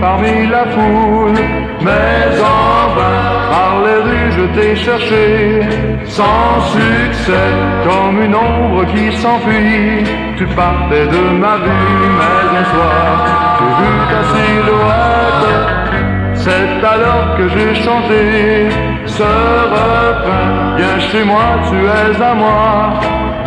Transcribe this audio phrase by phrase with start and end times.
[0.00, 1.40] parmi la foule,
[1.82, 5.60] mais en vain, par les rues je t'ai cherché,
[6.10, 7.50] sans succès,
[7.84, 10.04] comme une ombre qui s'enfuit.
[10.36, 13.12] Tu partais de ma vue, mais un soir,
[13.58, 15.80] j'ai vu ta silhouette.
[16.34, 18.68] C'est alors que j'ai chanté
[19.06, 19.22] ce
[19.76, 20.76] refrain.
[20.76, 23.00] Viens chez moi, tu es à moi.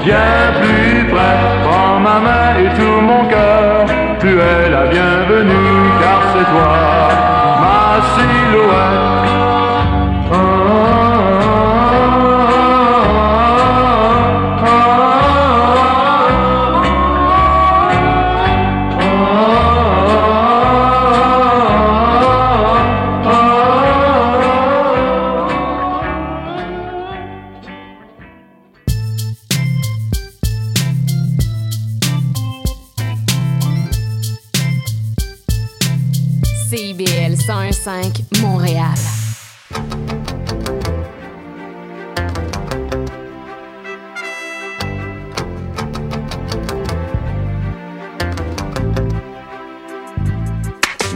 [0.05, 3.85] Viens plus près, prends ma main et tout mon cœur.
[4.19, 6.73] Tu es la bienvenue car c'est toi
[7.63, 9.22] ma silhouette.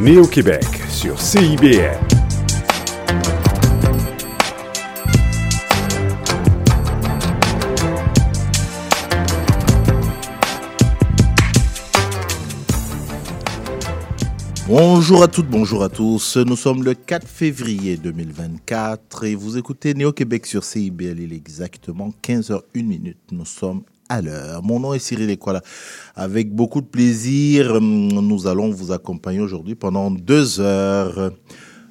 [0.07, 1.99] Né au Québec sur CIBL.
[14.65, 16.37] Bonjour à toutes, bonjour à tous.
[16.37, 21.19] Nous sommes le 4 février 2024 et vous écoutez Néo-Québec sur CIBL.
[21.19, 23.17] Il est exactement 15h01 minute.
[23.33, 24.21] Nous sommes à.
[24.61, 25.61] Mon nom est Cyril Equala.
[26.15, 31.31] Avec beaucoup de plaisir, nous allons vous accompagner aujourd'hui pendant deux heures.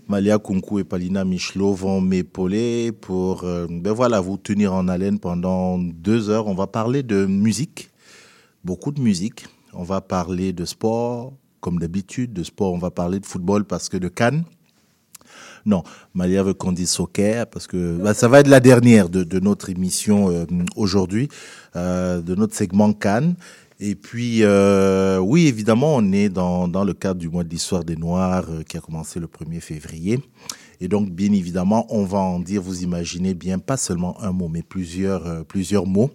[0.09, 5.19] Malia Kunku et Palina Michelot vont m'épauler pour euh, ben voilà, vous tenir en haleine
[5.19, 6.47] pendant deux heures.
[6.47, 7.91] On va parler de musique,
[8.63, 9.47] beaucoup de musique.
[9.73, 13.89] On va parler de sport, comme d'habitude, de sport, on va parler de football parce
[13.89, 14.45] que de Cannes.
[15.67, 15.83] Non,
[16.15, 19.69] Malia veut qu'on dise soccer parce que bah, ça va être la dernière de, notre
[19.69, 20.47] émission euh,
[20.77, 21.29] aujourd'hui,
[21.75, 23.35] euh, de notre segment Cannes.
[23.81, 27.85] Et puis, euh, oui, évidemment, on est dans, dans le cadre du mois de l'histoire
[27.85, 30.21] des Noirs qui a commencé le 1er février.
[30.81, 34.49] Et donc, bien évidemment, on va en dire, vous imaginez bien, pas seulement un mot,
[34.49, 36.11] mais plusieurs, plusieurs mots.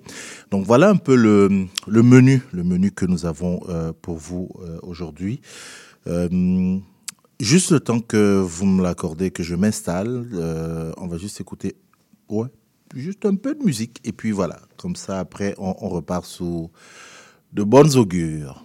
[0.50, 3.60] Donc, voilà un peu le, le menu, le menu que nous avons
[4.02, 4.50] pour vous
[4.82, 5.42] aujourd'hui.
[7.42, 11.76] Juste le temps que vous me l'accordez, que je m'installe, euh, on va juste écouter,
[12.30, 12.50] ouais,
[12.94, 14.00] juste un peu de musique.
[14.04, 16.70] Et puis voilà, comme ça, après, on, on repart sous
[17.52, 18.64] de bonnes augures.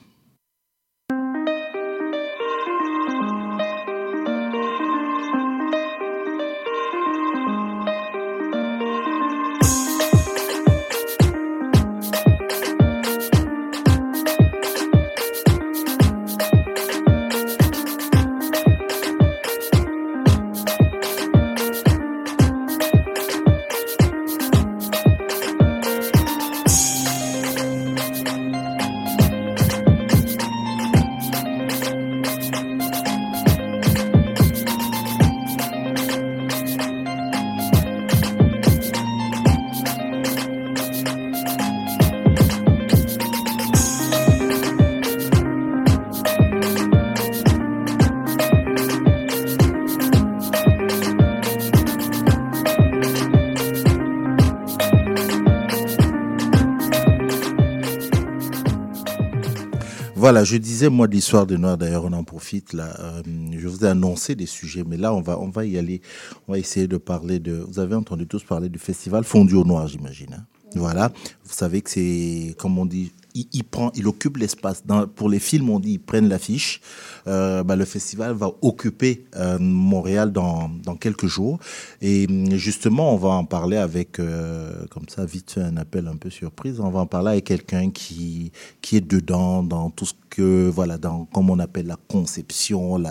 [60.27, 61.79] Voilà, je disais moi de l'histoire des Noirs.
[61.79, 62.97] D'ailleurs, on en profite là.
[62.99, 63.23] euh,
[63.57, 66.03] je vous ai annoncé des sujets, mais là, on va, on va y aller.
[66.49, 67.53] On va essayer de parler de.
[67.53, 70.35] Vous avez entendu tous parler du festival Fondu au Noir, j'imagine.
[70.35, 70.45] hein.
[70.75, 71.13] Voilà.
[71.45, 73.13] Vous savez que c'est, comme on dit,
[73.53, 74.83] il, prend, il occupe l'espace.
[75.15, 76.81] Pour les films, on dit ils prennent l'affiche.
[77.27, 81.59] Euh, bah, le festival va occuper euh, Montréal dans, quelques jours.
[82.01, 86.17] Et hum, justement, on va en parler avec, euh, comme ça, vite un appel un
[86.17, 86.81] peu surprise.
[86.81, 90.99] On va en parler avec quelqu'un qui, qui est dedans dans tout ce que, voilà,
[90.99, 93.03] dans, comme on appelle la conception,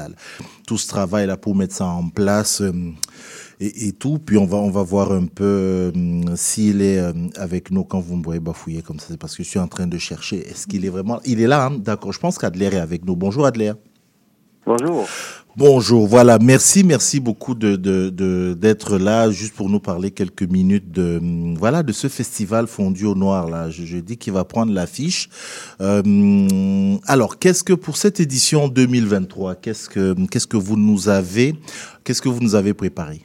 [0.67, 2.61] tout ce travail là pour mettre ça en place.
[3.59, 4.19] Et, et tout.
[4.19, 7.99] Puis on va, on va voir un peu hum, s'il est euh, avec nous quand
[7.99, 9.07] vous me voyez bafouiller comme ça.
[9.09, 10.47] C'est parce que je suis en train de chercher.
[10.47, 11.19] Est-ce qu'il est vraiment.
[11.25, 11.77] Il est là, hein?
[11.77, 12.13] D'accord.
[12.13, 13.15] Je pense qu'Adler est avec nous.
[13.15, 13.73] Bonjour Adler.
[14.65, 15.05] Bonjour.
[15.57, 20.43] Bonjour, voilà, merci, merci beaucoup de, de, de- d'être là, juste pour nous parler quelques
[20.43, 23.69] minutes de, hum, voilà, de ce festival fondu au noir, là.
[23.69, 25.29] Je, je dis qu'il va prendre l'affiche.
[25.79, 31.55] Euh, alors, qu'est-ce que, pour cette édition 2023, qu'est-ce que, qu'est-ce que vous nous avez,
[32.03, 33.21] qu'est-ce que vous nous avez préparé?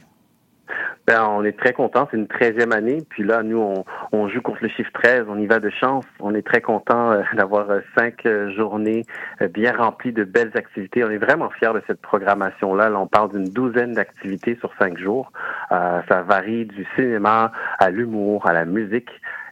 [1.07, 2.07] Ben, on est très content.
[2.11, 3.03] C'est une 13e année.
[3.09, 5.25] Puis là, nous, on, joue contre le chiffre 13.
[5.27, 6.05] On y va de chance.
[6.19, 9.05] On est très content euh, d'avoir euh, cinq euh, journées
[9.53, 11.03] bien remplies de belles activités.
[11.03, 12.89] On est vraiment fiers de cette programmation-là.
[12.89, 15.31] Là, on parle d'une douzaine d'activités sur cinq jours.
[15.69, 19.09] Ça varie du cinéma à l'humour, à la musique,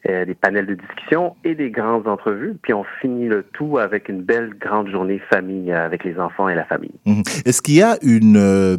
[0.07, 2.55] euh, des panels de discussion et des grandes entrevues.
[2.61, 6.47] Puis on finit le tout avec une belle grande journée famille euh, avec les enfants
[6.47, 6.93] et la famille.
[7.05, 7.23] Mhm.
[7.45, 8.77] Est-ce qu'il y a une, euh,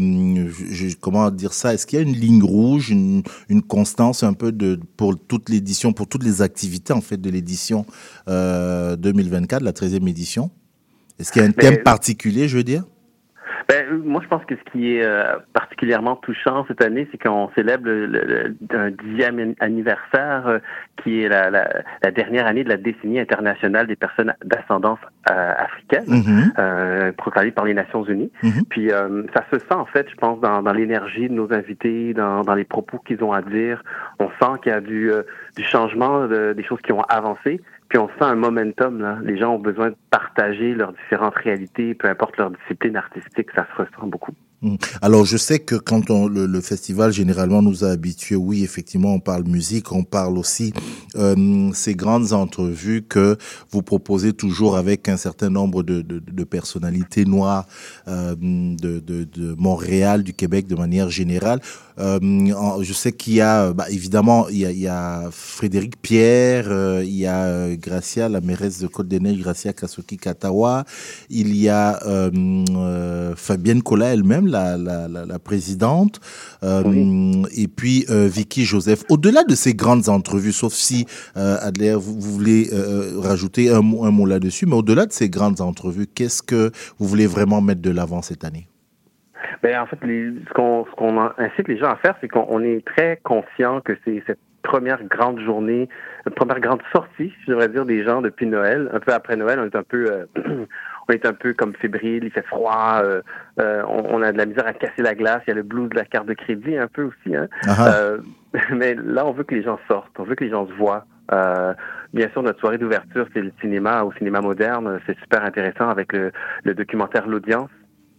[1.01, 4.53] comment dire ça, est-ce qu'il y a une ligne rouge, une, une constance un peu
[4.53, 7.85] de, pour toute l'édition, pour toutes les activités en fait de l'édition
[8.29, 10.51] euh, 2024, la 13e édition?
[11.19, 12.85] Est-ce qu'il y a un Mais- thème particulier, je veux dire?
[13.69, 17.49] Ben, moi, je pense que ce qui est euh, particulièrement touchant cette année, c'est qu'on
[17.55, 20.59] célèbre le, un dixième an- anniversaire, euh,
[21.03, 21.69] qui est la, la,
[22.03, 24.99] la dernière année de la décennie internationale des personnes d'ascendance
[25.31, 28.31] euh, africaine, Mhm, euh, proclamée par les Nations Unies.
[28.43, 28.65] mhm.
[28.69, 32.15] Puis euh, ça se sent en fait, je pense, dans, dans l'énergie de nos invités,
[32.15, 33.83] dans, dans les propos qu'ils ont à dire.
[34.19, 35.23] On sent qu'il y a du, euh,
[35.57, 37.61] du changement, de- des choses qui ont avancé.
[37.91, 39.01] Puis on sent un momentum.
[39.01, 39.19] Là.
[39.23, 43.67] Les gens ont besoin de partager leurs différentes réalités, peu importe leur discipline artistique, ça
[43.67, 44.33] se ressent beaucoup.
[44.63, 44.77] Mhm.
[45.01, 49.15] Alors, je sais que quand on, le, le festival généralement nous a habitués, oui, effectivement,
[49.15, 50.73] on parle musique, on parle aussi
[51.17, 53.37] euh, ces grandes entrevues que
[53.71, 57.67] vous proposez toujours avec un certain nombre de, de, de personnalités noires
[58.07, 61.61] euh, de, de Montréal, du Québec de manière générale.
[62.01, 62.19] Euh,
[62.83, 66.67] je sais qu'il y a, bah, évidemment, il y a, il y a Frédéric Pierre,
[66.69, 70.85] euh, il y a euh, Gracia, la mairesse de Côte-des-Neiges, Gracia Kasuki Katawa,
[71.29, 72.31] il y a euh,
[72.71, 76.21] euh, Fabienne Collat elle-même, la, la, la, la présidente,
[76.63, 79.05] euh, et puis euh, Vicky Joseph.
[79.11, 81.05] Au-delà de ces grandes entrevues, sauf si
[81.37, 85.13] euh, Adler, vous, vous voulez euh, rajouter un mot, un mot là-dessus, mais au-delà de
[85.13, 88.70] ces grandes entrevues, qu'est-ce que vous voulez vraiment mettre de l'avant cette année?
[89.63, 92.29] Ben, en fait, les, ce qu'on ce qu'on en- incite les gens à faire, c'est
[92.29, 95.89] qu'on on est très conscient que c'est cette première grande journée,
[96.37, 98.91] première grande sortie, je devrais dire, des gens depuis Noël.
[98.93, 100.27] Un peu après Noël, on est un peu, euh,
[101.09, 103.23] on est un peu comme fébrile, il fait froid, euh,
[103.61, 105.43] euh, on, on a de la misère à casser la glace.
[105.47, 107.35] Il y a le blues de la carte de crédit un peu aussi.
[107.35, 107.49] Hein.
[107.67, 107.95] Ah ah.
[107.95, 108.19] Euh,
[108.71, 111.05] mais là, on veut que les gens sortent, on veut que les gens se voient.
[111.33, 111.73] Euh,
[112.13, 115.01] bien sûr, notre soirée d'ouverture, c'est le cinéma au cinéma moderne.
[115.07, 116.33] C'est super intéressant avec le,
[116.65, 117.71] le documentaire L'Audience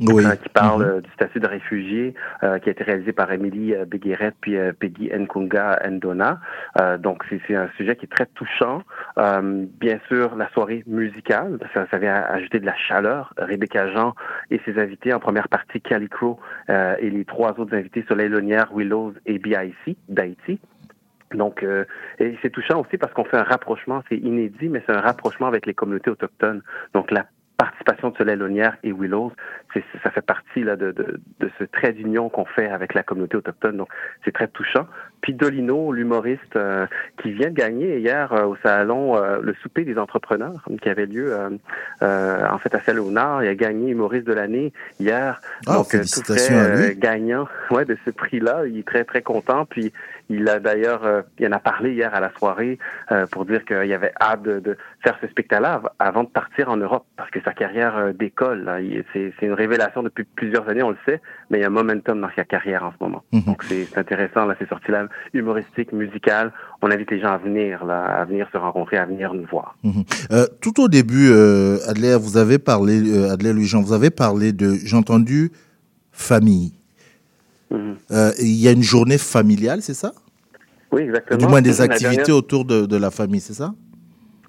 [0.10, 0.24] Oui.
[0.42, 0.90] qui parle Mhm.
[0.90, 2.14] euh, du statut de réfugié,
[2.44, 6.40] euh, qui a été réalisé par Émilie euh, Béguérette puis euh, Peggy Nkunga Ndona.
[6.80, 8.84] Euh, donc, c'est un sujet qui est très touchant.
[9.18, 13.34] Euh, bien sûr, la soirée musicale, ça, ça vient ajouter de la chaleur.
[13.38, 14.16] Rebecca Jean
[14.50, 16.40] et ses invités en première partie, Kelly Crow
[16.70, 20.60] euh, et les trois autres invités, Soleil Lonière, Willows et BIC d'Haïti.
[21.34, 21.86] Donc, euh,
[22.20, 25.48] et c'est touchant aussi parce qu'on fait un rapprochement, c'est inédit, mais c'est un rapprochement
[25.48, 26.62] avec les communautés autochtones.
[26.94, 27.26] Donc, la
[27.58, 29.32] participation de Soleil Lonière et Willows,
[30.04, 33.38] ça fait partie là, de, de, de ce trait d'union qu'on fait avec la communauté
[33.38, 33.78] autochtone.
[33.78, 33.90] Donc,
[34.26, 34.88] c'est très touchant.
[35.22, 36.88] Puis Dolino, l'humoriste euh,
[37.22, 41.06] qui vient de gagner hier euh, au salon euh, le souper des entrepreneurs qui avait
[41.06, 41.50] lieu euh,
[42.02, 43.44] euh, en fait à Saint-Léonard.
[43.44, 45.40] Il a gagné humoriste de l'année hier.
[45.68, 48.66] Ah, Donc, euh, tout fait, gagnant ouais, de ce prix-là.
[48.66, 49.66] Il est très, très content.
[49.66, 49.94] Puis
[50.30, 52.80] il a d'ailleurs, euh, il en a parlé hier à la soirée
[53.12, 56.70] euh, pour dire qu'il avait hâte de, de faire ce spectacle-là av- avant de partir
[56.70, 58.64] en Europe parce que sa carrière décolle.
[58.64, 58.82] là.
[58.82, 61.68] Il- C'est c'est une révélation depuis plusieurs années, on le sait, mais il y a
[61.68, 63.24] un momentum dans sa carrière en ce moment.
[63.32, 63.42] Mhm.
[63.48, 66.52] Donc c'est intéressant, là, ces sorties-là humoristiques, musicales.
[66.82, 69.76] On invite les gens à venir, là, à venir se rencontrer, à venir nous voir.
[69.84, 70.04] Mhm.
[70.32, 74.52] Euh, tout au début, euh, Adler, vous avez parlé, euh, Adler Louis-Jean, vous avez parlé
[74.54, 75.52] de, j'ai entendu,
[76.12, 76.74] famille.
[77.72, 77.96] Mhm.
[78.12, 80.12] Euh, Il y a une journée familiale, c'est ça?
[80.92, 81.38] Oui, exactement.
[81.40, 83.74] Du moins des activités dernière- autour de, de la famille, c'est ça?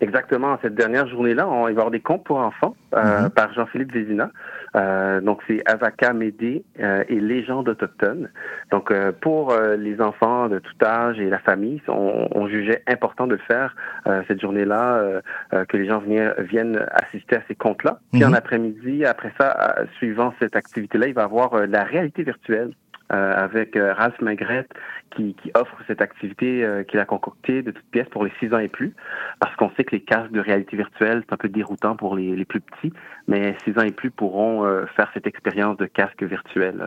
[0.01, 0.59] Exactement.
[0.61, 4.31] Cette dernière journée-là, il va y avoir des contes pour enfants euh, par Jean-Philippe Vézina.
[4.75, 8.31] Euh, donc, c'est Avaka Médé euh, et Légendes autochtones.
[8.71, 12.83] Donc, euh, pour euh, les enfants de tout âge et la famille, on, on jugeait
[12.87, 13.75] important de le faire
[14.07, 14.97] euh, cette journée-là,
[15.53, 17.99] euh, que les gens viennent, viennent assister à ces contes-là.
[18.13, 18.31] Puis, Mhm.
[18.31, 22.71] en après-midi, après ça, suivant cette activité-là, il va y avoir euh, la réalité virtuelle.
[23.13, 24.67] Euh, avec euh, Ralph Maigret
[25.15, 28.55] qui, qui offre cette activité euh, qu'il a concoctée de toutes pièces pour les 6
[28.55, 28.95] ans et plus,
[29.41, 32.35] parce qu'on sait que les casques de réalité virtuelle, c'est un peu déroutant pour les,
[32.35, 32.93] les plus petits,
[33.29, 34.65] mais 6 ans et plus pourront
[34.97, 36.83] faire cette expérience de casque virtuel,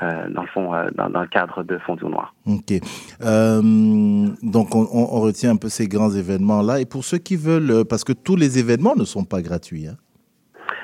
[0.00, 2.34] dans le fond, dans, dans le cadre de Fondu au Noir.
[2.46, 2.72] Ok.
[4.42, 6.80] Donc, on, on- on retient un peu ces grands événements-là.
[6.80, 9.86] Et pour ceux qui veulent, parce que tous les événements ne sont pas gratuits.
[9.86, 9.96] hein.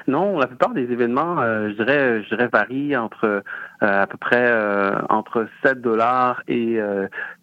[0.06, 3.42] Non, la plupart des événements, euh, je dirais, je dirais varient entre
[3.80, 6.78] à peu près euh, entre 7 dollars et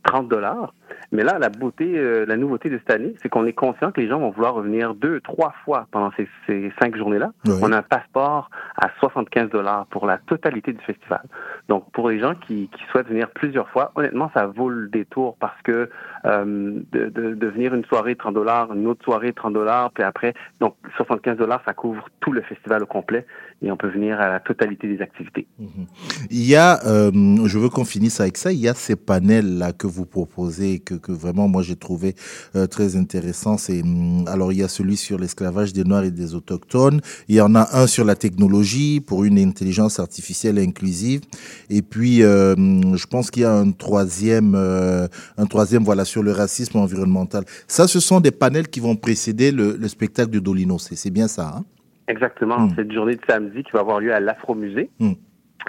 [0.06, 0.74] 30 dollars.
[1.12, 4.08] Mais là, la beauté, la nouveauté de cette année, c'est qu'on est conscient que les
[4.08, 7.32] gens vont vouloir revenir deux, trois fois pendant ces, ces cinq journées-là.
[7.62, 11.22] On a un passeport à 75 dollars pour la totalité du festival.
[11.70, 15.38] Donc, pour les gens qui, qui, souhaitent venir plusieurs fois, honnêtement, ça vaut le détour
[15.40, 15.90] parce que
[16.26, 20.34] de, de, de venir une soirée 30 dollars, une autre soirée 30 dollars, puis après,
[20.60, 23.26] donc 75 dollars, ça couvre tout le festival au complet
[23.62, 25.48] et on peut venir à la totalité des activités.
[25.60, 25.88] Mhm.
[26.30, 27.12] Il y a, euh,
[27.46, 30.96] je veux qu'on finisse avec ça, il y a ces panels-là que vous proposez, que,
[30.96, 32.16] que vraiment moi j'ai trouvé
[32.58, 33.58] euh, très intéressant.
[33.58, 37.00] C'est, hum, alors il y a celui sur l'esclavage des Noirs et des Autochtones,
[37.30, 41.22] il y en a un sur la technologie pour une intelligence artificielle inclusive,
[41.70, 46.32] et puis euh, je pense qu'il y a un troisième, un troisième voilà sur le
[46.32, 47.46] racisme environnemental.
[47.68, 51.30] Ça, ce sont des panels qui vont précéder le, le spectacle de Dolino, c'est bien
[51.30, 51.64] ça hein?
[52.08, 52.60] Exactement.
[52.60, 52.76] Hmm.
[52.76, 54.90] Cette journée de samedi qui va avoir lieu à l'Afro-Musée.
[55.00, 55.14] Hmm.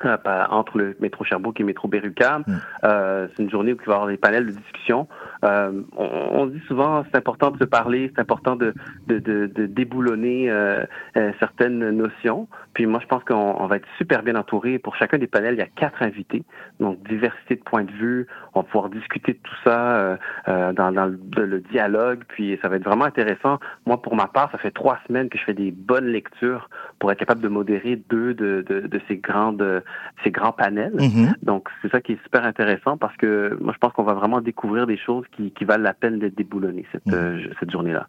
[0.05, 2.43] Euh, entre le métro Sherbrooke et le métro Berrucam.
[2.47, 2.57] Hmm.
[2.85, 5.09] Euh, c'est une journée où il va y avoir des panels de discussion.
[5.47, 8.75] Euh, on, dit souvent c'est important de se parler, c'est important de,
[9.07, 10.85] de, de, de déboulonner euh,
[11.17, 12.49] euh, certaines notions.
[12.75, 14.79] Puis moi, je pense qu'on va être super bien entouré.
[14.79, 16.45] Pour chacun des panels, il y a quatre invités,
[16.79, 18.27] donc diversité de points de vue.
[18.55, 22.23] On va pouvoir discuter de tout ça dans, dans le, le, dialogue.
[22.29, 23.59] Puis ça va être vraiment intéressant.
[23.87, 27.11] Moi, pour ma part, ça fait trois semaines que je fais des bonnes lectures pour
[27.11, 29.83] être capable de modérer deux de, de, de ces grandes
[30.23, 30.95] ces grands panels.
[30.97, 31.35] Mm-hmm.
[31.43, 34.41] Donc c'est ça qui est super intéressant parce que moi, je pense qu'on va vraiment
[34.41, 37.15] découvrir des choses qui, qui valent la peine d'être déboulonnées cette, mm.
[37.15, 38.09] euh, cette journée-là.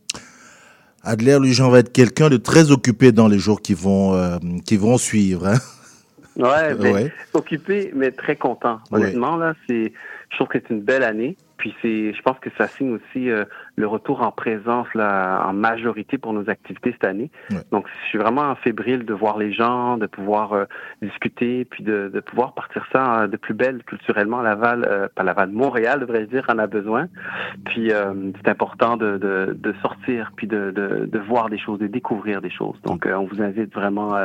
[1.03, 4.37] Adler, lui, Jean va être quelqu'un de très occupé dans les jours qui vont, euh,
[4.65, 5.47] qui vont suivre.
[5.47, 5.57] Hein
[6.37, 8.79] ouais, occupé, mais très content.
[8.91, 9.93] Honnêtement, là, c'est,
[10.29, 11.37] je trouve que c'est une belle année.
[11.57, 13.45] Puis c'est, je pense que ça signe aussi euh,
[13.77, 17.29] le retour en présence là, en majorité pour nos activités cette année.
[17.71, 20.65] Donc je suis vraiment fébrile de voir les gens, de pouvoir euh,
[21.03, 24.41] discuter, puis de, de, pouvoir partir ça euh, de plus belle culturellement.
[24.41, 27.07] Laval, pas Laval, Montréal devrais-je dire, en a besoin.
[27.65, 32.41] Puis c'est important de, de, de, sortir, puis de, de, voir des choses, de découvrir
[32.41, 32.75] des choses.
[32.83, 34.15] Donc on vous invite vraiment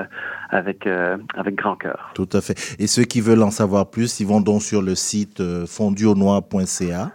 [0.51, 2.13] avec avec grand cœur.
[2.15, 2.77] Tout à fait.
[2.79, 7.13] Et ceux qui veulent en savoir plus, ils vont donc sur le site fonduaunoir.ca.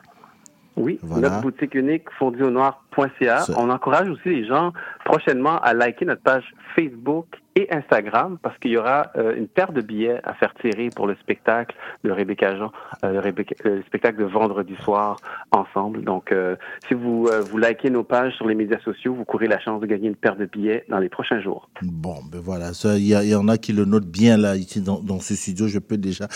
[0.78, 3.46] Oui, notre boutique unique fonduaunoir.ca.
[3.58, 4.74] On encourage aussi les gens
[5.06, 6.44] prochainement à liker notre page
[6.76, 10.90] Facebook et Instagram parce qu'il y aura euh, une paire de billets à faire tirer
[10.96, 12.72] pour le spectacle de Rebecca Jean,
[13.04, 13.20] euh,
[13.64, 15.18] le, spectacle de vendredi soir
[15.52, 16.04] ensemble.
[16.04, 16.56] Donc, euh,
[16.88, 19.88] si vous vous likez nos pages sur les médias sociaux, vous courez la chance de
[19.88, 21.70] gagner une paire de billets dans les prochains jours.
[21.82, 25.00] Bon, ben voilà, il y, y, en a qui le notent bien là ici dans,
[25.00, 25.68] dans ce studio.
[25.68, 26.28] Je peux déjà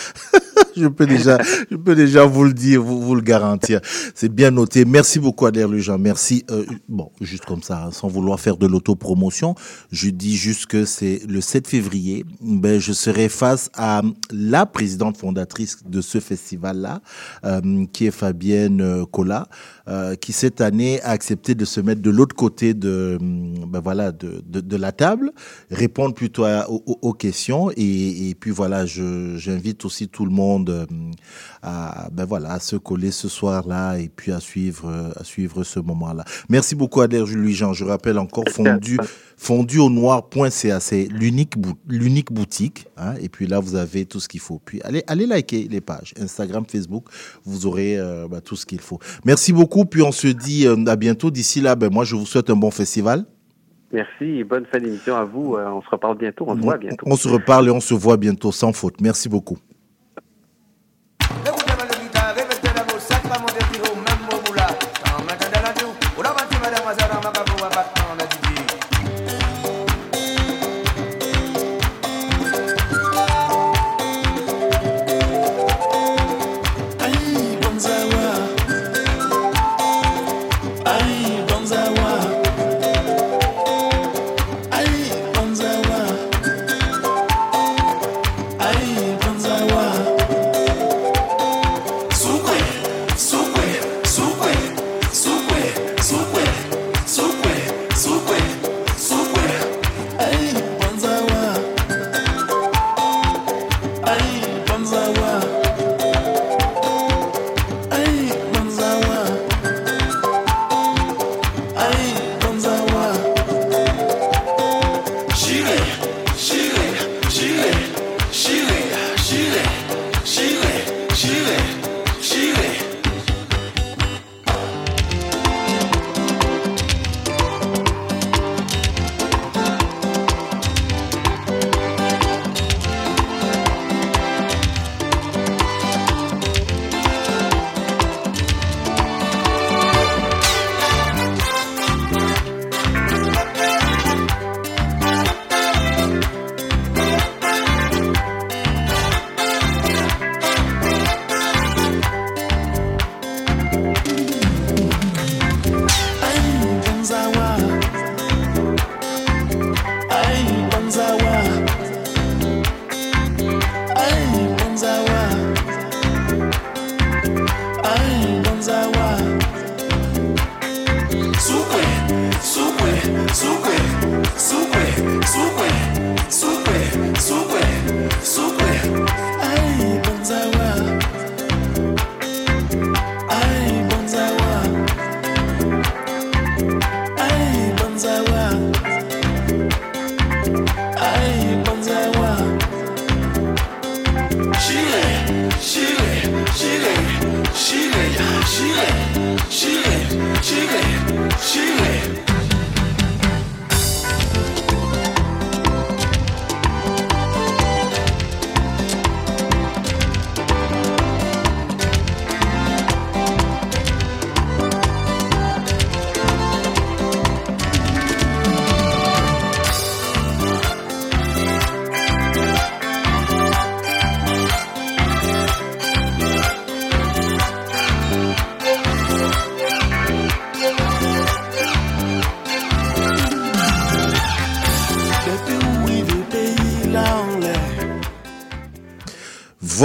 [0.76, 1.38] je peux déjà,
[1.70, 3.80] je peux déjà vous le dire, vous, vous le garantir.
[4.14, 4.84] C'est bien noté.
[4.84, 5.98] Merci beaucoup, Adair Lujan.
[5.98, 6.44] Merci.
[6.50, 9.54] Euh, bon, juste comme ça, sans vouloir faire de l'autopromotion,
[9.90, 12.24] je dis juste que c'est le 7 février.
[12.40, 17.00] Ben, je serai face à la présidente fondatrice de ce festival-là,
[17.44, 19.48] euh, qui est Fabienne euh, Collat.
[19.88, 24.12] Euh, qui cette année a accepté de se mettre de l'autre côté de, ben voilà,
[24.12, 25.32] de, de, de, la table,
[25.72, 27.68] répondre plutôt aux, questions.
[27.76, 30.86] Et, et, puis voilà, j'invite aussi tout le monde euh,
[31.62, 35.80] à, ben voilà, à se coller ce soir-là et puis à suivre, à suivre ce
[35.80, 36.24] moment-là.
[36.48, 37.72] Merci beaucoup Adair Julie Jean.
[37.72, 38.98] Je rappelle encore fondu
[39.42, 41.54] fondu au noir.ca, c'est l'unique
[41.88, 42.86] l'unique boutique.
[42.96, 44.60] Hein, et puis là, vous avez tout ce qu'il faut.
[44.64, 47.06] Puis allez, allez liker les pages Instagram, Facebook,
[47.44, 49.00] vous aurez euh, bah, tout ce qu'il faut.
[49.24, 49.71] Merci beaucoup.
[49.90, 51.30] Puis on se dit euh, à bientôt.
[51.30, 53.24] D'ici là, ben, moi, je vous souhaite un bon festival.
[53.92, 55.56] Merci et bonne fin d'émission à vous.
[55.56, 56.46] Euh, on se reparle bientôt.
[56.48, 57.06] On se voit bientôt.
[57.06, 59.00] On se reparle et on se voit bientôt sans faute.
[59.00, 59.58] Merci beaucoup.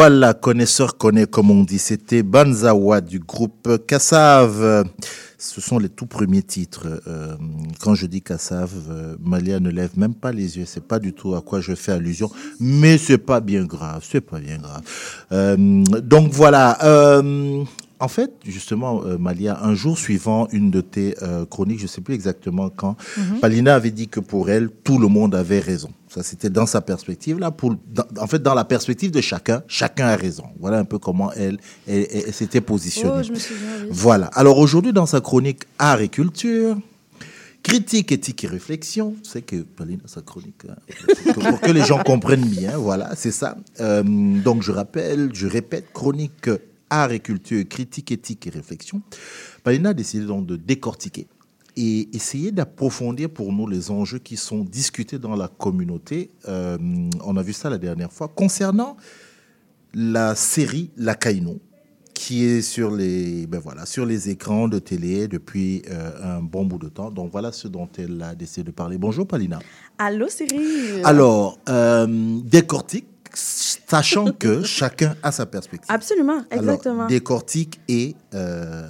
[0.10, 1.80] Voilà, connaisseur connaît, comme on dit.
[1.80, 4.86] C'était Banzawa du groupe Kassav.
[5.38, 7.02] Ce sont les tout premiers titres.
[7.08, 7.36] Euh,
[7.82, 10.64] quand je dis Kassav, euh, Malia ne lève même pas les yeux.
[10.66, 12.32] C'est pas du tout à quoi je fais allusion.
[12.62, 14.02] Mais c'est pas bien grave.
[14.10, 14.82] C'est pas bien grave.
[15.34, 16.78] Euh, donc voilà.
[18.00, 21.88] En fait, justement, euh, Malia, un jour suivant une de tes euh, chroniques, je ne
[21.88, 22.96] sais plus exactement quand,
[23.42, 25.90] Palina avait dit que pour elle, tout le monde avait raison.
[26.10, 27.38] Ça, c'était dans sa perspective.
[27.40, 30.46] Là, pour, dans- en fait, dans la perspective de chacun, chacun a raison.
[30.60, 31.58] Voilà un peu comment elle,
[31.88, 33.14] elle- elle- elle s'était positionnée.
[33.20, 33.88] Oh, je me souviens, oui.
[33.92, 34.28] Voilà.
[34.28, 36.78] Alors aujourd'hui, dans sa chronique Art et culture,
[37.64, 40.76] critique, éthique et réflexion, c'est que Pauline a sa chronique, hein,
[41.34, 43.58] pour, que, pour que les gens comprennent bien, voilà, c'est ça.
[43.82, 46.50] Euh, donc je rappelle, je répète, chronique
[46.90, 49.02] Art et culture, critique, éthique et réflexion.
[49.64, 51.28] Paulina a décidé donc de décortiquer
[51.76, 56.32] et essayer d'approfondir pour nous les enjeux qui sont discutés dans la communauté.
[56.48, 56.78] Euh,
[57.24, 58.28] on a vu ça la dernière fois.
[58.28, 58.98] Concernant
[59.94, 61.60] la série La Caïnou,
[62.16, 66.66] qui est sur les, ben voilà, sur les écrans de télé depuis euh, un bon
[66.66, 67.12] bout de temps.
[67.12, 68.98] Donc voilà ce dont elle a décidé de parler.
[68.98, 69.60] Bonjour Palina.
[70.00, 71.02] Allô, Cyril?
[71.04, 73.06] Alors, euh, décortique,
[73.38, 75.90] sachant que chacun a sa perspective.
[75.90, 77.08] Absolument, Alors, exactement.
[77.08, 78.90] décortique et euh,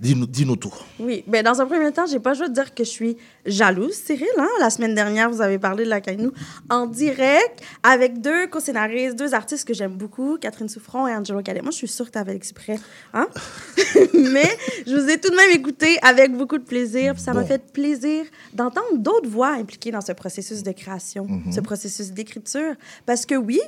[0.00, 0.72] dis-nous tout.
[0.98, 3.92] Oui, ben dans un premier temps, j'ai pas choix de dire que je suis jalouse,
[3.94, 4.26] Cyril.
[4.38, 4.48] Hein?
[4.60, 6.32] La semaine dernière, vous avez parlé de la Caïnou
[6.70, 11.60] en direct avec deux co-scénaristes, deux artistes que j'aime beaucoup, Catherine Souffron et Angelo Cadet.
[11.60, 12.78] Moi, je suis sûre que tu avais exprès.
[13.12, 13.28] Hein?
[14.14, 14.48] Mais
[14.86, 17.14] je vous ai tout de même écouté avec beaucoup de plaisir.
[17.14, 21.52] Puis ça m'a fait plaisir d'entendre d'autres voix impliquées dans ce processus de création, Mhm.
[21.52, 22.74] ce processus d'écriture.
[23.06, 23.60] Parce que oui,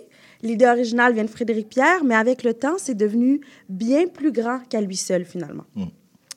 [0.42, 4.61] l'idée originale vient de Frédéric Pierre, mais avec le temps, c'est devenu bien plus grand
[4.68, 5.64] qu'à lui seul, finalement.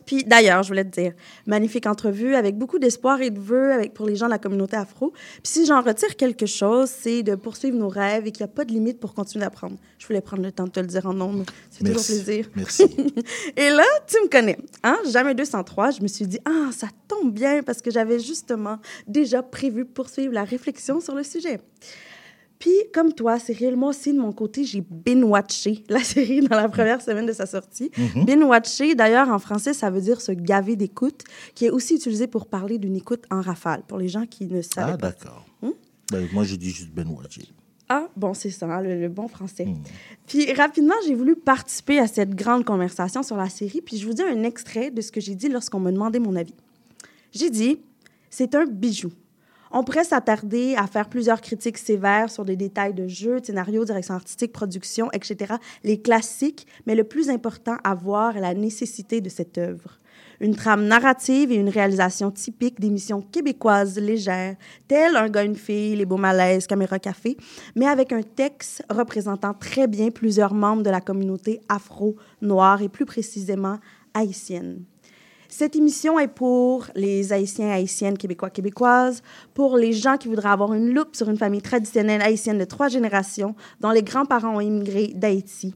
[0.06, 1.14] Puis d'ailleurs, je voulais te dire,
[1.46, 4.76] magnifique entrevue avec beaucoup d'espoir et de vœux avec, pour les gens de la communauté
[4.78, 5.12] afro.
[5.12, 8.54] Puis si j'en retire quelque chose, c'est de poursuivre nos rêves et qu'il n'y a
[8.54, 9.78] pas de limite pour continuer d'apprendre.
[9.98, 11.46] Je voulais prendre le temps de te le dire en nombre.
[11.72, 12.50] Fait toujours plaisir.
[12.56, 12.84] Merci.
[13.56, 14.98] Et là, tu me connais, hein?
[15.10, 15.92] Jamais 203.
[15.92, 20.34] Je me suis dit, ah, ça tombe bien parce que j'avais justement déjà prévu poursuivre
[20.34, 21.60] la réflexion sur le sujet.
[22.60, 26.70] Puis, comme toi, Cyril, moi aussi, de mon côté, j'ai binge-watché la série dans la
[26.70, 27.92] première semaine de sa sortie.
[28.26, 32.48] Binge-watché, d'ailleurs, en français, ça veut dire se gaver d'écoute, qui est aussi utilisé pour
[32.48, 35.08] parler d'une écoute en rafale, pour les gens qui ne savaient Ah pas.
[35.10, 35.46] d'accord.
[36.12, 36.90] Ben, moi je dis juste
[37.32, 37.48] j'ai-
[37.90, 39.68] Ah, bon, c'est ça, hein, le, le bon français.
[40.28, 44.14] Puis rapidement, j'ai voulu participer à cette grande conversation sur la série, puis je vous
[44.14, 46.54] dis un extrait de ce que j'ai dit lorsqu'on me demandait mon avis.
[47.32, 47.80] J'ai dit,
[48.30, 49.12] c'est un bijou.
[49.78, 54.14] On pourrait s'attarder à faire plusieurs critiques sévères sur des détails de jeu, scénario, direction
[54.14, 59.28] artistique, production, etc., les classiques, mais le plus important à voir est la nécessité de
[59.28, 60.00] cette œuvre.
[60.40, 64.56] Une trame narrative et une réalisation typique d'émissions québécoises légères,
[64.88, 67.36] telles Un gars, une fille, Les beaux malaises, Caméra Café,
[67.76, 73.06] mais avec un texte représentant très bien plusieurs membres de la communauté afro-noire et plus
[73.06, 73.80] précisément
[74.14, 74.86] haïtienne.
[75.50, 79.22] Cette émission est pour les Haïtiens, Haïtiennes, Québécois, Québécoises,
[79.54, 82.88] pour les gens qui voudraient avoir une loupe sur une famille traditionnelle haïtienne de trois
[82.88, 85.76] générations dont les grands-parents ont immigré d'Haïti.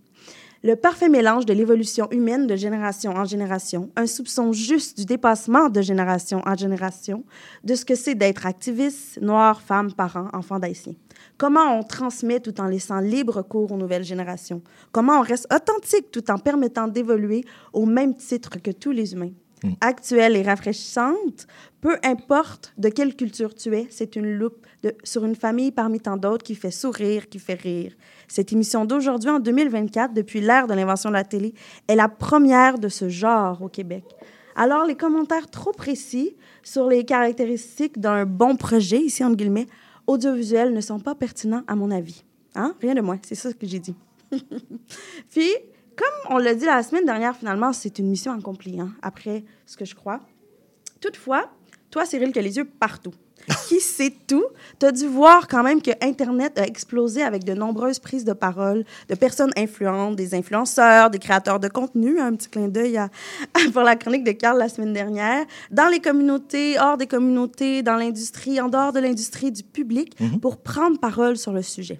[0.61, 5.69] Le parfait mélange de l'évolution humaine de génération en génération, un soupçon juste du dépassement
[5.69, 7.23] de génération en génération,
[7.63, 10.95] de ce que c'est d'être activiste, noir, femme, parent, enfant d'haïtien.
[11.37, 14.61] Comment on transmet tout en laissant libre cours aux nouvelles générations?
[14.91, 19.31] Comment on reste authentique tout en permettant d'évoluer au même titre que tous les humains?
[19.81, 21.47] Actuelle et rafraîchissante,
[21.81, 24.65] peu importe de quelle culture tu es, c'est une loupe
[25.03, 27.93] sur une famille parmi tant d'autres qui fait sourire, qui fait rire.
[28.27, 31.53] Cette émission d'aujourd'hui, en 2024, depuis l'ère de l'invention de la télé,
[31.87, 34.03] est la première de ce genre au Québec.
[34.55, 39.67] Alors, les commentaires trop précis sur les caractéristiques d'un bon projet, ici entre guillemets,
[40.07, 42.23] audiovisuel, ne sont pas pertinents à mon avis.
[42.55, 42.75] Hein?
[42.81, 43.95] Rien de moins, c'est ça que j'ai dit.
[45.29, 45.49] Puis,
[45.99, 49.75] comme on l'a dit la semaine dernière, finalement, c'est une mission accomplie, hein, après ce
[49.75, 50.21] que je crois.
[51.01, 51.49] Toutefois,
[51.91, 53.11] toi, Cyril, qui as les yeux partout,
[53.67, 54.45] qui sait tout,
[54.79, 58.31] tu as dû voir quand même que Internet a explosé avec de nombreuses prises de
[58.31, 62.21] parole de personnes influentes, des influenceurs, des créateurs de contenu.
[62.21, 62.97] Un petit clin d'œil
[63.73, 65.45] pour la chronique de Carl la semaine dernière.
[65.69, 70.61] Dans les communautés, hors des communautés, dans l'industrie, en dehors de l'industrie, du public, pour
[70.61, 71.99] prendre parole sur le sujet.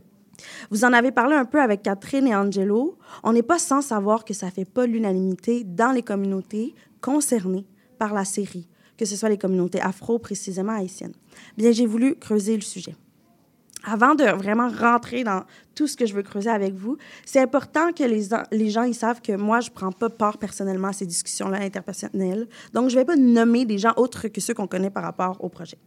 [0.69, 2.97] Vous en avez parlé un peu avec Catherine et Angelo.
[3.23, 7.65] On n'est pas sans savoir que ça ne fait pas l'unanimité dans les communautés concernées
[7.97, 11.13] par la série, que ce soit les communautés afro, précisément haïtiennes.
[11.57, 12.95] Bien, j'ai voulu creuser le sujet.
[13.85, 17.93] Avant de vraiment rentrer dans tout ce que je veux creuser avec vous, c'est important
[17.93, 21.05] que les, gens ils savent que moi, je ne prends pas part personnellement à ces
[21.05, 22.47] discussions-là interpersonnelles.
[22.73, 25.37] Donc, je ne vais pas nommer des gens autres que ceux qu'on connaît par rapport
[25.41, 25.77] au projet.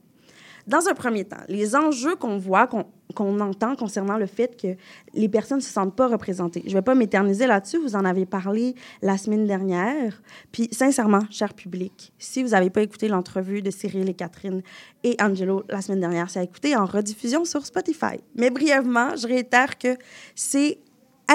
[0.66, 4.76] Dans un premier temps, les enjeux qu'on voit, qu'on entend concernant le fait que
[5.14, 6.62] les personnes ne se sentent pas représentées.
[6.64, 10.22] Je ne vais pas m'éterniser là-dessus, vous en avez parlé la semaine dernière.
[10.52, 14.62] Puis, sincèrement, cher public, si vous n'avez pas écouté l'entrevue de Cyril et Catherine
[15.02, 18.20] et Angelo la semaine dernière, c'est à écouter en rediffusion sur Spotify.
[18.36, 19.96] Mais brièvement, je réitère que
[20.34, 20.78] c'est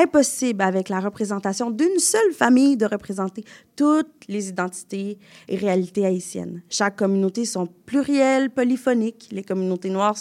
[0.02, 3.44] impossible avec la représentation d'une seule famille de représenter
[3.76, 6.62] toutes les identités et réalités haïtiennes.
[6.70, 9.30] Chaque communauté sont plurielles, polyphoniques.
[9.32, 10.16] Les communautés noires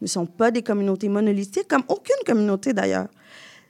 [0.00, 3.08] ne sont pas des communautés monolithiques, comme aucune communauté d'ailleurs.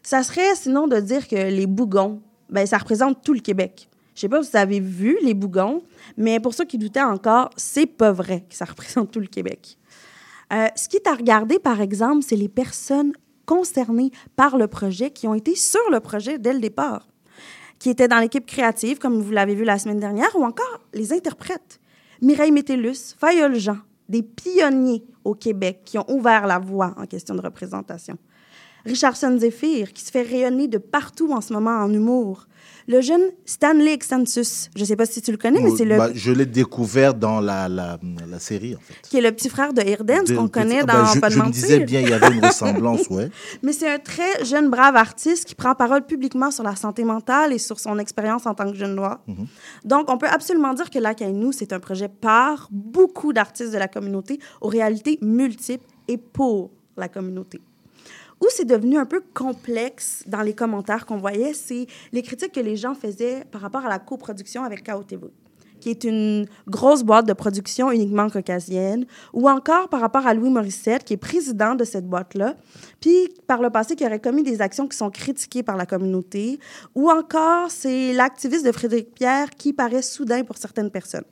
[0.02, 3.88] Ça serait sinon de dire que les Bougons, ben, ça représente tout le Québec.
[4.14, 5.82] Je sais pas si vous avez vu les Bougons,
[6.16, 9.78] mais pour ceux qui doutaient encore, c'est pas vrai que ça représente tout le Québec.
[10.52, 13.12] Euh, ce qui est à regarder, par exemple, c'est les personnes
[13.48, 17.08] concernés par le projet, qui ont été sur le projet dès le départ,
[17.78, 21.14] qui étaient dans l'équipe créative, comme vous l'avez vu la semaine dernière, ou encore les
[21.14, 21.80] interprètes.
[22.20, 23.78] Mireille Métellus, Fayol Jean,
[24.10, 28.18] des pionniers au Québec qui ont ouvert la voie en question de représentation.
[28.84, 32.48] Richardson Zephyr, qui se fait rayonner de partout en ce moment en humour
[32.88, 34.70] le jeune Stanley Exantus.
[34.74, 35.96] Je ne sais pas si tu le connais, mais c'est le.
[35.96, 38.94] Bah, je l'ai découvert dans la, la, la, série, en fait.
[39.02, 41.38] Qui est le petit frère de ce qu'on connaît dans bah, je, Pas de je
[41.38, 43.30] me disais bien, il y avait une ressemblance, ouais.
[43.62, 47.52] Mais c'est un très jeune, brave artiste qui prend parole publiquement sur la santé mentale
[47.52, 49.20] et sur son expérience en tant que jeune noir.
[49.26, 49.46] Mhm.
[49.84, 50.98] Donc, on peut absolument dire que
[51.30, 56.70] nous, c'est un projet par beaucoup d'artistes de la communauté aux réalités multiples et pour
[56.96, 57.60] la communauté.
[58.40, 62.60] Où c'est devenu un peu complexe dans les commentaires qu'on voyait, c'est les critiques que
[62.60, 65.28] les gens faisaient par rapport à la coproduction avec KOTV
[65.80, 70.50] qui est une grosse boîte de production uniquement caucasienne, ou encore par rapport à Louis
[70.50, 72.56] Morissette, qui est président de cette boîte-là,
[73.00, 76.58] puis par le passé qui aurait commis des actions qui sont critiquées par la communauté,
[76.94, 81.24] ou encore c'est l'activiste de Frédéric Pierre qui paraît soudain pour certaines personnes.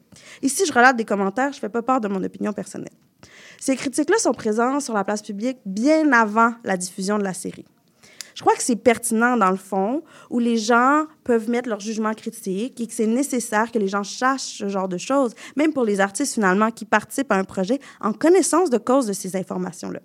[0.42, 2.92] Ici, je relate des commentaires, je ne fais pas part de mon opinion personnelle.
[3.58, 7.66] Ces critiques-là sont présentes sur la place publique bien avant la diffusion de la série.
[8.36, 12.12] Je crois que c'est pertinent dans le fond, où les gens peuvent mettre leur jugement
[12.12, 15.84] critique et que c'est nécessaire que les gens sachent ce genre de choses, même pour
[15.86, 20.00] les artistes finalement qui participent à un projet en connaissance de cause de ces informations-là.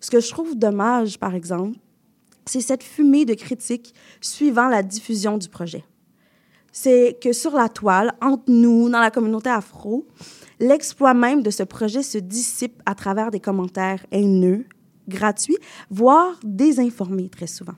[0.00, 1.78] Ce que je trouve dommage, par exemple,
[2.44, 5.84] c'est cette fumée de critiques suivant la diffusion du projet.
[6.72, 10.08] C'est que sur la toile, entre nous, dans la communauté afro,
[10.60, 14.66] L'exploit même de ce projet se dissipe à travers des commentaires haineux,
[15.08, 15.56] gratuits,
[15.88, 17.74] voire désinformés très souvent.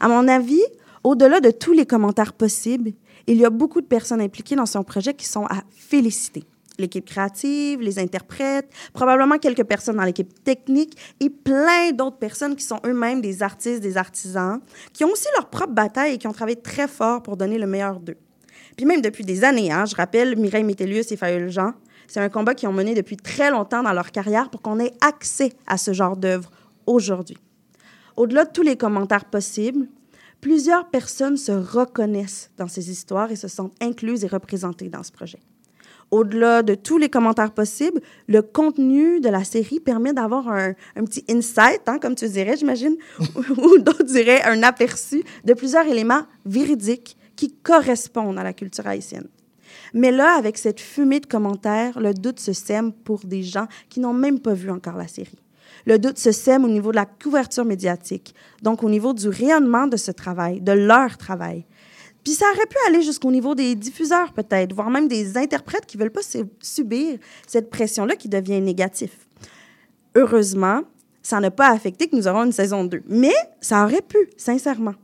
[0.00, 0.62] À mon avis,
[1.04, 2.92] au-delà de tous les commentaires possibles,
[3.26, 6.44] il y a beaucoup de personnes impliquées dans son projet qui sont à féliciter.
[6.78, 12.64] L'équipe créative, les interprètes, probablement quelques personnes dans l'équipe technique et plein d'autres personnes qui
[12.64, 14.60] sont eux-mêmes des artistes, des artisans,
[14.94, 17.66] qui ont aussi leur propre bataille et qui ont travaillé très fort pour donner le
[17.66, 18.16] meilleur d'eux.
[18.76, 21.72] Puis même depuis des années, hein, je rappelle Mireille Métellius et Fayol Jean,
[22.08, 24.94] c'est un combat qu'ils ont mené depuis très longtemps dans leur carrière pour qu'on ait
[25.00, 26.50] accès à ce genre d'œuvre
[26.86, 27.36] aujourd'hui.
[28.16, 29.86] Au-delà de tous les commentaires possibles,
[30.40, 35.12] plusieurs personnes se reconnaissent dans ces histoires et se sentent incluses et représentées dans ce
[35.12, 35.38] projet.
[36.10, 41.22] Au-delà de tous les commentaires possibles, le contenu de la série permet d'avoir un, petit
[41.28, 42.96] insight, hein, comme tu dirais, j'imagine,
[43.58, 49.28] ou d'autres diraient un aperçu de plusieurs éléments véridiques qui correspondent à la culture haïtienne.
[49.94, 54.00] Mais là, avec cette fumée de commentaires, le doute se sème pour des gens qui
[54.00, 55.38] n'ont même pas vu encore la série.
[55.86, 59.86] Le doute se sème au niveau de la couverture médiatique, donc au niveau du rayonnement
[59.86, 61.64] de ce travail, de leur travail.
[62.24, 65.96] Puis ça aurait pu aller jusqu'au niveau des diffuseurs peut-être, voire même des interprètes qui
[65.96, 66.20] veulent pas
[66.60, 69.12] subir cette pression-là qui devient négative.
[70.14, 70.82] Heureusement,
[71.22, 73.02] ça n'a pas affecté que nous aurons une saison 2.
[73.06, 74.94] Mais ça aurait pu, sincèrement.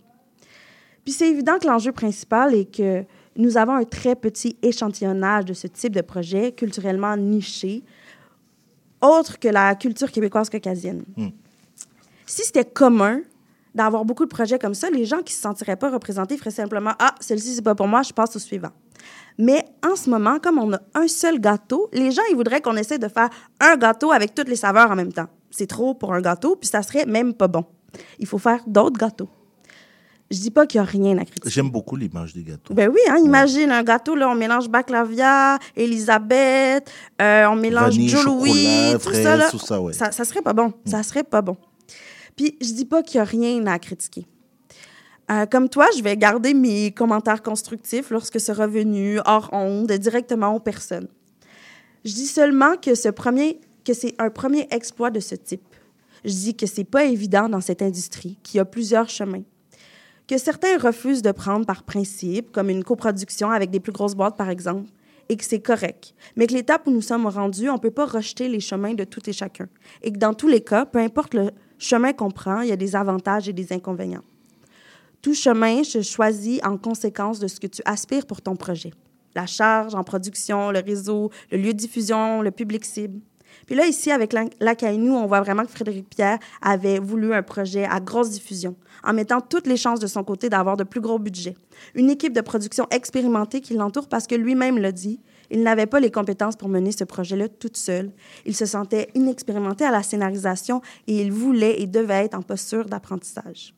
[1.04, 3.04] Puis c'est évident que l'enjeu principal est que
[3.36, 7.82] nous avons un très petit échantillonnage de ce type de projet culturellement niché,
[9.00, 11.04] autre que la culture québécoise caucasienne.
[11.16, 11.28] Hmm.
[12.26, 13.20] Si c'était commun
[13.74, 16.50] d'avoir beaucoup de projets comme ça, les gens qui ne se sentiraient pas représentés feraient
[16.50, 18.70] simplement Ah, celle-ci, c'est pas pour moi, je passe au suivant.
[19.36, 22.76] Mais en ce moment, comme on a un seul gâteau, les gens, ils voudraient qu'on
[22.76, 23.28] essaie de faire
[23.60, 25.26] un gâteau avec toutes les saveurs en même temps.
[25.50, 27.64] C'est trop pour un gâteau, puis ça serait même pas bon.
[28.18, 29.28] Il faut faire d'autres gâteaux.
[30.30, 31.50] Je dis pas qu'il n'y a rien à critiquer.
[31.50, 32.72] J'aime beaucoup l'image des gâteaux.
[32.72, 38.24] Ben oui, hein, imagine un gâteau, là, on mélange Baclavia, Elisabeth, euh, on mélange Joe
[38.24, 39.50] Louis, tout ça, là.
[39.50, 39.92] ça, ouais.
[39.92, 40.72] ça, ça, serait pas bon.
[40.86, 41.56] Ça serait pas bon.
[42.36, 44.26] Puis, je dis pas qu'il n'y a rien à critiquer.
[45.30, 50.54] Euh, comme toi, je vais garder mes commentaires constructifs lorsque ce revenu hors onde, directement
[50.54, 51.08] aux personnes.
[52.04, 55.62] Je dis seulement que ce premier, que c'est un premier exploit de ce type.
[56.24, 59.42] Je dis que c'est pas évident dans cette industrie, qu'il y a plusieurs chemins
[60.26, 64.36] que certains refusent de prendre par principe, comme une coproduction avec des plus grosses boîtes,
[64.36, 64.88] par exemple,
[65.28, 66.14] et que c'est correct.
[66.36, 69.04] Mais que l'étape où nous sommes rendus, on ne peut pas rejeter les chemins de
[69.04, 69.68] tout et chacun.
[70.02, 72.76] Et que dans tous les cas, peu importe le chemin qu'on prend, il y a
[72.76, 74.24] des avantages et des inconvénients.
[75.22, 78.92] Tout chemin se choisit en conséquence de ce que tu aspires pour ton projet.
[79.34, 83.20] La charge en production, le réseau, le lieu de diffusion, le public cible.
[83.66, 87.84] Puis là, ici, avec l'ACAINU, on voit vraiment que Frédéric Pierre avait voulu un projet
[87.84, 91.18] à grosse diffusion, en mettant toutes les chances de son côté d'avoir de plus gros
[91.18, 91.56] budgets.
[91.94, 96.00] Une équipe de production expérimentée qui l'entoure parce que lui-même l'a dit, il n'avait pas
[96.00, 98.10] les compétences pour mener ce projet-là toute seule.
[98.46, 102.86] Il se sentait inexpérimenté à la scénarisation et il voulait et devait être en posture
[102.86, 103.74] d'apprentissage.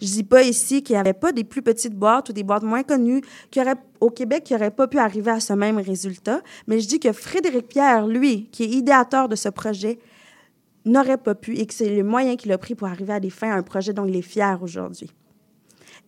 [0.00, 2.62] Je dis pas ici qu'il n'y avait pas des plus petites boîtes ou des boîtes
[2.62, 6.42] moins connues qui auraient, au Québec qui n'auraient pas pu arriver à ce même résultat,
[6.66, 9.98] mais je dis que Frédéric Pierre, lui, qui est idéateur de ce projet,
[10.84, 13.30] n'aurait pas pu et que c'est le moyen qu'il a pris pour arriver à des
[13.30, 15.10] fins à un projet dont il est fier aujourd'hui.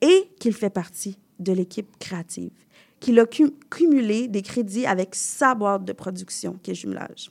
[0.01, 2.53] Et qu'il fait partie de l'équipe créative,
[3.01, 7.31] qu'il a cumulé des crédits avec sa boîte de production, qui est Jumelage.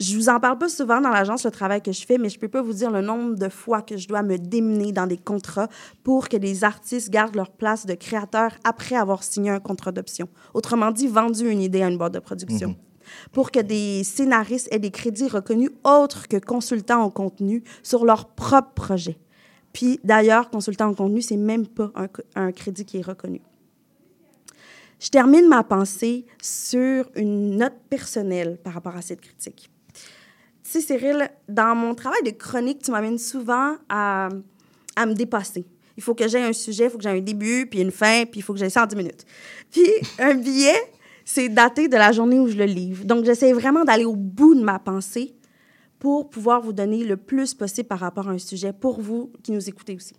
[0.00, 2.38] Je vous en parle pas souvent dans l'agence, le travail que je fais, mais je
[2.38, 5.16] peux pas vous dire le nombre de fois que je dois me démener dans des
[5.16, 5.68] contrats
[6.02, 10.28] pour que les artistes gardent leur place de créateur après avoir signé un contrat d'option.
[10.52, 12.70] Autrement dit, vendu une idée à une boîte de production.
[12.70, 12.76] Mhm.
[13.32, 18.30] Pour que des scénaristes aient des crédits reconnus autres que consultants en contenu sur leur
[18.30, 19.18] propre projet.
[19.72, 23.42] Puis d'ailleurs, consultant en contenu, c'est même pas un, un crédit qui est reconnu.
[24.98, 29.70] Je termine ma pensée sur une note personnelle par rapport à cette critique
[30.80, 34.28] sais, Cyril, dans mon travail de chronique, tu m'amènes souvent à,
[34.98, 35.66] me dépasser.
[35.96, 38.24] Il faut que j'aie un sujet, il faut que j'ai un début, puis une fin,
[38.24, 39.24] puis il faut que j'aie ça en 10 minutes.
[39.70, 39.86] Puis
[40.18, 40.76] un billet,
[41.24, 43.04] c'est daté de la journée où je le livre.
[43.04, 45.34] Donc, j'essaie vraiment d'aller au bout de ma pensée
[45.98, 49.52] pour pouvoir vous donner le plus possible par rapport à un sujet pour vous qui
[49.52, 50.14] nous écoutez aussi.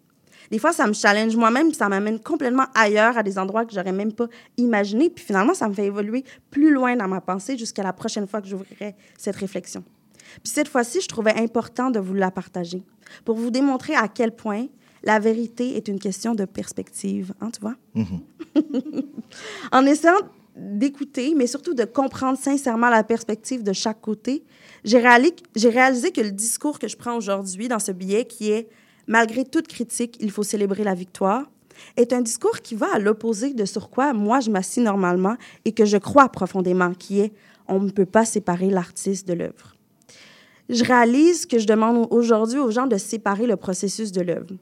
[0.51, 3.91] Des fois, ça me challenge moi-même, ça m'amène complètement ailleurs, à des endroits que j'aurais
[3.91, 5.09] même pas imaginé.
[5.09, 8.41] Puis finalement, ça me fait évoluer plus loin dans ma pensée jusqu'à la prochaine fois
[8.41, 9.83] que j'ouvrirai cette réflexion.
[10.43, 12.84] Puis cette fois-ci, je trouvais important de vous la partager
[13.24, 14.67] pour vous démontrer à quel point
[15.04, 17.34] la vérité est une question de perspective.
[17.41, 17.76] Hein, tu vois?
[17.95, 19.06] Mm-hmm.
[19.71, 20.17] en essayant
[20.56, 24.43] d'écouter, mais surtout de comprendre sincèrement la perspective de chaque côté,
[24.84, 25.36] j'ai réalisé,
[25.69, 28.69] réalisé que le discours que je prends aujourd'hui dans ce billet, qui est
[29.08, 31.43] Malgré toute critique, il faut célébrer la victoire,
[31.98, 35.74] est un discours qui va à l'opposé de sur quoi moi je m'assis normalement et
[35.74, 37.34] que je crois profondément, qui est
[37.67, 39.74] on ne peut pas séparer l'artiste de l'œuvre
[40.69, 44.56] je réalise que je demande aujourd'hui aux gens de séparer le processus de l'œuvre.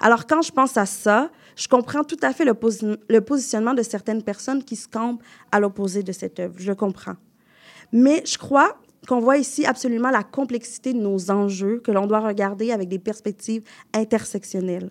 [0.00, 4.22] Alors, quand je pense à ça, je comprends tout à fait le, positionnement de certaines
[4.22, 6.54] personnes qui se campent à l'opposé de cette œuvre.
[6.58, 7.16] Je comprends.
[7.92, 12.20] Mais je crois qu'on voit ici absolument la complexité de nos enjeux que l'on doit
[12.20, 14.90] regarder avec des perspectives intersectionnelles.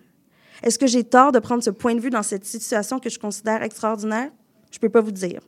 [0.62, 3.18] Est-ce que j'ai tort de prendre ce point de vue dans cette situation que je
[3.18, 4.30] considère extraordinaire?
[4.70, 5.40] Je ne peux pas vous dire.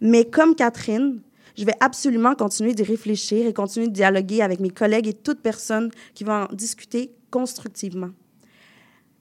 [0.00, 1.20] Mais comme Catherine,
[1.56, 5.40] je vais absolument continuer d'y réfléchir et continuer de dialoguer avec mes collègues et toute
[5.40, 8.10] personne qui va en discuter constructivement.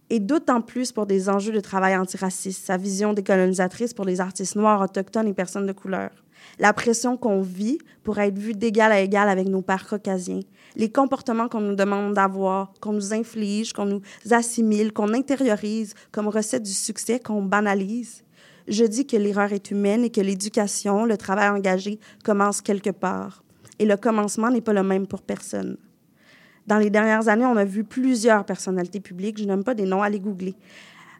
[0.09, 4.55] Et d'autant plus pour des enjeux de travail antiraciste, sa vision décolonisatrice pour les artistes
[4.55, 6.11] noirs, autochtones et personnes de couleur.
[6.59, 10.41] La pression qu'on vit pour être vu d'égal à égal avec nos pères caucasiens.
[10.75, 16.27] Les comportements qu'on nous demande d'avoir, qu'on nous inflige, qu'on nous assimile, qu'on intériorise comme
[16.27, 18.24] recette du succès, qu'on banalise
[18.67, 23.43] je dis que l'erreur est humaine et que l'éducation, le travail engagé commence quelque part.
[23.79, 25.77] Et le commencement n'est pas le même pour personne.
[26.65, 30.01] Dans les dernières années, on a vu plusieurs personnalités publiques, je nomme pas des noms,
[30.01, 30.55] allez googler,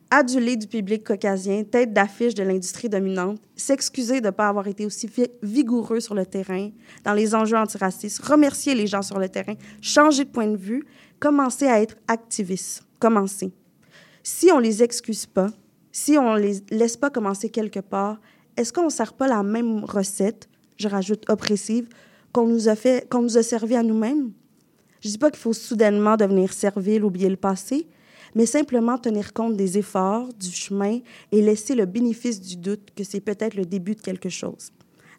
[0.10, 4.86] adulées du public caucasien, tête d'affiche de l'industrie dominante, s'excuser de ne pas avoir été
[4.86, 5.08] aussi
[5.44, 6.72] vigoureux sur le terrain,
[7.04, 10.84] dans les enjeux antiracistes, remercier les gens sur le terrain, changer de point de vue,
[11.20, 12.84] commencer à être activistes.
[12.98, 13.52] Commencer.
[14.24, 15.50] Si on les excuse pas,
[15.96, 18.20] si on ne les laisse pas commencer quelque part,
[18.58, 21.88] est-ce qu'on ne sert pas la même recette, je rajoute oppressive,
[22.34, 24.34] qu'on nous a fait, qu'on nous a servi à nous-mêmes?
[25.00, 27.88] Je ne dis pas qu'il faut soudainement devenir servile, oublier le passé,
[28.36, 31.00] mais simplement tenir compte des efforts, du chemin
[31.32, 34.74] et laisser le bénéfice du doute que c'est peut-être le début de quelque chose.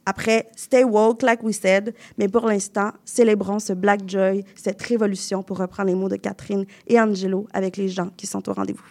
[0.04, 5.42] Après, stay woke, like we said, mais pour l'instant, célébrons ce Black Joy, cette révolution,
[5.42, 8.84] pour reprendre les mots de Catherine et Angelo, avec les gens qui sont au rendez-vous.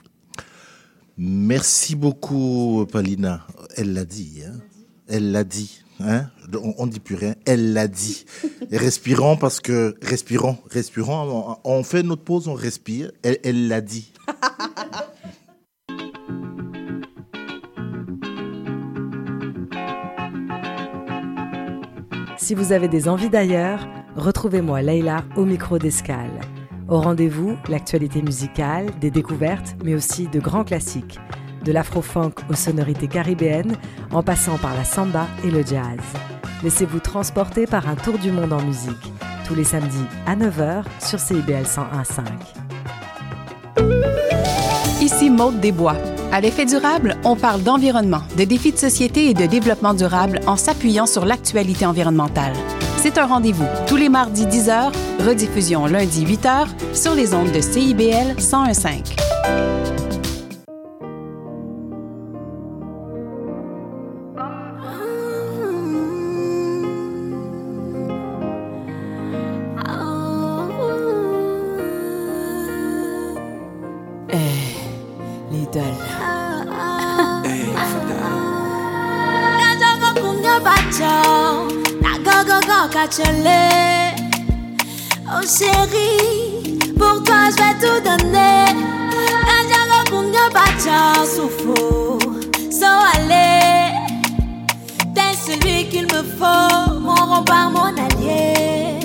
[1.18, 3.48] Merci beaucoup, Paulina.
[3.78, 4.42] Elle l'a dit.
[4.46, 4.60] Hein?
[5.08, 5.82] Elle l'a dit.
[6.02, 6.26] Hein?
[6.78, 7.36] On ne dit plus rien.
[7.46, 8.26] Elle l'a dit.
[8.72, 11.58] respirons parce que respirons, respirons.
[11.64, 13.12] On fait notre pause, on respire.
[13.24, 14.12] Elle l'a dit.
[22.38, 26.42] Si vous avez des envies d'ailleurs, retrouvez-moi Leïla au micro d'escale.
[26.88, 31.20] Au rendez-vous, l'actualité musicale, des découvertes, mais aussi de grands classiques.
[31.64, 33.76] de l'afro-funk aux sonorités caribéennes,
[34.12, 35.98] en passant par la samba et le jazz.
[36.64, 39.12] Laissez-vous transporter par un tour du monde en musique,
[39.48, 42.22] tous les samedis à 9h sur CIBL 101.5.
[45.02, 45.98] Ici Maude Desbois.
[46.32, 50.58] À l'effet durable, on parle d'environnement, de défis de société et de développement durable en
[50.58, 52.54] s'appuyant sur l'actualité environnementale.
[53.06, 54.92] C'est un rendez-vous tous les mardis 10h,
[55.24, 56.66] rediffusion lundi 8h
[56.96, 60.05] sur les ondes de CIBL 101.5.
[85.28, 88.66] Oh chérie, pour toi je vais tout donner.
[91.26, 92.20] Soufou,
[92.70, 93.94] so aller.
[95.14, 99.00] T'es celui qu'il me faut, mon rempart, mon allié.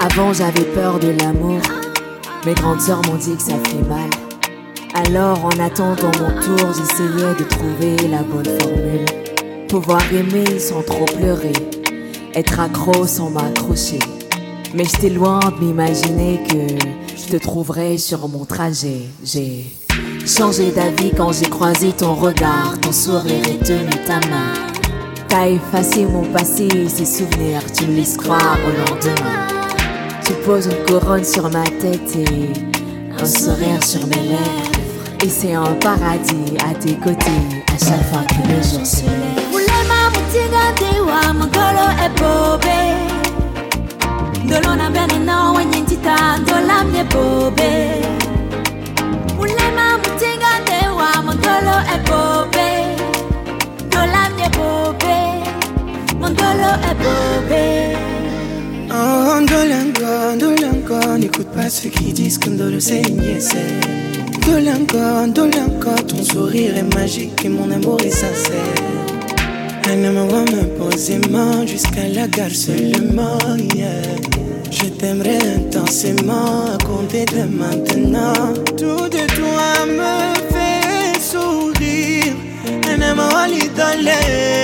[0.00, 1.60] Avant j'avais peur de l'amour.
[2.44, 4.10] Mes grandes sœurs m'ont dit que ça fait mal.
[5.06, 9.06] Alors en attendant mon tour, j'essayais de trouver la bonne formule.
[9.68, 11.67] Pouvoir aimer sans trop pleurer
[12.34, 13.98] être accro sans m'accrocher.
[14.74, 16.74] Mais j'étais loin de m'imaginer que
[17.16, 19.02] je te trouverais sur mon trajet.
[19.24, 19.64] J'ai
[20.26, 24.52] changé d'avis quand j'ai croisé ton regard, ton sourire et tenu ta main.
[25.28, 29.46] T'as effacé mon passé, ces souvenirs, tu me laisses croire au lendemain.
[30.24, 32.52] Tu poses une couronne sur ma tête et
[33.20, 34.78] un sourire sur mes lèvres.
[35.24, 37.26] Et c'est un paradis à tes côtés
[37.74, 39.37] à chaque fois que le jour se lève.
[40.32, 42.78] Tigandewa magolo ebobe
[45.24, 45.80] na wenye
[46.42, 47.04] ndolamye
[53.78, 54.48] Ndolamye
[60.90, 63.62] Oh, n'écoute pas ceux qui disent que Ndolo c'est une niaiserie.
[64.38, 69.07] Ndolango, Ndolango, ton sourire est magique et mon amour est sincère.
[69.96, 73.38] Me poser main jusqu'à la gare seulement.
[73.74, 74.02] Yeah.
[74.70, 78.52] Je t'aimerai intensément à compter de maintenant.
[78.76, 82.34] Tout de toi me fait sourire.
[82.86, 84.57] Un homme va l'idoler.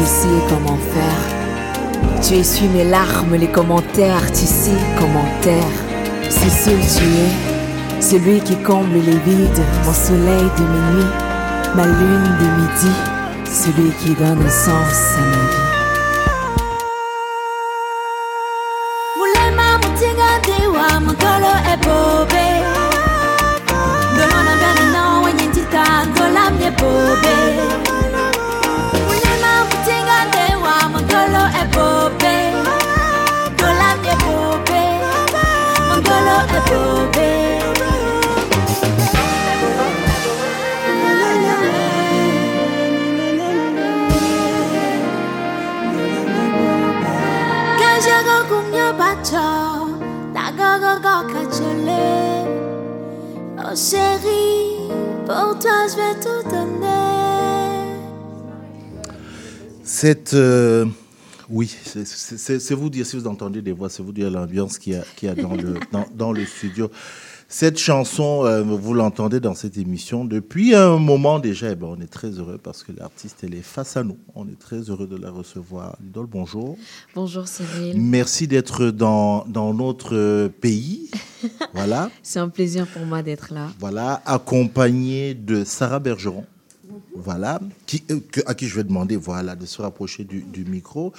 [0.00, 2.22] Qui sait comment faire.
[2.22, 5.76] Tu essuies mes larmes, les commentaires, tu sais comment taire.
[6.30, 11.12] C'est seul tu es, celui qui comble les vides, mon soleil de minuit,
[11.74, 12.94] ma lune de midi,
[13.44, 15.49] celui qui donne sens à ma
[53.72, 54.88] Oh chérie
[55.26, 57.94] Pour toi je vais tout donner
[59.84, 60.34] Cette.
[60.34, 60.86] euh,
[61.48, 62.04] oui, c'est-
[62.74, 64.96] vous dire, si vous entendez des voix, c'est vous dire l'ambiance qu'il y
[65.26, 66.90] y a dans, le, dans, dans le studio.
[67.52, 71.72] Cette chanson, euh, vous l'entendez dans cette émission depuis un moment déjà.
[71.72, 74.18] Eh ben, on est très heureux parce que l'artiste, elle est face à nous.
[74.36, 75.96] On est très heureux de la recevoir.
[76.00, 76.78] Lidol, bonjour.
[77.12, 78.00] Bonjour Cyril.
[78.00, 81.10] Merci d'être dans, dans notre euh, pays.
[81.74, 82.08] voilà.
[82.22, 83.66] C'est un plaisir pour moi d'être là.
[83.80, 86.44] Voilà, accompagné de Sarah Bergeron.
[87.16, 91.12] Voilà, qui, euh, à qui je vais demander voilà, de se rapprocher du, du micro.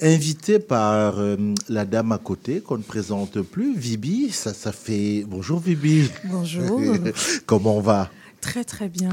[0.00, 1.36] Invité par euh,
[1.68, 4.30] la dame à côté, qu'on ne présente plus, Vibi.
[4.30, 5.24] Ça, ça fait.
[5.26, 6.08] Bonjour Vibi.
[6.26, 6.80] Bonjour.
[7.46, 8.10] Comment on va?
[8.40, 9.10] Très, très bien.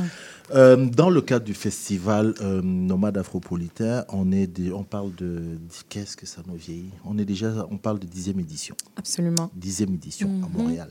[0.53, 5.57] Euh, dans le cadre du festival euh, Nomade Afropolitain, on, est des- on parle de.
[5.89, 6.91] Qu'est-ce que ça nous vieillit?
[7.03, 7.65] On est déjà.
[7.71, 8.75] On parle de dixième édition.
[8.95, 9.49] Absolument.
[9.55, 10.53] Dixième édition à Mhm.
[10.55, 10.89] Montréal.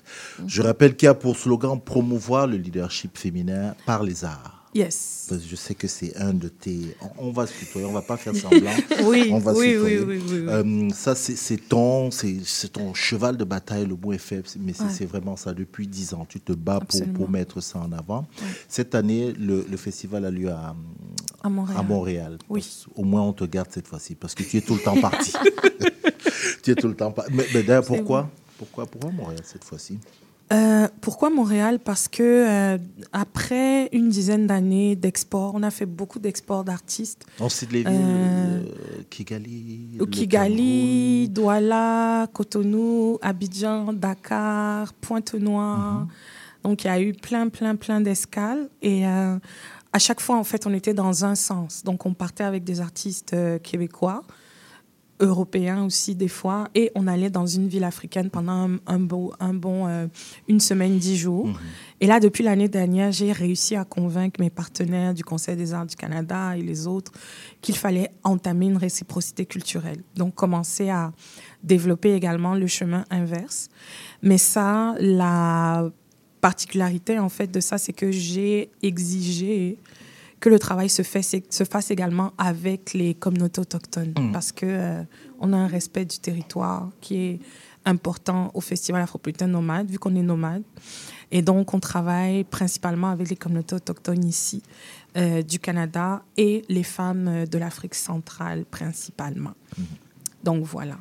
[0.48, 4.63] Je rappelle qu'il y a pour slogan promouvoir le leadership féminin par les arts.
[4.74, 5.26] Yes.
[5.28, 6.96] Parce que je sais que c'est un de tes.
[7.18, 8.72] On, va se tutoyer, on va pas faire semblant.
[9.04, 10.38] Oui, on va oui, oui, oui, oui.
[10.48, 12.10] Euh, ça, c'est ton,
[12.72, 14.88] ton cheval de bataille, le mot est faible, mais c'est Ouais.
[14.92, 15.54] c'est vraiment ça.
[15.54, 18.20] Depuis dix ans, tu te bats pour, pour mettre ça en avant.
[18.42, 18.48] Ouais.
[18.68, 20.74] Cette année, le, le festival a lieu à,
[21.42, 21.78] À Montréal.
[21.78, 22.38] à Montréal.
[22.48, 22.60] Oui.
[22.60, 25.00] Parce- Au moins, on te garde cette fois-ci parce que tu es tout le temps
[25.00, 25.32] parti.
[26.62, 27.30] tu es tout le temps parti.
[27.32, 29.98] Mais, mais d'ailleurs, pourquoi, pourquoi Pourquoi Montréal cette fois-ci?
[30.54, 31.78] Euh, pourquoi Montréal?
[31.84, 32.78] Parce que euh,
[33.12, 37.24] après une dizaine d'années d'export, on a fait beaucoup d'exports d'artistes.
[37.40, 38.62] On cite les Euh,
[39.10, 39.98] Kigali.
[40.10, 46.06] Kigali, Douala, Cotonou, Abidjan, Dakar, Pointe-Noire.
[46.62, 48.68] Donc il y a eu plein, plein, plein d'escales.
[48.80, 49.36] Et euh,
[49.92, 51.82] à chaque fois, en fait, on était dans un sens.
[51.84, 54.22] Donc on partait avec des artistes québécois,
[55.20, 59.32] européens aussi des fois, et on allait dans une ville africaine pendant un, un beau,
[59.40, 60.06] un bon euh,
[60.48, 61.48] une semaine, dix jours.
[62.00, 65.86] Et là, depuis l'année dernière, j'ai réussi à convaincre mes partenaires du Conseil des arts
[65.86, 67.12] du Canada et les autres
[67.60, 70.02] qu'il fallait entamer une réciprocité culturelle.
[70.16, 71.12] Donc, commencer à
[71.62, 73.68] développer également le chemin inverse.
[74.22, 75.88] Mais ça, la
[76.40, 79.78] particularité, en fait, de ça, c'est que j'ai exigé
[80.44, 84.12] que le travail se, fait, se fasse également avec les communautés autochtones.
[84.30, 85.02] Parce que euh,
[85.40, 87.38] on a un respect du territoire qui est
[87.86, 90.62] important au Festival Afropolitain Nomade, vu qu'on est nomade.
[91.32, 94.62] Et donc, on travaille principalement avec les communautés autochtones ici,
[95.16, 99.54] euh, du Canada, et les femmes euh, de l'Afrique centrale principalement.
[100.42, 100.98] Donc, voilà.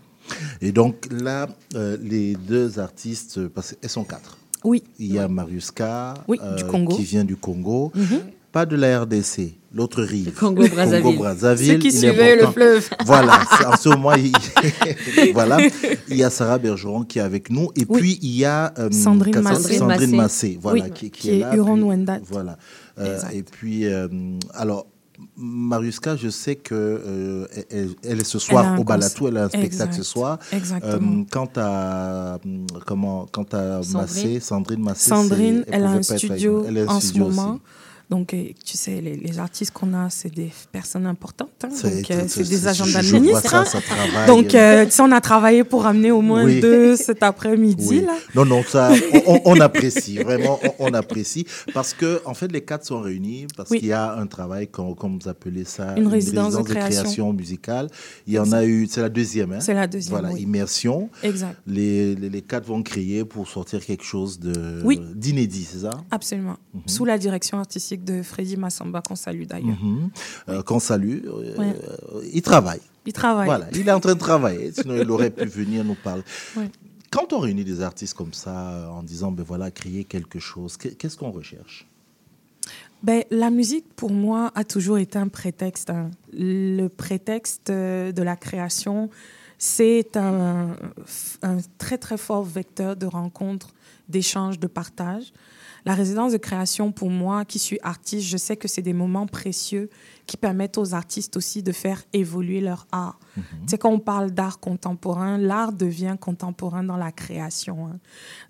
[0.62, 4.38] Et donc là, euh, les deux artistes, euh, parce qu'elles sont quatre.
[4.64, 4.84] Oui.
[5.00, 5.84] Il y a Marius K,
[6.30, 6.96] Oui, du Congo.
[6.96, 7.92] qui vient du Congo.
[7.94, 8.22] Mhm.
[8.54, 10.32] Pas de la RDC, l'autre rive.
[10.40, 11.02] Congo-Brazzaville.
[11.02, 12.88] Congo-Brazzaville, Ceux qui suivaient le fleuve.
[13.06, 14.32] Voilà, en ce moment, il...
[15.34, 15.58] voilà.
[16.08, 17.70] il y a Sarah Bergeron qui est avec nous.
[17.76, 19.80] Et puis, il y a euh, Sandrine Massé.
[19.80, 21.56] Sandrine Massé, voilà, Oui, qui, qui qui est est là.
[21.56, 22.20] Huron Wendat.
[22.30, 22.60] Voilà.
[23.00, 24.08] Euh, et puis, euh,
[24.54, 24.86] alors,
[25.36, 29.46] Mariuska, je sais que euh, elle, elle est ce Elle soir au Balatou, elle a
[29.46, 30.04] un spectacle ce Exact.
[30.04, 30.40] soir.
[30.52, 31.22] Exactement.
[31.22, 34.02] Euh, quant à hum, comment, quant à Sandrine.
[34.02, 36.66] Massé, Sandrine Massé, Sandrine, c'est- elle a un être studio nous.
[36.68, 37.40] Elle a un en studio ce aussi.
[38.14, 38.28] Donc,
[38.64, 41.50] tu sais, les, les artistes qu'on a, c'est des personnes importantes.
[41.64, 41.70] hein.
[41.70, 43.56] Donc, euh, c'est- des agendas je vois ministres.
[43.56, 43.64] hein.
[44.28, 46.60] Donc, euh, tu sais, on a travaillé pour amener au moins Oui.
[46.62, 47.88] deux cet après-midi.
[47.90, 48.02] Oui.
[48.02, 48.16] Là.
[48.36, 48.92] Non, non, ça,
[49.46, 51.48] on, apprécie, vraiment, on, on apprécie.
[51.74, 53.80] Parce que, en fait, les quatre sont réunis parce Oui.
[53.80, 57.34] qu'il y a un travail, comme, comme vous appelez ça, Une résidence de création.
[57.34, 57.88] musicale.
[58.28, 59.54] Il y en a eu, c'est la deuxième.
[59.54, 59.60] Hein?
[59.60, 61.10] C'est la deuxième, Voilà, immersion.
[61.24, 61.58] Exact.
[61.66, 64.54] Les, les, les quatre vont créer pour sortir quelque chose de
[65.16, 65.92] d'inédit, c'est ça?
[66.12, 66.58] Absolument.
[66.86, 69.80] Sous la direction artistique de Freddy Massamba, qu'on salue d'ailleurs.
[69.82, 70.10] Mhm.
[70.50, 71.20] Euh, Qu'on salue.
[71.26, 71.76] Euh, Ouais.
[72.34, 72.82] Il travaille.
[73.06, 73.46] Il travaille.
[73.46, 74.72] Voilà, il est en train de travailler.
[74.72, 76.24] Sinon, il aurait pu venir nous parler.
[76.56, 76.70] Ouais.
[77.12, 80.78] Quand on réunit des artistes comme ça, euh, en disant, ben voilà, créer quelque chose,
[80.78, 81.88] qu'est- qu'est-ce qu'on recherche?
[83.04, 85.90] Ben, la musique, pour moi, a toujours été un prétexte.
[85.90, 86.10] hein.
[86.32, 89.10] Le prétexte de la création,
[89.58, 90.70] c'est un,
[91.42, 93.74] un très, très fort vecteur de rencontre,
[94.08, 95.34] d'échange, de partage.
[95.86, 99.28] La résidence de création, pour moi, qui suis artiste, je sais que c'est des moments
[99.28, 99.90] précieux
[100.28, 103.20] qui permettent aux artistes aussi de faire évoluer leur art.
[103.36, 107.88] Tu sais, quand on parle d'art contemporain, l'art devient contemporain dans la création.
[107.88, 108.00] hein.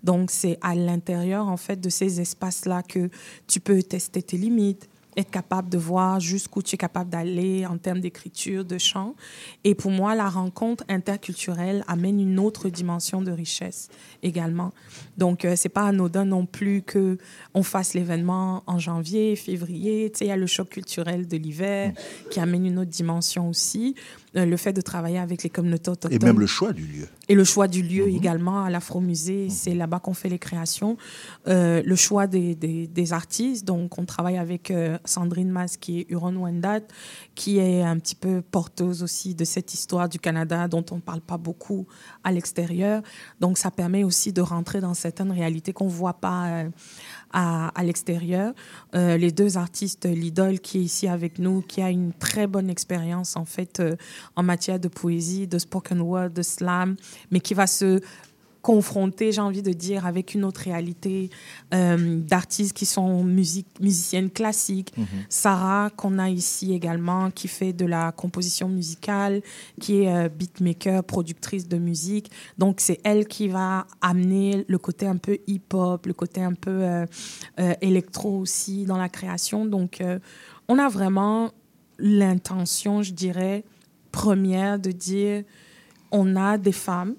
[0.04, 3.10] Donc, c'est à l'intérieur, en fait, de ces espaces-là que
[3.48, 7.78] tu peux tester tes limites, être capable de voir jusqu'où tu es capable d'aller en
[7.78, 9.14] termes d'écriture, de chant.
[9.64, 13.88] Et pour moi, la rencontre interculturelle amène une autre dimension de richesse
[14.22, 14.72] également.
[15.16, 17.18] Donc, euh, c'est pas anodin non plus que
[17.54, 20.10] on fasse l'événement en janvier, février.
[20.10, 21.92] Tu sais, il y a le choc culturel de l'hiver
[22.30, 23.94] qui amène une autre dimension aussi.
[24.36, 26.20] Euh, le fait de travailler avec les communautés autochtones.
[26.20, 27.06] Et même le choix du lieu.
[27.28, 30.96] Et le choix du lieu également à l'Afro-Musée, c'est là-bas qu'on fait les créations.
[31.46, 36.00] Euh, le choix des, des, des artistes, donc on travaille avec euh, Sandrine Mas, qui
[36.00, 36.80] est Huron Wendat,
[37.36, 41.00] qui est un petit peu porteuse aussi de cette histoire du Canada dont on ne
[41.00, 41.86] parle pas beaucoup
[42.24, 43.02] à l'extérieur.
[43.40, 46.68] Donc ça permet aussi de rentrer dans certaines réalités qu'on ne voit pas euh,
[47.34, 48.54] à, l'extérieur.
[48.94, 52.70] Euh, les deux artistes, l'idole qui est ici avec nous, qui a une très bonne
[52.70, 53.96] expérience en fait euh,
[54.36, 56.94] en matière de poésie, de spoken word, de slam,
[57.32, 58.00] mais qui va se
[58.64, 61.28] confronté, j'ai envie de dire, avec une autre réalité
[61.74, 64.96] euh, d'artistes qui sont musique, musiciennes classiques.
[64.96, 65.06] Mhm.
[65.28, 69.42] Sarah, qu'on a ici également, qui fait de la composition musicale,
[69.82, 72.30] qui est euh, beatmaker, productrice de musique.
[72.56, 76.70] Donc, c'est elle qui va amener le côté un peu hip-hop, le côté un peu
[76.70, 77.04] euh,
[77.60, 79.66] euh, électro aussi dans la création.
[79.66, 80.02] Donc,
[80.68, 81.50] on a vraiment
[81.98, 83.62] l'intention, je dirais,
[84.10, 85.44] première de dire
[86.10, 87.16] on a des femmes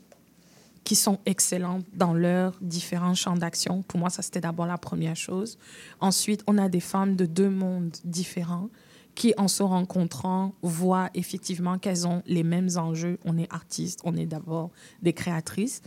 [0.86, 3.82] qui sont excellentes dans leurs différents champs d'action.
[3.82, 5.58] Pour moi, ça, c'était d'abord la première chose.
[6.00, 8.70] Ensuite, on a des femmes de deux mondes différents
[9.16, 13.18] qui, en se rencontrant, voient effectivement qu'elles ont les mêmes enjeux.
[13.26, 14.70] On est artistes, on est d'abord
[15.02, 15.82] des créatrices.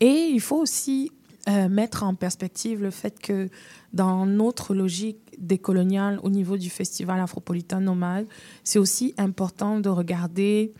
[0.00, 1.10] Et il faut aussi
[1.48, 3.48] euh, mettre en perspective le fait que
[3.92, 8.26] dans notre logique décoloniale au niveau du festival afropolitain nomade,
[8.62, 10.72] c'est aussi important de regarder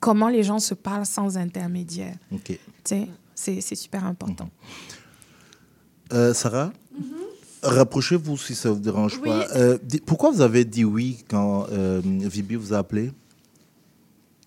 [0.00, 2.16] comment les gens se parlent sans intermédiaire.
[3.34, 4.50] C'est super important.
[6.12, 6.72] Euh, Sarah?
[7.62, 9.28] Rapprochez-vous si ça ne vous dérange Oui.
[9.28, 9.46] pas.
[9.54, 13.12] Euh, pourquoi vous avez dit oui quand euh, Vibi vous a appelé?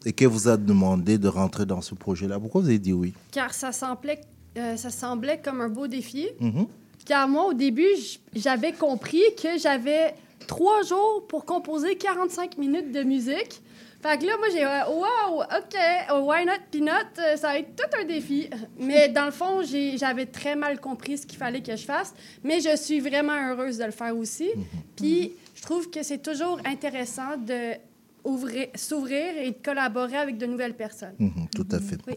[0.05, 2.39] Et qu'elle vous a demandé de rentrer dans ce projet-là?
[2.39, 3.13] Pourquoi vous avez dit oui?
[3.31, 4.19] Car ça semblait,
[4.57, 6.27] euh, ça semblait comme un beau défi.
[6.39, 6.65] Mhm.
[7.05, 7.87] Car moi, au début,
[8.35, 10.15] j'avais compris que j'avais
[10.47, 13.61] trois jours pour composer 45 minutes de musique.
[14.03, 15.75] Fait que là, moi, j'ai euh, wow, OK,
[16.11, 16.91] oh, why not peanut?
[17.19, 18.49] Euh, Ça va être tout un défi.
[18.77, 19.61] Mais dans le fond,
[19.95, 22.13] j'avais très mal compris ce qu'il fallait que je fasse.
[22.43, 24.49] Mais je suis vraiment heureuse de le faire aussi.
[24.97, 27.75] Puis, je trouve que c'est toujours intéressant de
[28.25, 31.15] ouvrir- s'ouvrir et de collaborer avec de nouvelles personnes.
[31.19, 31.97] Mhm, Tout à fait.
[32.05, 32.13] Oui.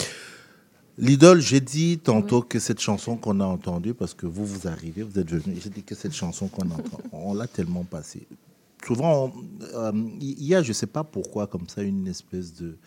[0.99, 5.03] L'idole, j'ai dit tantôt que cette chanson qu'on a entendue, parce que vous, vous arrivez,
[5.03, 8.27] vous êtes venu, j'ai dit que cette chanson qu'on entend, on l'a tellement passée.
[8.87, 9.33] Souvent,
[9.75, 12.79] euh, il y a, je ne sais pas pourquoi, comme ça, une espèce de,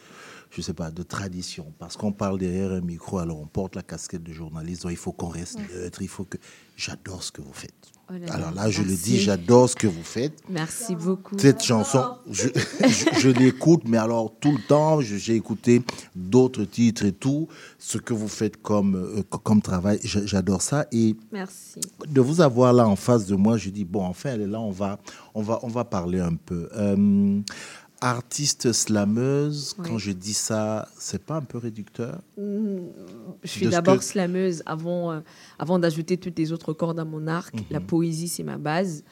[0.52, 1.72] je sais pas, de tradition.
[1.80, 4.98] Parce qu'on parle derrière un micro, alors on porte la casquette de journaliste, donc il
[4.98, 6.38] faut qu'on reste neutre, il faut que...
[6.78, 7.74] J'adore ce que vous faites.
[8.10, 10.32] Oh là alors là, je le dis, j'adore ce que vous faites.
[10.50, 11.38] Merci beaucoup.
[11.38, 12.48] Cette chanson, je,
[12.88, 15.82] je- je l'écoute, mais alors tout le temps, j'ai écouté
[16.16, 20.62] d'autres titres et tout, ce que vous faites comme, euh, co- comme travail, j'a- j'adore
[20.62, 20.88] ça.
[20.94, 21.82] Et Merci.
[22.08, 24.62] de vous avoir là en face de moi, je dis, bon, enfin, elle est là,
[24.62, 25.00] on va,
[25.36, 26.70] on va, on va parler un peu.
[26.78, 27.42] Euh,
[28.02, 29.86] artiste slameuse, Oui.
[29.90, 32.20] quand je dis ça, c'est pas un peu réducteur?
[32.38, 32.78] Mm,
[33.44, 35.20] Je suis d'abord que- slameuse avant, euh,
[35.58, 37.54] avant d'ajouter toutes les autres cordes à mon arc.
[37.54, 37.62] Mhm.
[37.72, 39.04] La poésie, c'est ma base.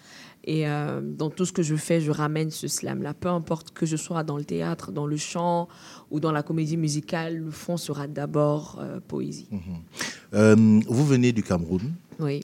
[0.43, 3.13] Et euh, dans tout ce que je fais, je ramène ce slam-là.
[3.13, 5.67] Peu importe que je sois dans le théâtre, dans le chant
[6.09, 9.49] ou dans la comédie musicale, le fond sera d'abord euh, poésie.
[9.51, 10.83] Mhm.
[10.87, 12.41] Vous venez du Cameroun, Oui.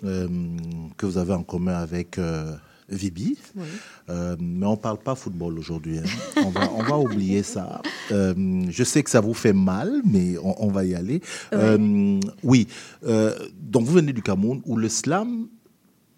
[0.98, 2.20] que vous avez en commun avec
[2.90, 3.38] Vibi.
[3.56, 3.64] Oui.
[4.10, 6.00] Euh, mais on ne parle pas football aujourd'hui.
[6.00, 6.04] hein.
[6.46, 7.82] On, va, on va oublier ça.
[8.12, 8.34] Euh,
[8.70, 11.22] je sais que ça vous fait mal, mais on, on va y aller.
[11.54, 12.68] Euh, oui.
[13.02, 15.48] Donc, vous venez du Cameroun où le slam,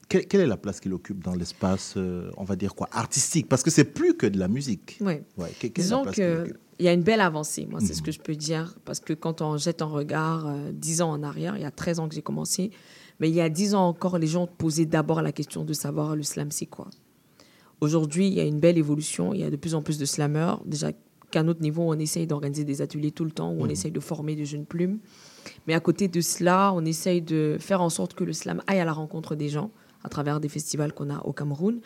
[0.09, 1.95] quelle, quelle est la place qu'il occupe dans l'espace,
[2.37, 3.47] on va dire quoi, artistique?
[3.49, 4.97] Parce que c'est plus que de la musique.
[5.01, 5.15] Oui.
[5.37, 8.05] Ouais, quelle Disons qu'il y a une belle avancée, moi, c'est ce Mhm.
[8.05, 8.75] que je peux dire.
[8.85, 11.71] Parce que quand on jette un regard euh, 10 ans en arrière, il y a
[11.71, 12.71] 13 ans que j'ai commencé,
[13.19, 16.15] mais il y a 10 ans encore, les gens posaient d'abord la question de savoir
[16.15, 16.87] le slam, c'est quoi.
[17.81, 19.33] Aujourd'hui, il y a une belle évolution.
[19.33, 20.61] Il y a de plus en plus de slammeurs.
[20.65, 20.91] Déjà
[21.31, 23.71] qu'à notre niveau, on essaye d'organiser des ateliers tout le temps, où on Mhm.
[23.71, 24.99] essaye de former de jeunes plumes.
[25.67, 28.79] Mais à côté de cela, on essaye de faire en sorte que le slam aille
[28.79, 29.71] à la rencontre des gens
[30.03, 31.81] à travers des festivals qu'on a au Cameroun.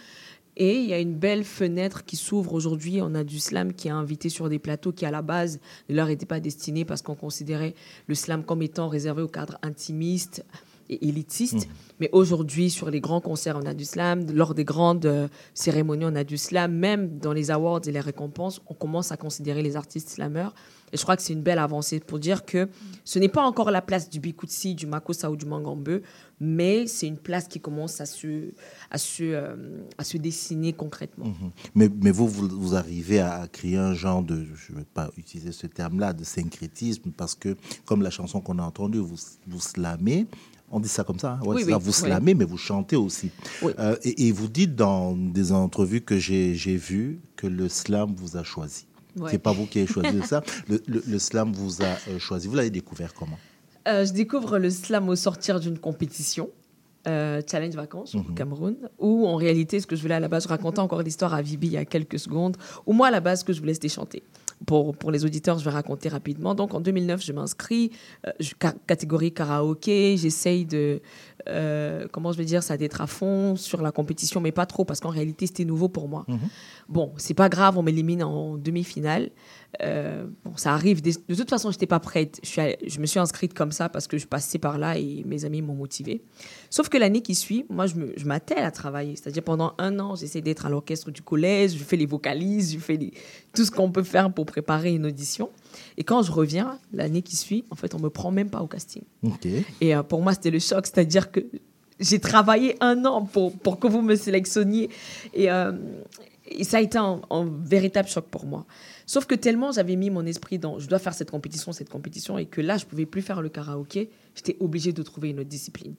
[0.58, 3.00] Et il y a une belle fenêtre qui s'ouvre aujourd'hui.
[3.02, 5.60] On a du slam qui est invité sur des plateaux qui, à la base,
[5.90, 7.76] ne leur était pas destiné parce qu'on considérait
[8.08, 10.46] le slam comme étant réservé au cadre intimiste
[10.90, 11.68] et élitiste.
[12.00, 14.26] Mais aujourd'hui, sur les grands concerts, on a du slam.
[14.34, 16.74] Lors des grandes euh, cérémonies, on a du slam.
[16.74, 20.54] Même dans les awards et les récompenses, on commence à considérer les artistes slammeurs.
[20.92, 22.68] Et je crois que c'est une belle avancée pour dire que
[23.04, 26.02] ce n'est pas encore la place du Bikutsi, du Makossa ou du Mangambeu,
[26.40, 28.52] mais c'est une place qui commence à se,
[28.90, 29.56] à se, euh,
[29.98, 31.26] à se dessiner concrètement.
[31.26, 31.52] Mhm.
[31.76, 35.12] Mais, mais vous, vous, vous arrivez à créer un genre de, je ne vais pas
[35.18, 39.18] utiliser ce terme-là, de syncrétisme, parce que comme la chanson qu'on a entendue, vous,
[39.48, 40.28] vous slamez,
[40.72, 41.40] on dit ça comme ça, hein?
[41.46, 41.94] Ouais, Oui, c'est oui, ça, vous oui.
[41.94, 43.32] slamez, mais vous chantez aussi.
[43.64, 48.38] Euh, et, et vous dites dans des entrevues que j'ai vues que le slam vous
[48.38, 48.86] a choisi.
[49.18, 49.32] Ouais.
[49.32, 52.48] C'est pas vous qui avez choisi ça, le, le- le slam vous a euh, choisi.
[52.48, 53.38] Vous l'avez découvert comment?
[53.88, 56.50] Euh, je découvre le slam au sortir d'une compétition,
[57.06, 58.36] Challenge Vacances au Mhm.
[58.36, 61.34] Cameroun, où en réalité, ce que je voulais à la base, je racontais encore l'histoire
[61.34, 62.56] à Vibi il y a quelques secondes,
[62.86, 64.22] où moi, à la base, ce que je voulais, c'était chanter.
[64.66, 66.53] Pour, pour les auditeurs, je vais raconter rapidement.
[66.55, 67.91] Donc, en 2009, je m'inscris,
[68.28, 68.32] euh,
[68.62, 70.18] ca- catégorie karaoké.
[70.18, 71.01] J'essaye de,
[71.47, 74.84] euh, comment je vais dire ça, d'être à fond sur la compétition, mais pas trop,
[74.86, 76.26] parce qu'en réalité, c'était nouveau pour moi.
[76.89, 79.30] Bon, c'est pas grave, on m'élimine en demi-finale.
[79.84, 81.02] Euh, bon, ça arrive.
[81.02, 82.40] De toute façon, je n'étais pas prête.
[82.44, 84.98] Je, suis allée- je me suis inscrite comme ça parce que je passais par là
[84.98, 86.24] et mes amis m'ont motivée.
[86.72, 89.16] Sauf que l'année qui suit, moi, je m'attelle à travailler.
[89.16, 92.80] C'est-à-dire, pendant un an, j'essaie d'être à l'orchestre du collège, je fais les vocalises, je
[92.80, 93.14] fais les-
[93.54, 95.50] tout ce qu'on peut faire pour préparer une audition.
[95.98, 98.68] Et quand je reviens, l'année qui suit, en fait, on me prend même pas au
[98.68, 99.04] casting.
[99.82, 100.88] Et euh, pour moi, c'était le choc.
[100.88, 101.42] C'est-à-dire que
[102.00, 104.90] j'ai travaillé un an pour, pour que vous me sélectionniez.
[105.36, 105.74] Et, euh,
[106.52, 108.66] et ça a été un, un véritable choc pour moi.
[109.10, 112.38] Sauf que tellement j'avais mis mon esprit dans je dois faire cette compétition, cette compétition,
[112.38, 115.49] et que là, je pouvais plus faire le karaoké, j'étais obligée de trouver une autre
[115.49, 115.95] discipline.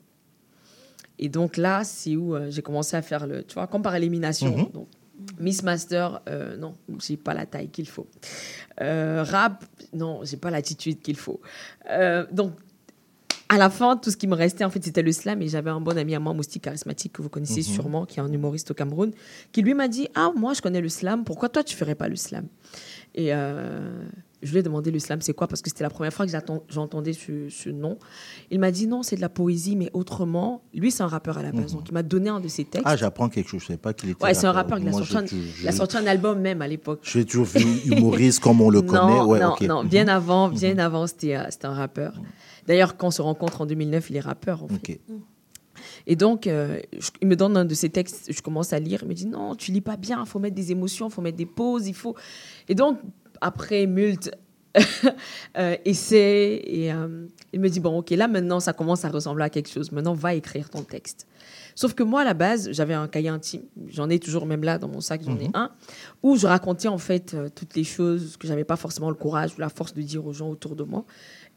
[1.18, 3.96] Et donc là, c'est où euh, j'ai commencé à faire le, tu vois, comme par
[3.96, 4.56] élimination.
[4.56, 4.70] Mhm.
[4.72, 4.86] Donc,
[5.40, 8.06] Miss Master, euh, non, j'ai pas la taille qu'il faut.
[8.80, 11.40] Euh, rap, non, j'ai pas l'attitude qu'il faut.
[11.90, 12.52] Euh, donc,
[13.48, 15.42] à la fin, tout ce qui me restait, en fait, c'était le slam.
[15.42, 17.74] Et j'avais un bon ami à moi, Moustique Charismatique, que vous connaissez Mhm.
[17.74, 19.10] sûrement, qui est un humoriste au Cameroun,
[19.50, 22.06] qui lui m'a dit Ah, moi, je connais le slam, pourquoi toi, tu ferais pas
[22.08, 22.46] le slam?
[23.14, 24.02] Et euh,
[24.42, 25.46] je lui ai demandé le slam, c'est quoi?
[25.48, 26.32] Parce que c'était la première fois que
[26.68, 27.98] j'entendais ce, ce nom.
[28.50, 30.62] Il m'a dit Non, c'est de la poésie, mais autrement.
[30.72, 31.72] Lui, c'est un rappeur à la base.
[31.72, 31.78] Mhm.
[31.80, 32.86] Donc, il m'a donné un de ses textes.
[32.86, 33.60] Ah, j'apprends quelque chose.
[33.60, 34.24] Je ne savais pas qu'il était.
[34.24, 34.78] Ouais, c'est un rappeur.
[34.78, 35.24] Il a, sorti un,
[35.62, 37.00] il a sorti un album même à l'époque.
[37.02, 39.00] J'ai toujours vu humoriste comme on le connaît.
[39.00, 39.60] Non, Ouais, non, ok.
[39.62, 42.14] non, bien avant, bien avant, c'était euh, c'était un rappeur.
[42.66, 44.62] D'ailleurs, quand on se rencontre en 2009, il est rappeur.
[44.62, 45.00] En fait.
[46.06, 49.00] Et donc, euh, je- il me donne un de ses textes, je commence à lire,
[49.02, 51.22] il me dit non, tu lis pas bien, il faut mettre des émotions, il faut
[51.22, 52.14] mettre des pauses, il faut.
[52.68, 52.98] Et donc,
[53.40, 54.30] après mult
[55.58, 59.44] euh, essais, et euh, il me dit bon, ok, là maintenant, ça commence à ressembler
[59.44, 59.90] à quelque chose.
[59.92, 61.26] Maintenant, va écrire ton texte.
[61.74, 63.62] Sauf que moi, à la base, j'avais un cahier intime.
[63.88, 65.50] J'en ai toujours même là dans mon sac, j'en ai Mhm.
[65.54, 65.70] un,
[66.22, 69.60] où je racontais en fait toutes les choses que j'avais pas forcément le courage ou
[69.60, 71.04] la force de dire aux gens autour de moi.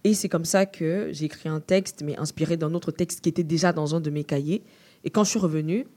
[0.04, 3.30] Et c'est comme ça que j'ai écrit un texte, mais inspiré d'un autre texte qui
[3.30, 4.64] était déjà dans un de mes cahiers.
[5.04, 5.88] Et quand je suis revenue,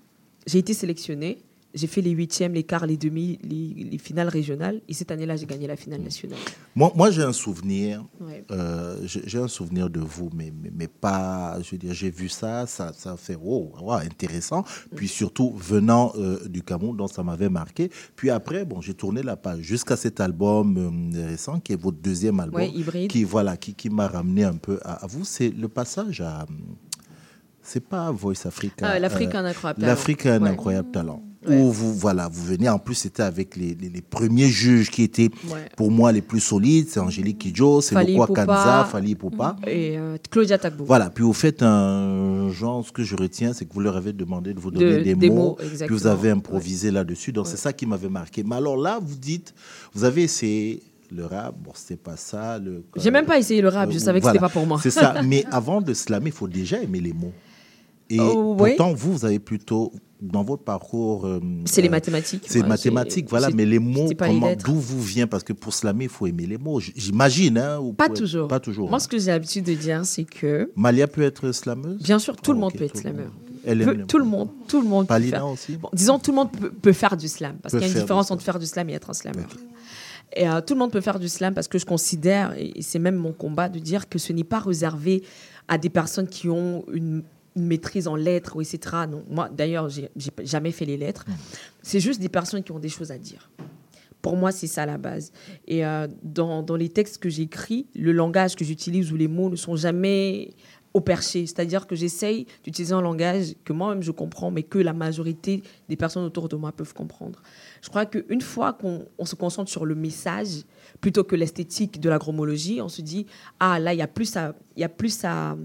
[0.47, 1.39] j'ai été sélectionnée.
[1.77, 4.81] J'ai fait les huitièmes, les quarts, les demi, les, les finales régionales.
[4.89, 6.39] Et cette année-là, j'ai gagné la finale nationale.
[6.75, 8.03] Moi, moi j'ai un souvenir.
[8.21, 8.43] Ouais.
[8.51, 11.59] euh, j'ai un souvenir de vous, mais, mais, mais pas.
[11.63, 14.65] Je veux dire, j'ai vu ça, ça, ça fait oh, wow, intéressant.
[14.95, 17.91] Puis surtout venant euh, du Cameroun, donc ça m'avait marqué.
[18.17, 21.99] Puis après, bon, j'ai tourné la page jusqu'à cet album euh, récent qui est votre
[21.99, 23.11] deuxième album, Ouais, Hybride.
[23.11, 25.25] qui voilà, qui, qui m'a ramené un peu à, à vous.
[25.25, 26.47] C'est le passage à.
[27.63, 28.87] c'est pas Voice Africa.
[28.89, 29.91] Ah, l'Afrique a un incroyable talent.
[29.93, 30.51] L'Afrique a un Ouais.
[30.51, 31.23] incroyable talent.
[31.49, 35.03] Où vous, voilà, vous venez, en plus, c'était avec les, les, les premiers juges qui
[35.03, 35.69] étaient, Ouais.
[35.77, 36.89] pour moi, les plus solides.
[36.91, 38.27] C'est Angélique Kidjo, c'est Lokwa.
[38.35, 39.57] Kanza, Fali Poupa.
[39.67, 40.85] Et euh, Claudia Tagbo.
[40.85, 44.13] Voilà, puis vous faites un genre, ce que je retiens, c'est que vous leur avez
[44.13, 47.33] demandé de vous De- donner des, des mots, mots, puis vous avez improvisé là-dessus.
[47.33, 48.43] Donc c'est ça qui m'avait marqué.
[48.43, 49.55] Mais alors là, vous dites,
[49.95, 50.83] vous avez essayé
[51.13, 52.59] le rap, bon, c'était pas ça.
[52.59, 54.79] Le, J'ai même pas essayé le rap, je savais que c'était pas pour moi.
[54.83, 57.33] C'est ça, mais avant de slammer, il faut déjà aimer les mots.
[58.11, 58.71] Et Oh, oui.
[58.77, 61.27] pourtant, vous, vous avez plutôt, dans votre parcours...
[61.27, 62.45] euh, C'est les euh, mathématiques.
[62.47, 65.27] C'est Moi, mathématiques, voilà, mais les mots, les d'où vous vient?
[65.27, 66.81] Parce que pour slammer, il faut aimer les mots.
[66.81, 68.49] J'imagine, hein Pas toujours.
[68.49, 68.89] Pas toujours.
[68.89, 69.01] Moi, hein.
[69.01, 70.71] ce que j'ai l'habitude de dire, c'est que.
[70.77, 73.31] Malia peut être slameuse Bien sûr, tout le monde peut être monde.
[73.65, 75.49] Elle Peut- les tout le monde, tout le monde peut Palina faire.
[75.49, 75.77] aussi?
[75.77, 77.95] Bon, disons, tout le monde peut, peut faire du slam, parce Peut qu'il y a
[77.95, 79.43] une différence entre faire du slam et être un slammer.
[80.37, 82.99] Et euh, tout le monde peut faire du slam parce que je considère, et c'est
[83.01, 85.23] même mon combat, de dire que ce n'est pas réservé
[85.67, 87.23] à des personnes qui ont une,
[87.57, 88.79] maîtrise en lettres, etc.
[89.09, 90.11] Non, moi, d'ailleurs, j'ai
[90.45, 91.25] jamais fait les lettres.
[91.83, 93.51] C'est juste des personnes qui ont des choses à dire.
[94.23, 95.33] Pour moi, c'est ça la base.
[95.69, 99.51] Et euh, dans, dans les textes que j'écris, le langage que j'utilise ou les mots
[99.51, 100.55] ne sont jamais
[100.97, 101.45] au perché.
[101.47, 105.97] C'est-à-dire que j'essaye d'utiliser un langage que moi-même je comprends, mais que la majorité des
[105.97, 107.43] personnes autour de moi peuvent comprendre.
[107.83, 110.65] Je crois qu'une fois qu'on on se concentre sur le message,
[111.03, 113.27] plutôt que l'esthétique de la gromologie, on se dit,
[113.61, 115.57] ah là, il y a plus à, il y a plus à,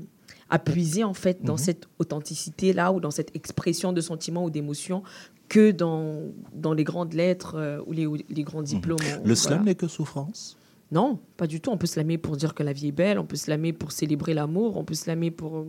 [0.51, 1.57] à puiser en fait dans Mhm.
[1.59, 5.01] cette authenticité-là ou dans cette expression de sentiments ou d'émotions
[5.49, 6.21] que dans,
[6.53, 8.99] dans les grandes lettres euh, ou les, ou les grands diplômes.
[9.01, 9.25] Mhm.
[9.27, 10.57] Le slam n'est que souffrance?
[10.91, 11.71] Non, pas du tout.
[11.71, 14.33] On peut slammer pour dire que la vie est belle, on peut slammer pour célébrer
[14.33, 15.65] l'amour, on peut slammer pour,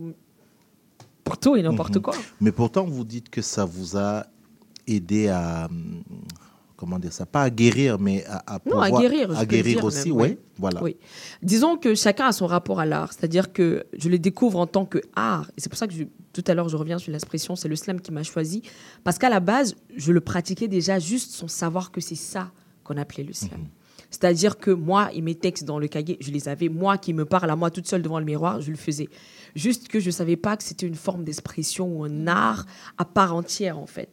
[1.23, 2.01] pour tout et n'importe Mhm.
[2.01, 2.15] quoi.
[2.41, 4.25] Mais pourtant, vous dites que ça vous a
[4.85, 5.69] aidé à.
[6.83, 9.31] Comment dire ça Pas à guérir, mais à, à Non, à pouvoir- guérir.
[9.31, 10.21] À peux le guérir dire aussi, oui.
[10.21, 10.37] ouais.
[10.57, 10.83] Voilà.
[10.83, 10.97] Oui.
[11.41, 13.13] Disons que chacun a son rapport à l'art.
[13.13, 15.49] C'est-à-dire que je le découvre en tant que art.
[15.57, 16.03] Et c'est pour ça que je-
[16.33, 18.63] tout à l'heure, je reviens sur l'expression, c'est le slam qui m'a choisi.
[19.05, 22.51] Parce qu'à la base, je le pratiquais déjà juste sans savoir que c'est ça
[22.83, 23.61] qu'on appelait le slam.
[24.09, 26.69] C'est-à-dire que moi et mes textes dans le cahier, je les avais.
[26.69, 29.07] Moi qui me parle à moi toute seule devant le miroir, je le faisais.
[29.55, 32.65] Juste que je ne savais pas que c'était une forme d'expression ou un art
[32.99, 34.09] à part entière, en fait.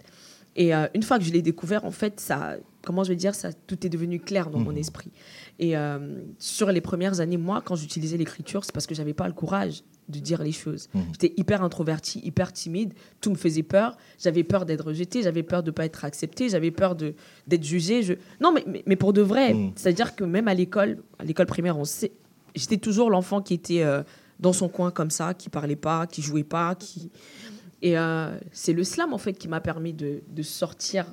[0.57, 3.35] Et euh, une fois que je l'ai découvert, en fait, ça, comment je vais dire
[3.35, 5.11] ça, tout est devenu clair dans mon esprit.
[5.59, 9.27] Et euh, sur les premières années, moi, quand j'utilisais l'écriture, c'est parce que j'avais pas
[9.29, 10.89] le courage de dire les choses.
[11.13, 13.97] J'étais hyper introvertie, hyper timide, tout me faisait peur.
[14.19, 17.15] J'avais peur d'être rejetée, j'avais peur de pas être acceptée, j'avais peur de
[17.47, 18.03] d'être jugée.
[18.03, 18.15] Je...
[18.41, 21.79] Non, mais, mais, mais pour de vrai, c'est-à-dire que même à l'école, à l'école primaire,
[21.79, 22.11] on sait,
[22.57, 24.03] j'étais toujours l'enfant qui était euh,
[24.41, 27.11] dans son coin comme ça, qui parlait pas, qui jouait pas, qui
[27.83, 31.07] et euh, c'est le slam en fait qui m'a permis de, de sortir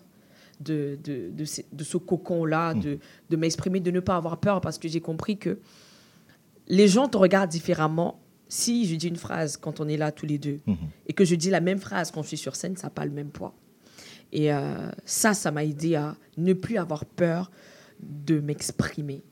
[0.60, 3.00] de, de, de, ce, de ce cocon-là, de,
[3.30, 5.60] de m'exprimer, de ne pas avoir peur parce que j'ai compris que
[6.68, 8.20] les gens te regardent différemment.
[8.50, 10.60] Si je dis une phrase quand on est là tous les deux
[11.08, 13.06] et que je dis la même phrase quand je suis sur scène, ça n'a pas
[13.06, 13.54] le même poids.
[14.32, 17.52] Et euh, ça, ça m'a aidé à ne plus avoir peur
[18.00, 19.24] de m'exprimer.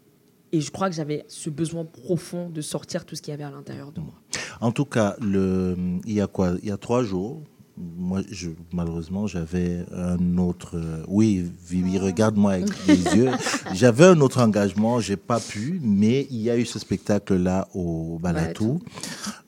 [0.56, 3.44] Et je crois que j'avais ce besoin profond de sortir tout ce qu'il y avait
[3.44, 4.14] à l'intérieur de moi.
[4.62, 5.76] En tout cas, le,
[6.06, 6.54] il y a quoi?
[6.64, 7.42] Il y a trois jours.
[7.78, 10.78] Moi, je, malheureusement, j'avais un autre.
[10.78, 13.32] euh, oui, Vivi, regarde-moi avec les yeux.
[13.74, 18.18] J'avais un autre engagement, j'ai pas pu, mais il y a eu ce spectacle-là au
[18.22, 18.80] Balatou.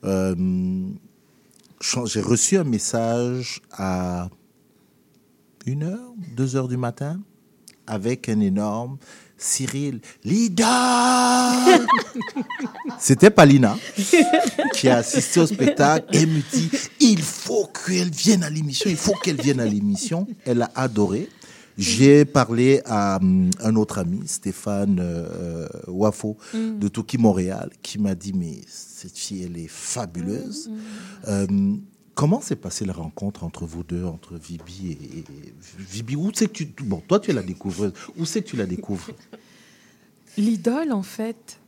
[0.04, 0.34] Euh,
[2.04, 4.28] j'ai reçu un message à
[5.64, 7.18] une heure, deux heures du matin,
[7.86, 8.98] avec un énorme
[9.38, 10.66] Cyril, leader
[12.98, 13.76] C'était Palina
[14.74, 16.70] qui a assisté au spectacle et me dit
[17.00, 20.26] il faut qu'elle vienne à l'émission, il faut qu'elle vienne à l'émission.
[20.44, 21.28] Elle a adoré.
[21.76, 26.80] J'ai parlé à hum, un autre ami, Stéphane euh, Wafo Mm.
[26.80, 30.70] de Toki Montréal, qui m'a dit mais cette fille elle est fabuleuse.
[31.28, 31.46] Euh,
[32.18, 35.24] comment s'est passée la rencontre entre vous deux, entre Vibi et, et-
[35.78, 37.92] Vibi Où c'est que tu bon toi tu es la découvreuse.
[38.16, 39.08] Où c'est que tu la découvres?
[40.36, 41.60] L'idole, en fait,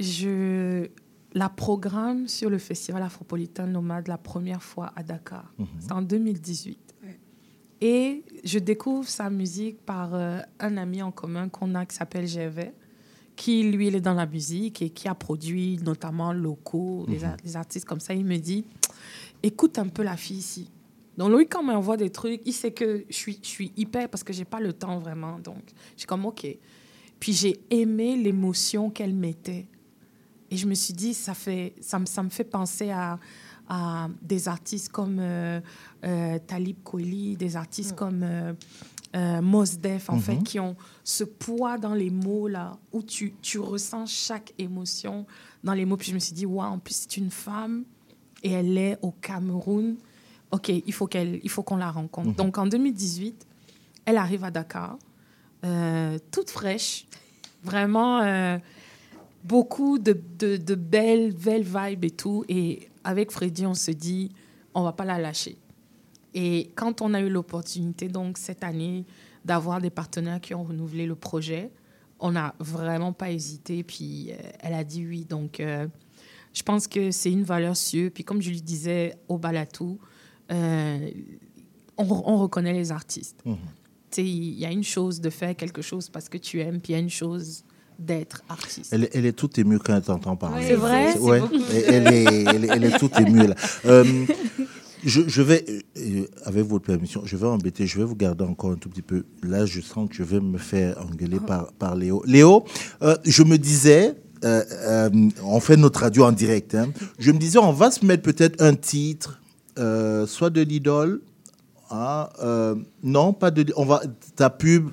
[0.00, 0.88] je
[1.34, 5.52] la programme sur le festival afropolitain nomade la première fois à Dakar.
[5.78, 6.78] C'est en 2018.
[7.80, 12.26] Et je découvre sa musique par euh, un ami en commun qu'on a qui s'appelle
[12.28, 12.74] Gervais,
[13.34, 17.06] qui, lui, il est dans la musique et qui a produit notamment locaux,
[17.42, 18.14] des artistes comme ça.
[18.14, 18.64] Il me dit,
[19.42, 20.70] écoute un peu la fille ici.
[21.16, 24.08] Donc lui, quand il m'envoie des trucs, il sait que je suis, je suis hyper
[24.08, 25.38] parce que j'ai pas le temps vraiment.
[25.38, 25.62] Donc,
[25.94, 26.46] je suis comme, OK.
[27.20, 29.66] Puis j'ai aimé l'émotion qu'elle mettait.
[30.50, 33.18] Et je me suis dit, ça, fait, ça, me, ça me fait penser à,
[33.68, 35.60] à des artistes comme euh,
[36.04, 38.52] euh, Talib Kweli, des artistes comme euh,
[39.14, 43.34] euh, Mos Def, en fait, qui ont ce poids dans les mots, là, où tu,
[43.40, 45.26] tu ressens chaque émotion
[45.62, 45.96] dans les mots.
[45.96, 47.84] Puis je me suis dit, waouh, en plus, c'est une femme
[48.42, 49.96] et elle est au Cameroun.
[50.50, 52.28] OK, il faut qu'elle, il faut qu'on la rencontre.
[52.28, 52.34] Mhm.
[52.34, 53.46] Donc en 2018,
[54.04, 54.98] elle arrive à Dakar,
[55.64, 57.06] euh, toute fraîche,
[57.62, 58.58] vraiment euh,
[59.44, 62.44] beaucoup de, de, de belles, belles vibes et tout.
[62.48, 64.30] Et avec Freddy, on se dit,
[64.74, 65.56] on va pas la lâcher.
[66.34, 69.04] Et quand on a eu l'opportunité, donc cette année,
[69.44, 71.70] d'avoir des partenaires qui ont renouvelé le projet,
[72.20, 73.82] on n'a vraiment pas hésité.
[73.82, 75.24] Puis euh, elle a dit oui.
[75.24, 75.60] Donc
[76.52, 78.10] je pense que c'est une valeur sûre.
[78.12, 79.98] Puis comme je lui disais au Balatou,
[80.50, 80.98] euh,
[81.96, 83.38] on, on reconnaît les artistes.
[83.44, 83.52] Tu
[84.10, 86.92] sais, Il y a une chose de faire quelque chose parce que tu aimes, puis
[86.92, 87.64] il y a une chose
[87.98, 88.92] d'être artiste.
[88.92, 90.66] Elle, est- elle est toute émue quand elle t'entend parler.
[90.66, 91.40] C'est vrai, c'est Ouais,
[91.86, 93.54] elle, elle est, elle, est- elle est toute émue là.
[93.86, 94.04] Euh,
[95.04, 95.64] je, je vais,
[95.98, 99.02] euh, avec votre permission, je vais embêter, je vais vous garder encore un tout petit
[99.02, 99.24] peu.
[99.42, 102.22] Là, je sens que je vais me faire engueuler par, par Léo.
[102.24, 102.64] Léo,
[103.02, 104.14] euh, je me disais,
[104.44, 105.10] euh, euh,
[105.44, 106.88] on fait notre radio en direct, hein.
[107.18, 109.40] je me disais, on va se mettre peut-être un titre,
[109.78, 111.20] euh, soit de l'idole,
[112.42, 113.72] euh, non, pas de.
[113.76, 114.02] On va
[114.36, 114.88] ta pub.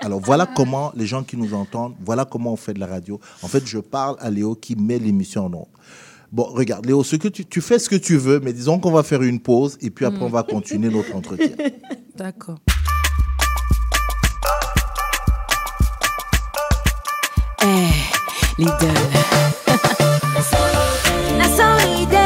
[0.00, 3.20] Alors voilà comment les gens qui nous entendent, voilà comment on fait de la radio.
[3.42, 5.66] En fait, je parle à Léo qui met l'émission en ondes.
[6.30, 8.90] Bon, regarde, Léo, ce que tu, tu fais ce que tu veux, mais disons qu'on
[8.92, 10.24] va faire une pause et puis après Mm.
[10.24, 11.56] on va continuer notre entretien.
[12.16, 12.58] D'accord.
[18.58, 18.92] L'idole.
[21.38, 22.23] La solide.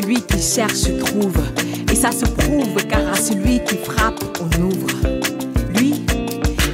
[0.00, 1.40] Celui qui cherche trouve.
[1.90, 4.88] Et ça se prouve car à celui qui frappe, on ouvre.
[5.74, 6.04] Lui,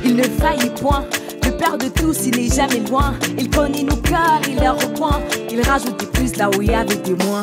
[0.05, 1.05] il ne faillit point.
[1.45, 3.15] Le père de tous, il n'est jamais loin.
[3.39, 5.21] Il connaît nos cœurs, il les recoin.
[5.51, 7.43] Il rajoute des plus là où il y avait des moins.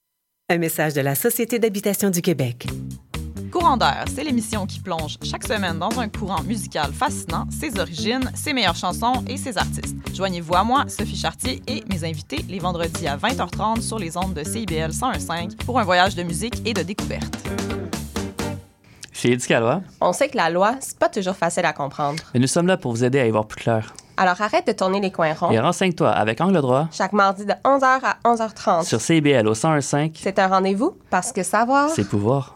[0.51, 2.67] Un message de la Société d'habitation du Québec.
[3.53, 8.29] Courant d'air, c'est l'émission qui plonge chaque semaine dans un courant musical fascinant, ses origines,
[8.35, 9.95] ses meilleures chansons et ses artistes.
[10.13, 14.33] Joignez-vous à moi, Sophie Chartier et mes invités les vendredis à 20h30 sur les ondes
[14.33, 17.33] de CIBL 101.5 pour un voyage de musique et de découverte.
[19.13, 22.21] Chez Éducalois, On sait que la loi, c'est pas toujours facile à comprendre.
[22.33, 23.93] mais nous sommes là pour vous aider à y voir plus clair.
[24.21, 25.49] Alors arrête de tourner les coins ronds.
[25.49, 28.83] Et renseigne-toi avec Angle droit Chaque mardi de 11h à 11h30.
[28.85, 31.89] sur CIBL au 101.5, C'est un rendez-vous parce que savoir.
[31.89, 32.55] c'est pouvoir.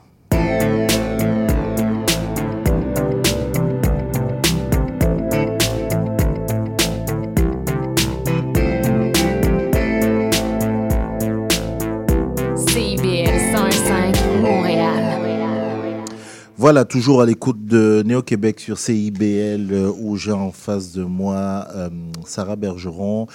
[16.65, 21.67] Voilà, toujours à l'écoute de Néo-Québec sur CIBL, euh, où j'ai en face de moi
[21.75, 21.89] euh,
[22.25, 23.27] Sarah Bergeron,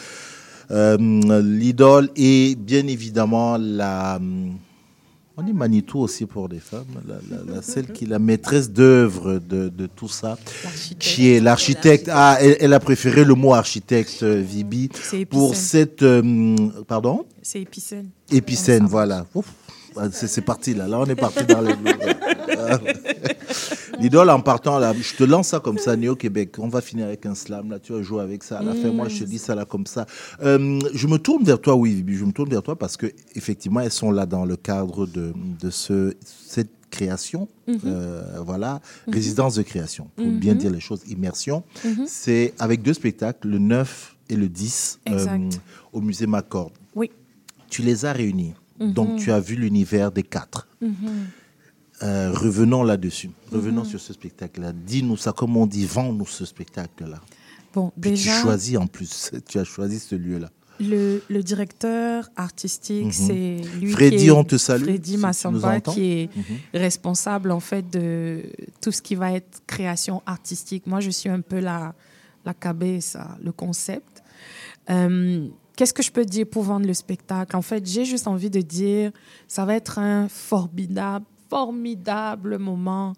[0.72, 0.96] euh,
[1.40, 4.18] l'idole et bien évidemment la...
[5.36, 8.68] On dit Manitou aussi pour des femmes, la, la- la- celle qui est la maîtresse
[8.68, 10.36] d'œuvre de, de tout ça,
[10.98, 12.10] qui est l'architecte.
[12.12, 14.90] Ah, elle, elle a préféré le mot architecte, Vibi,
[15.30, 16.02] pour cette...
[16.02, 16.56] euh,
[16.88, 17.26] pardon?
[17.42, 18.08] C'est épicène.
[18.32, 19.24] Épicène, voilà.
[19.36, 19.46] Ouf,
[20.12, 20.86] c'est c'est parti là.
[20.88, 21.74] Là, on est parti dans les.
[22.58, 22.78] Ah.
[23.98, 26.54] L'idole en partant là, je te lance ça comme ça, Néo Québec.
[26.58, 27.78] On va finir avec un slam là.
[27.78, 28.58] Tu vas jouer avec ça.
[28.58, 30.06] À la fin, moi, je te dis ça là comme ça.
[30.42, 32.16] Euh, je me tourne vers toi, oui, Vibi.
[32.16, 35.32] Je me tourne vers toi parce que effectivement, elles sont là dans le cadre de,
[35.60, 36.14] de ce
[36.46, 37.46] cette création.
[37.68, 37.78] Mhm.
[37.84, 40.08] Euh, voilà, résidence de création.
[40.16, 40.38] Pour Mhm.
[40.38, 41.62] bien dire les choses, immersion.
[41.84, 42.04] Mhm.
[42.06, 45.60] C'est avec deux spectacles, le 9 et le 10, euh, Exact.
[45.92, 46.72] au musée Macorde.
[46.94, 47.10] Oui.
[47.68, 48.54] Tu les as réunis.
[48.80, 48.92] Mhm.
[48.92, 50.66] Donc, tu as vu l'univers des quatre.
[50.80, 50.94] Mhm.
[52.02, 53.30] Euh, revenons là-dessus.
[53.52, 53.88] Revenons Mhm.
[53.88, 54.72] sur ce spectacle-là.
[54.72, 57.20] Dis-nous ça, comme on dit, vends-nous ce spectacle-là?
[57.74, 60.50] Bon, Puis déjà, tu choisis en plus, tu as choisi ce lieu-là.
[60.82, 63.12] le, le directeur artistique, Mhm.
[63.12, 66.42] c'est lui Freddy, qui est, on te salue, Freddy Massamba, qui est Mhm.
[66.72, 68.44] responsable en fait de
[68.80, 70.86] tout ce qui va être création artistique.
[70.86, 71.94] Moi, je suis un peu la,
[72.46, 74.22] la cabeza, le concept.
[74.88, 77.56] Euh, Qu'est-ce que je peux dire pour vendre le spectacle?
[77.56, 79.12] En fait, j'ai juste envie de dire,
[79.48, 83.14] ça va être un formidable, formidable moment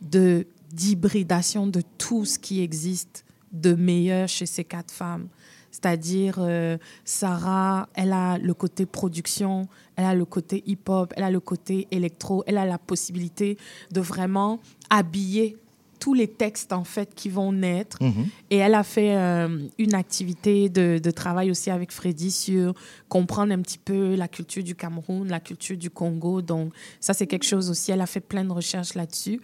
[0.00, 5.28] de d'hybridation de tout ce qui existe de meilleur chez ces quatre femmes.
[5.70, 11.30] C'est-à-dire, euh, Sarah, elle a le côté production, elle a le côté hip-hop, elle a
[11.30, 13.58] le côté électro, elle a la possibilité
[13.92, 15.58] de vraiment habiller
[16.06, 18.00] tous les textes en fait qui vont naître.
[18.00, 18.28] Mhm.
[18.50, 22.74] Et elle a fait euh, une activité de, de travail aussi avec Freddy sur
[23.08, 26.42] comprendre un petit peu la culture du Cameroun, la culture du Congo.
[26.42, 27.90] Donc ça, c'est quelque chose aussi.
[27.90, 29.40] Elle a fait plein de recherches là-dessus.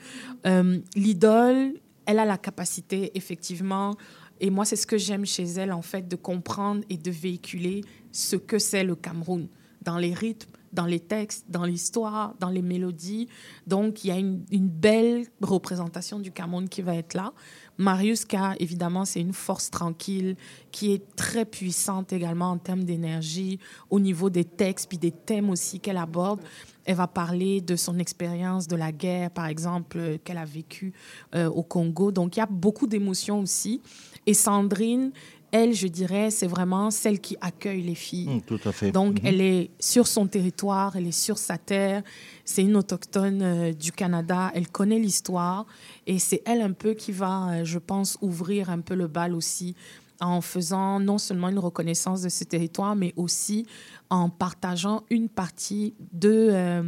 [0.47, 1.75] Euh, L'idole,
[2.07, 3.97] elle a la capacité, effectivement,
[4.39, 7.81] et moi, c'est ce que j'aime chez elle, en fait, de comprendre et de véhiculer
[8.13, 9.49] ce que c'est le Cameroun
[9.83, 13.29] dans les rythmes, dans les textes, dans l'histoire, dans les mélodies.
[13.67, 17.33] Donc, il y a une, belle représentation du Cameroun qui va être là.
[17.79, 18.27] Marius
[18.59, 20.37] évidemment, c'est une force tranquille
[20.71, 23.59] qui est très puissante également en termes d'énergie,
[23.91, 26.41] au niveau des textes, puis des thèmes aussi qu'elle aborde.
[26.85, 30.93] Elle va parler de son expérience de la guerre, par exemple, euh, qu'elle a vécue
[31.35, 32.11] euh, au Congo.
[32.11, 33.81] Donc, il y a beaucoup d'émotions aussi.
[34.27, 35.13] Et Sandrine,
[35.53, 38.29] elle, je dirais, c'est vraiment celle qui accueille les filles.
[38.29, 38.91] Mm, tout à fait.
[38.91, 39.27] Donc, Mhm.
[39.27, 42.03] elle est sur son territoire, elle est sur sa terre.
[42.45, 44.51] C'est une autochtone euh, du Canada.
[44.55, 45.67] Elle connaît l'histoire.
[46.07, 49.35] Et c'est elle un peu qui va, euh, je pense, ouvrir un peu le bal
[49.35, 49.77] aussi
[50.21, 53.67] en faisant non seulement une reconnaissance de ce territoire, mais aussi
[54.09, 56.83] en partageant une partie de, euh,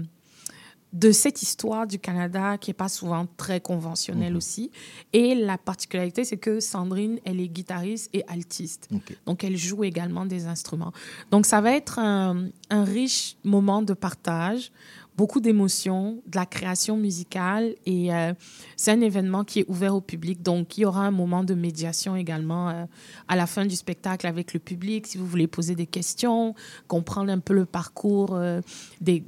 [0.95, 4.37] de cette histoire du Canada qui n'est pas souvent très conventionnelle Mhm.
[4.39, 4.71] aussi.
[5.13, 8.89] Et la particularité, c'est que Sandrine, elle est guitariste et altiste.
[9.27, 10.93] Donc, elle joue également des instruments.
[11.33, 14.71] Donc, ça va être un, un riche moment de partage,
[15.17, 17.75] beaucoup d'émotions, de la création musicale.
[17.87, 18.33] Et euh,
[18.77, 20.43] c'est un événement qui est ouvert au public.
[20.43, 22.85] Donc, il y aura un moment de médiation également euh,
[23.29, 25.07] à la fin du spectacle avec le public.
[25.07, 26.55] Si vous voulez poser des questions,
[26.89, 28.61] comprendre un peu le parcours euh,
[29.01, 29.23] des,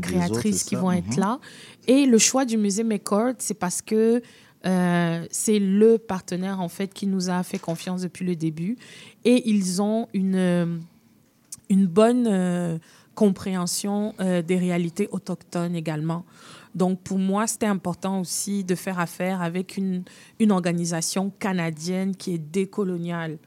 [0.00, 1.20] créatrices autres, qui vont être Mhm.
[1.20, 1.40] là.
[1.86, 4.22] Et le choix du musée McCord, c'est parce que
[4.66, 8.76] euh, c'est le partenaire en fait qui nous a fait confiance depuis le début
[9.24, 10.80] et ils ont une
[11.70, 12.78] une bonne euh,
[13.18, 16.24] compréhension euh, des réalités autochtones également.
[16.76, 20.04] Donc pour moi, c'était important aussi de faire affaire avec une,
[20.38, 23.38] une organisation canadienne qui est décoloniale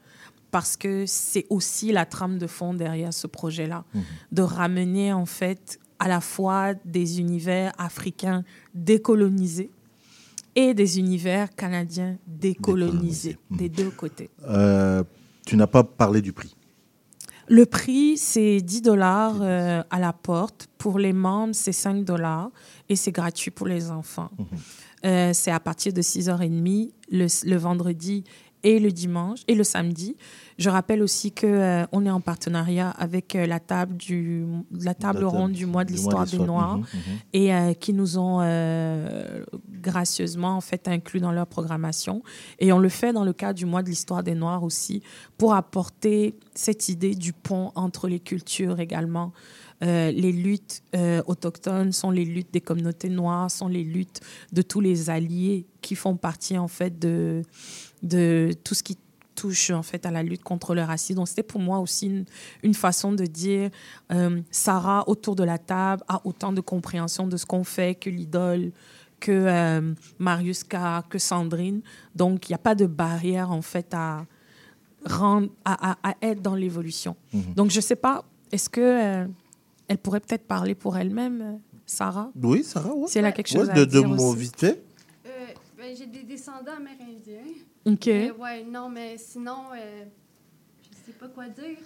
[0.50, 3.86] parce que c'est aussi la trame de fond derrière ce projet-là,
[4.30, 8.44] de ramener en fait à la fois des univers africains
[8.74, 9.70] décolonisés
[10.54, 14.28] et des univers canadiens décolonisés, des deux côtés.
[14.46, 15.02] Euh,
[15.46, 16.54] tu n'as pas parlé du prix.
[17.48, 20.68] Le prix, c'est 10 dollars euh, à la porte.
[20.78, 22.50] Pour les membres, c'est 5 dollars
[22.88, 24.30] et c'est gratuit pour les enfants.
[25.04, 28.24] Euh, c'est à partir de 6h30 le, le vendredi
[28.64, 30.16] et le dimanche et le samedi.
[30.56, 34.94] Je rappelle aussi que euh, on est en partenariat avec euh, la table du la
[34.94, 36.38] table La ronde du mois de du mois de l'histoire des.
[36.38, 37.18] Noirs Mhm, mhm.
[37.32, 38.38] et qui nous ont
[39.80, 42.22] gracieusement en fait inclus dans leur programmation
[42.60, 45.02] et on le fait dans le cadre du mois de l'histoire des Noirs aussi
[45.38, 49.32] pour apporter cette idée du pont entre les cultures également.
[49.82, 54.20] Euh, les luttes euh, autochtones sont les luttes des communautés noires, sont les luttes
[54.52, 57.42] de tous les alliés qui font partie en fait de,
[58.02, 58.96] de tout ce qui
[59.34, 61.16] touche en fait à la lutte contre le racisme.
[61.16, 62.24] Donc c'était pour moi aussi une,
[62.62, 63.70] une façon de dire
[64.12, 68.10] euh, Sarah autour de la table a autant de compréhension de ce qu'on fait que
[68.10, 68.70] l'idole
[69.18, 70.76] que euh, Marius K,
[71.08, 71.80] que Sandrine.
[72.14, 74.26] Donc il n'y a pas de barrière en fait à
[75.06, 77.16] rendre à, à- à être dans l'évolution.
[77.32, 77.54] Mhm.
[77.56, 79.26] Donc je sais pas est-ce que euh,
[79.88, 83.08] elle pourrait peut-être parler pour elle-même Sarah Oui, Sarah, ouais.
[83.08, 84.82] Si elle a quelque chose Ouais, à de, de dire vite fait.
[85.26, 85.28] Euh,
[85.78, 87.52] ben, j'ai des descendants amérindiens.
[87.84, 88.06] OK.
[88.06, 90.04] Mais ouais, non, mais sinon, euh,
[90.90, 91.76] je sais pas quoi dire.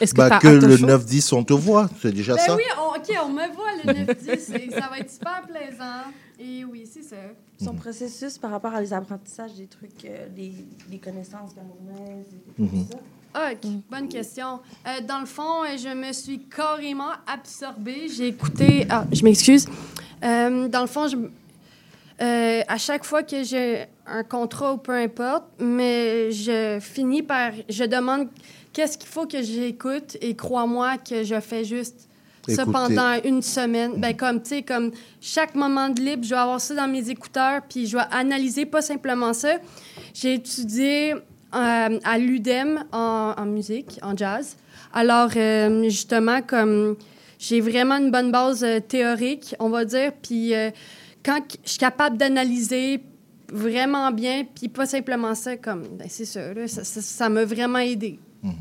[0.00, 2.56] Est-ce Bah, que le 9-10, on te voit, c'est déjà ben ça.
[2.56, 4.54] oui, on- OK, on me voit le 9-10.
[4.56, 6.10] et ça va être super plaisant.
[6.38, 7.16] Et oui, c'est ça.
[7.62, 10.52] Son processus par rapport à les apprentissages des trucs, euh, des,
[10.88, 12.26] des connaissances camerounaises,
[12.58, 12.98] et tout ça.
[13.34, 14.60] OK, bonne question.
[14.86, 18.08] Euh, dans le fond, euh, je me suis carrément absorbée.
[18.14, 18.86] J'ai écouté...
[18.90, 19.66] Ah, je m'excuse.
[20.22, 21.16] Euh, dans le fond, je...
[21.16, 27.52] euh, à chaque fois que j'ai un contrat ou peu importe, mais je finis par...
[27.70, 28.28] Je demande
[28.74, 32.08] qu'est-ce qu'il faut que j'écoute et crois-moi que je fais juste
[32.48, 33.94] ça pendant une semaine.
[33.96, 34.90] Ben, comme, tu sais, comme
[35.22, 38.66] chaque moment de libre, je vais avoir ça dans mes écouteurs, puis je vais analyser
[38.66, 39.58] pas simplement ça.
[40.12, 41.14] J'ai étudié
[41.54, 44.56] euh, à l'UDEM en, musique, en jazz.
[44.92, 46.96] Alors, euh, justement, comme
[47.38, 50.54] j'ai vraiment une bonne base euh, théorique, on va dire, puis
[51.24, 53.02] quand je suis capable d'analyser
[53.52, 58.18] vraiment bien, puis pas simplement ça, comme, ben, c'est ça ça m'a vraiment aidé.
[58.44, 58.52] Un,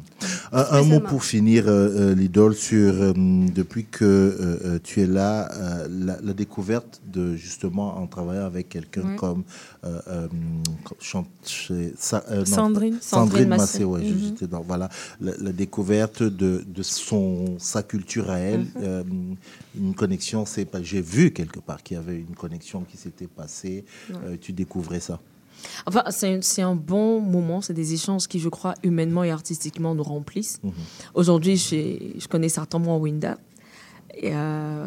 [0.52, 5.08] un mot pour finir, euh, euh, Lidl, sur euh, depuis que euh, euh, tu es
[5.08, 9.16] là, euh, la, la découverte de justement en travaillant avec quelqu'un Ouais.
[9.16, 9.44] comme
[9.84, 10.28] euh, euh,
[11.98, 12.46] sa- euh, non,
[13.02, 13.48] Sandrine.
[13.50, 18.62] Massé, ouais, j'étais dans voilà la, la découverte de, de son sa culture à elle,
[18.62, 18.68] Mhm.
[18.84, 19.04] euh,
[19.76, 20.46] une connexion.
[20.46, 23.86] C'est pas, j'ai vu quelque part qu'il y avait une connexion qui s'était passée.
[24.10, 24.16] Ouais.
[24.26, 25.20] Euh, tu découvrais ça.
[25.86, 30.04] Enfin, c'est un, bon moment, c'est des échanges qui, je crois, humainement et artistiquement nous
[30.04, 30.60] remplissent.
[30.64, 30.72] Mhm.
[31.14, 33.38] Aujourd'hui, je, je connais certainement Winda.
[34.14, 34.86] Et, euh,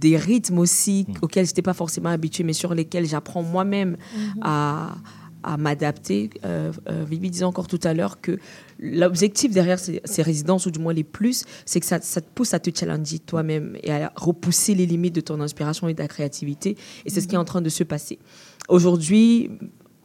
[0.00, 4.40] Des rythmes aussi auxquels je n'étais pas forcément habituée, mais sur lesquels j'apprends moi-même Mhm.
[4.42, 4.94] à,
[5.42, 6.30] à m'adapter.
[6.44, 8.38] Euh, euh, Vivi disait encore tout à l'heure que
[8.78, 12.28] l'objectif derrière ces, ces résidences, ou du moins les plus, c'est que ça, ça te
[12.32, 15.98] pousse à te challenger toi-même et à repousser les limites de ton inspiration et de
[15.98, 16.76] ta créativité.
[17.04, 18.20] Et c'est ce qui est en train de se passer.
[18.68, 19.50] Aujourd'hui,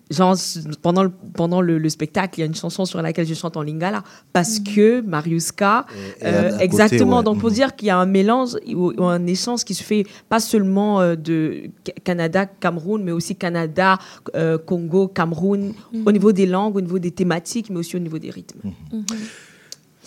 [0.09, 0.35] genre,
[0.81, 3.57] pendant le, pendant le, le spectacle, il y a une chanson sur laquelle je chante
[3.57, 4.03] en lingala
[4.33, 5.85] parce que Mariuska,
[6.21, 7.17] Et- et euh, à côté, exactement.
[7.17, 7.23] ouais.
[7.23, 7.55] Donc pour Mhm.
[7.55, 11.01] dire qu'il y a un mélange ou, ou un échange qui se fait pas seulement
[11.01, 13.97] euh, de Ca- Canada, Cameroun, mais aussi Canada,
[14.35, 16.03] euh, Congo, Cameroun, Mhm.
[16.07, 18.59] au niveau des langues, au niveau des thématiques, mais aussi au niveau des rythmes.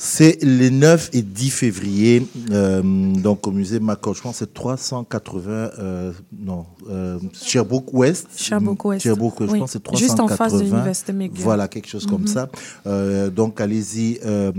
[0.03, 4.15] C'est les 9 et 10 février, euh, donc au musée Macor.
[4.15, 8.27] Je pense que c'est 380, euh, non, euh, Sherbrooke West.
[8.35, 9.03] Sherbrooke West.
[9.03, 9.59] Sherbrooke, je Oui.
[9.59, 9.99] pense que c'est 380.
[9.99, 11.43] Juste en face de l'université McGill.
[11.45, 12.27] Voilà, quelque chose comme Mhm.
[12.29, 12.49] ça.
[12.87, 14.19] Euh, donc allez-y.
[14.25, 14.51] euh,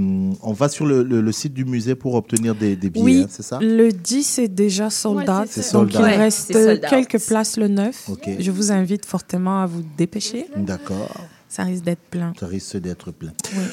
[0.44, 3.22] on va sur le, le- le site du musée pour obtenir des, des billets, Oui,
[3.24, 3.58] hein, c'est ça?
[3.60, 5.48] le 10 est déjà sold Ouais, out.
[5.50, 5.80] c'est ça.
[5.80, 6.04] Donc, il out.
[6.04, 6.54] reste
[6.88, 8.10] quelques places le 9.
[8.12, 8.30] Ok.
[8.40, 10.46] Je vous invite fortement à vous dépêcher.
[10.56, 11.10] D'accord.
[11.52, 12.32] Ça risque d'être plein.
[12.40, 13.34] Ça risque d'être plein.
[13.54, 13.64] Oui.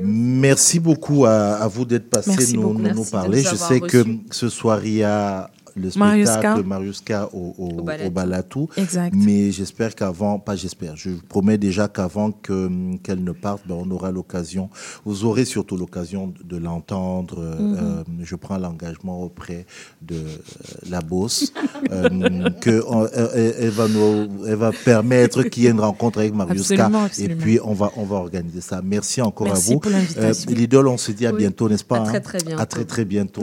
[0.00, 3.42] Merci beaucoup à, à vous d'être passé nous, nous, nous parler.
[3.42, 7.82] nous Je sais que ce soir, il y a le spectacle Mariuska au, au, au
[7.82, 8.10] Balatou.
[8.10, 8.68] Balatou.
[8.76, 9.14] Exact.
[9.16, 12.68] Mais j'espère qu'avant, pas j'espère, je vous promets déjà qu'avant que,
[13.02, 14.68] qu'elle ne parte, ben, on aura l'occasion,
[15.04, 17.36] vous aurez surtout l'occasion de, l'entendre.
[17.38, 17.76] Euh, Mhm.
[17.80, 19.66] euh, je prends l'engagement auprès
[20.02, 20.36] de euh,
[20.90, 21.52] la bosse
[21.92, 25.80] euh, que on- elle, elle- elle va nous, elle va permettre qu'il y ait une
[25.80, 26.86] rencontre avec Mariuska.
[26.86, 28.80] Absolument, Et puis on va, on va organiser ça.
[28.84, 29.80] Merci encore Merci à vous.
[29.80, 30.50] pour l'invitation.
[30.50, 31.38] Lidl, on se dit à Oui.
[31.38, 32.60] bientôt, n'est-ce pas À très, hein très bientôt.
[32.62, 33.42] À très très bientôt.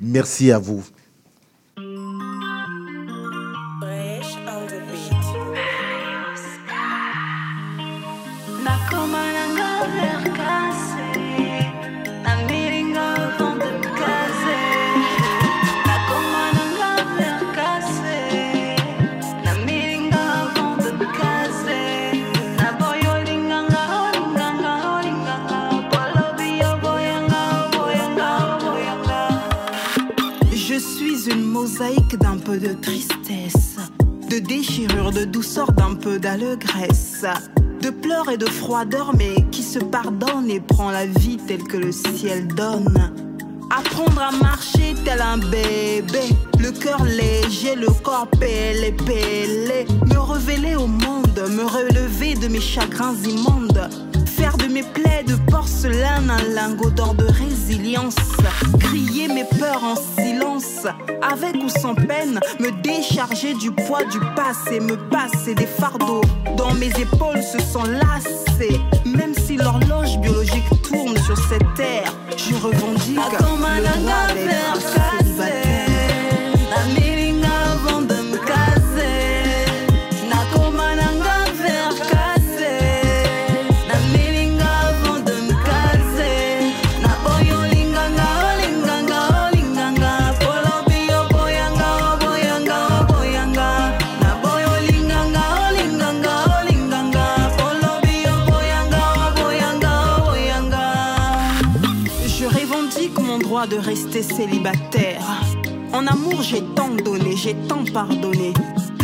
[0.00, 0.84] Merci à vous.
[31.92, 33.76] D'un peu de tristesse,
[34.30, 37.26] de déchirure, de douceur, d'un peu d'allégresse,
[37.82, 41.76] de pleurs et de froideur, mais qui se pardonne et prend la vie telle que
[41.76, 43.12] le ciel donne.
[43.70, 49.84] Apprendre à marcher tel un bébé, le cœur léger, le corps pélé, pélé.
[50.06, 53.90] Me révéler au monde, me relever de mes chagrins immondes.
[54.74, 58.16] Mes plaies de porcelaine un lingot d'or de résilience.
[58.80, 60.88] Crier mes peurs en silence,
[61.22, 62.40] avec ou sans peine.
[62.58, 66.22] Me décharger du poids du passé, me passer des fardeaux.
[66.56, 68.80] Dont mes épaules se sont lassées.
[69.04, 75.23] Même si l'horloge biologique tourne sur cette terre, je revendique le droit
[104.22, 105.22] célibataire.
[105.92, 108.52] En amour, j'ai tant donné, j'ai tant pardonné.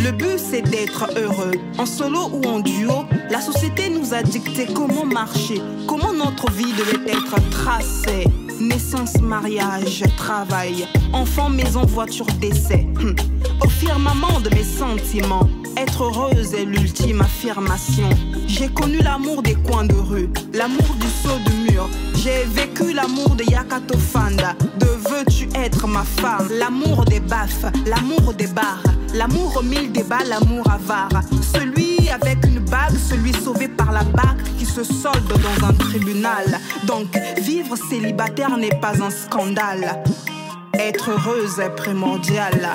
[0.03, 1.53] Le but, c'est d'être heureux.
[1.77, 6.73] En solo ou en duo, la société nous a dicté comment marcher, comment notre vie
[6.73, 8.27] devait être tracée.
[8.59, 12.87] Naissance, mariage, travail, enfant, maison, voiture, décès.
[13.63, 15.47] Au firmament de mes sentiments,
[15.77, 18.09] Être heureuse est l'ultime affirmation.
[18.47, 21.60] J'ai connu l'amour des coins de rue, l'amour du saut de
[22.15, 24.53] J'ai vécu l'amour de Yakato Fanda.
[24.79, 26.47] De veux-tu être ma femme?
[26.51, 28.83] L'amour des baffes, l'amour des bars,
[29.13, 31.21] l'amour au mille débats, l'amour avare.
[31.53, 36.59] Celui avec une bague, celui sauvé par la bague qui se solde dans un tribunal.
[36.85, 40.03] Donc, vivre célibataire n'est pas un scandale.
[40.73, 42.71] Être heureuse est primordial.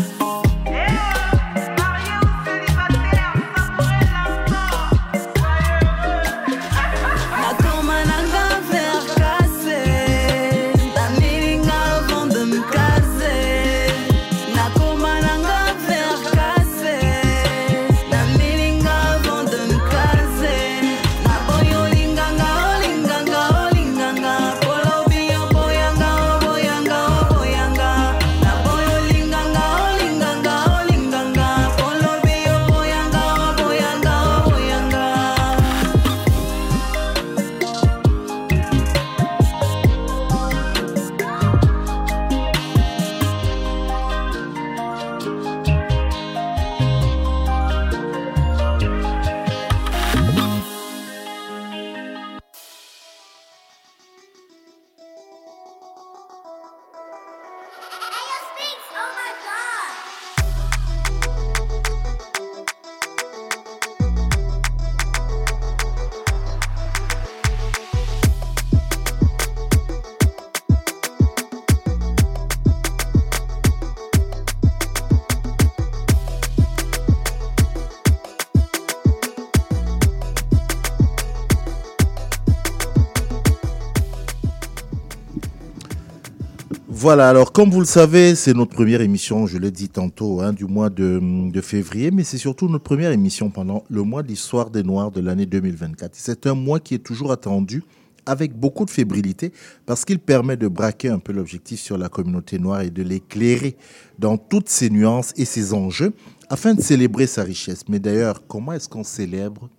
[87.07, 90.53] Voilà, alors comme vous le savez, c'est notre première émission, je l'ai dit tantôt, hein,
[90.53, 91.21] du mois de,
[91.53, 95.13] de février, mais c'est surtout notre première émission pendant le mois de l'histoire des Noirs
[95.13, 96.11] de l'année 2024.
[96.17, 97.85] C'est un mois qui est toujours attendu
[98.27, 99.53] avec beaucoup de fébrilité
[99.87, 103.77] parce qu'il permet de braquer un peu l'objectif sur la communauté noire et de l'éclairer
[104.19, 106.13] dans toutes ses nuances et ses enjeux
[106.49, 107.83] afin de célébrer sa richesse.
[107.89, 109.71] Mais d'ailleurs, comment est-ce qu'on célèbre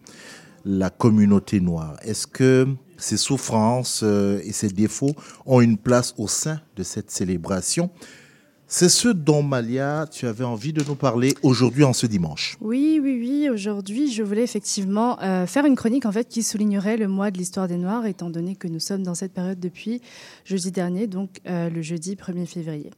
[0.63, 1.97] la communauté noire?
[2.03, 5.15] Est-ce que ses souffrances euh, et ses défauts
[5.45, 7.89] ont une place au sein de cette célébration
[8.67, 12.57] C'est ce dont, Malia, tu avais envie de nous parler aujourd'hui en ce dimanche.
[12.59, 13.49] Oui, oui, oui.
[13.49, 17.37] Aujourd'hui, je voulais effectivement euh, faire une chronique en fait qui soulignerait le mois de
[17.37, 20.01] l'histoire des Noirs, étant donné que nous sommes dans cette période depuis
[20.43, 22.91] jeudi dernier, donc euh, le jeudi 1er février.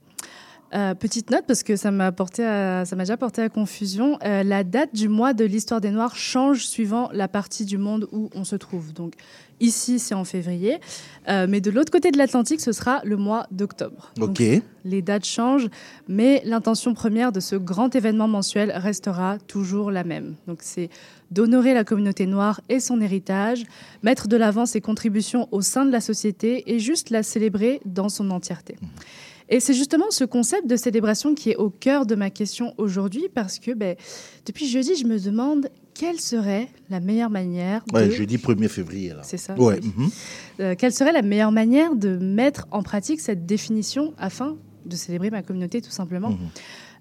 [0.75, 4.19] Euh, petite note parce que ça m'a à- ça m'a déjà porté à confusion.
[4.23, 8.07] Euh, la date du mois de l'histoire des Noirs change suivant la partie du monde
[8.11, 8.93] où on se trouve.
[8.93, 9.13] Donc
[9.59, 10.77] ici c'est en février,
[11.27, 14.11] Euh, mais de l'autre côté de l'Atlantique ce sera le mois d'octobre.
[14.15, 14.43] Donc, Ok.
[14.85, 15.69] les dates changent,
[16.07, 20.35] mais l'intention première de ce grand événement mensuel restera toujours la même.
[20.47, 20.89] Donc c'est
[21.31, 23.63] d'honorer la communauté noire et son héritage,
[24.03, 28.09] mettre de l'avant ses contributions au sein de la société et juste la célébrer dans
[28.09, 28.75] son entièreté.
[29.49, 33.29] Et c'est justement ce concept de célébration qui est au cœur de ma question aujourd'hui
[33.33, 33.95] parce que ben,
[34.45, 37.93] depuis jeudi, je me demande quelle serait la meilleure manière de...
[37.95, 39.09] Ouais, jeudi 1er février.
[39.09, 39.21] là.
[39.23, 39.79] C'est ça, Ouais.
[39.81, 39.91] oui.
[39.97, 40.09] mhm.
[40.61, 44.55] Euh, quelle serait la meilleure manière de mettre en pratique cette définition afin
[44.85, 46.37] de célébrer ma communauté tout simplement?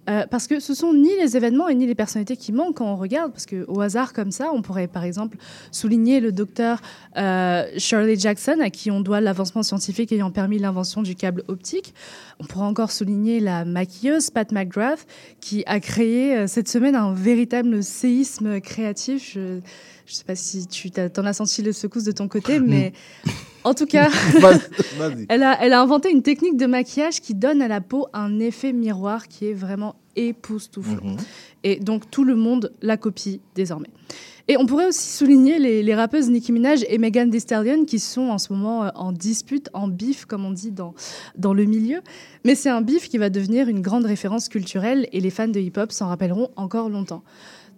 [0.08, 2.90] Euh, parce que ce sont ni les événements et ni les personnalités qui manquent quand
[2.90, 5.36] on regarde, parce qu'au hasard comme ça, on pourrait par exemple
[5.70, 6.80] souligner le docteur
[7.16, 11.94] euh, Shirley Jackson, à qui on doit l'avancement scientifique ayant permis l'invention du câble optique.
[12.40, 15.06] On pourrait encore souligner la maquilleuse Pat McGrath,
[15.40, 19.36] qui a créé euh, cette semaine un véritable séisme créatif.
[20.12, 22.92] Ne sais pas si tu t'en as senti le secousse de ton côté, mais
[23.64, 24.08] en tout cas,
[25.28, 28.38] elle a, elle a inventé une technique de maquillage qui donne à la peau un
[28.38, 31.04] effet miroir qui est vraiment époustouflant.
[31.04, 31.16] Mhm.
[31.64, 33.90] Et donc tout le monde la copie désormais.
[34.50, 37.98] Et on pourrait aussi souligner les, les rappeuses Nicki Minaj et Megan Thee Stallion qui
[37.98, 40.94] sont en ce moment euh, en dispute, en bif comme on dit dans,
[41.36, 42.00] dans le milieu.
[42.44, 45.60] Mais c'est un bif qui va devenir une grande référence culturelle et les fans de
[45.60, 47.22] hip-hop s'en rappelleront encore longtemps.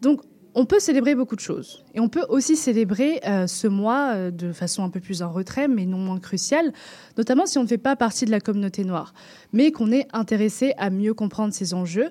[0.01, 0.21] Donc
[0.61, 1.83] on peut célébrer beaucoup de choses.
[1.95, 5.33] Et on peut aussi célébrer euh, ce mois euh, de façon un peu plus en
[5.33, 6.75] retrait, mais non moins cruciale,
[7.17, 9.15] notamment si on ne fait pas partie de la communauté noire,
[9.55, 12.11] mais qu'on est intéressé à mieux comprendre ces enjeux,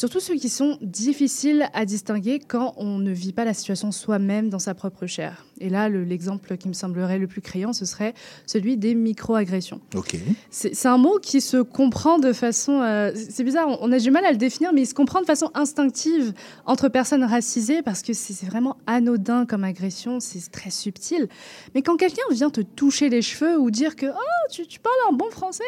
[0.00, 4.48] surtout ceux qui sont difficiles à distinguer quand on ne vit pas la situation soi-même
[4.48, 5.44] dans sa propre chair.
[5.60, 8.14] Et là, le- l'exemple qui me semblerait le plus criant, ce serait
[8.46, 9.80] celui des micro-agressions.
[9.94, 10.16] Ok.
[10.50, 12.80] C'est un mot qui se comprend de façon.
[12.80, 15.20] euh, c'est bizarre, on, on a du mal à le définir, mais il se comprend
[15.20, 16.32] de façon instinctive
[16.64, 21.28] entre personnes racisées parce que c'est c'est vraiment anodin comme agression, c'est très subtil.
[21.74, 24.94] Mais quand quelqu'un vient te toucher les cheveux ou dire que oh, tu, tu parles
[25.10, 25.64] un bon français,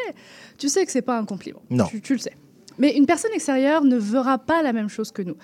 [0.57, 1.61] tu sais que c'est pas un compliment.
[1.69, 1.85] Non.
[1.85, 2.33] Tu, tu le sais.
[2.77, 5.35] Mais une personne extérieure ne verra pas la même chose que nous.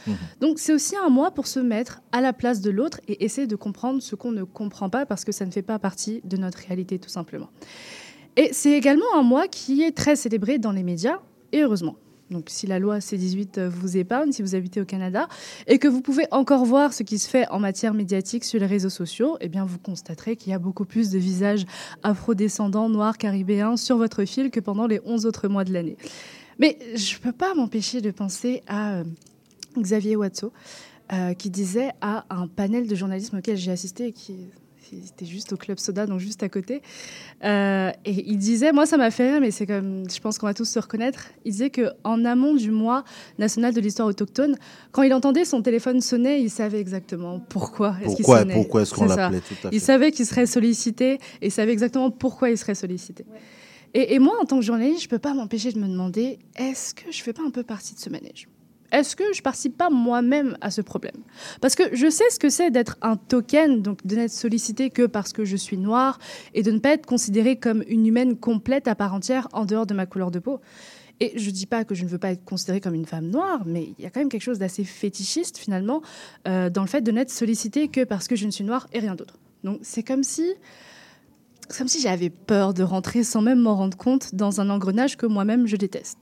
[0.41, 3.47] Donc c'est aussi un mois pour se mettre à la place de l'autre et essayer
[3.47, 6.37] de comprendre ce qu'on ne comprend pas parce que ça ne fait pas partie de
[6.37, 7.49] notre réalité tout simplement.
[8.35, 11.19] Et c'est également un mois qui est très célébré dans les médias
[11.51, 11.95] et heureusement.
[12.29, 15.27] Donc si la loi C18 vous épargne, si vous habitez au Canada,
[15.67, 18.67] et que vous pouvez encore voir ce qui se fait en matière médiatique sur les
[18.67, 21.65] réseaux sociaux, eh bien vous constaterez qu'il y a beaucoup plus de visages
[22.03, 25.97] afrodescendants, noirs, caribéens sur votre fil que pendant les 11 autres mois de l'année.
[26.59, 29.03] Mais je ne peux pas m'empêcher de penser à euh,
[29.77, 30.51] Xavier Watteau,
[31.11, 34.49] euh, qui disait à un panel de journalisme auquel j'ai assisté et qui
[34.93, 36.81] était juste au Club Soda, donc juste à côté.
[37.43, 40.47] Euh, et il disait, moi ça m'a fait rire, mais c'est comme, je pense qu'on
[40.47, 41.29] va tous se reconnaître.
[41.45, 43.03] Il disait qu'en amont du mois
[43.37, 44.55] national de l'histoire autochtone,
[44.91, 48.53] quand il entendait son téléphone sonner, il savait exactement pourquoi est-ce Pourquoi, sonnait.
[48.53, 49.75] pourquoi est-ce qu'on l'appelait tout à fait.
[49.75, 53.25] Il savait qu'il serait sollicité et il savait exactement pourquoi il serait sollicité.
[53.93, 56.93] Et, moi, en tant que journaliste, je ne peux pas m'empêcher de me demander est-ce
[56.93, 58.47] que je ne fais pas un peu partie de ce manège?
[58.91, 61.23] Est-ce que je ne participe pas moi-même à ce problème?
[61.61, 65.05] Parce que je sais ce que c'est d'être un token, donc de n'être sollicité que
[65.05, 66.17] parce que je suis noire
[66.53, 69.85] et de ne pas être considérée comme une humaine complète à part entière en dehors
[69.85, 70.59] de ma couleur de peau.
[71.19, 73.27] Et je ne dis pas que je ne veux pas être considérée comme une femme
[73.27, 76.01] noire, mais il y a quand même quelque chose d'assez fétichiste finalement
[76.47, 78.99] euh, dans le fait de n'être sollicitée que parce que je ne suis noire et
[78.99, 79.37] rien d'autre.
[79.63, 80.53] Donc c'est comme si
[81.77, 85.25] comme si j'avais peur de rentrer sans même m'en rendre compte dans un engrenage que
[85.25, 86.17] moi-même je déteste.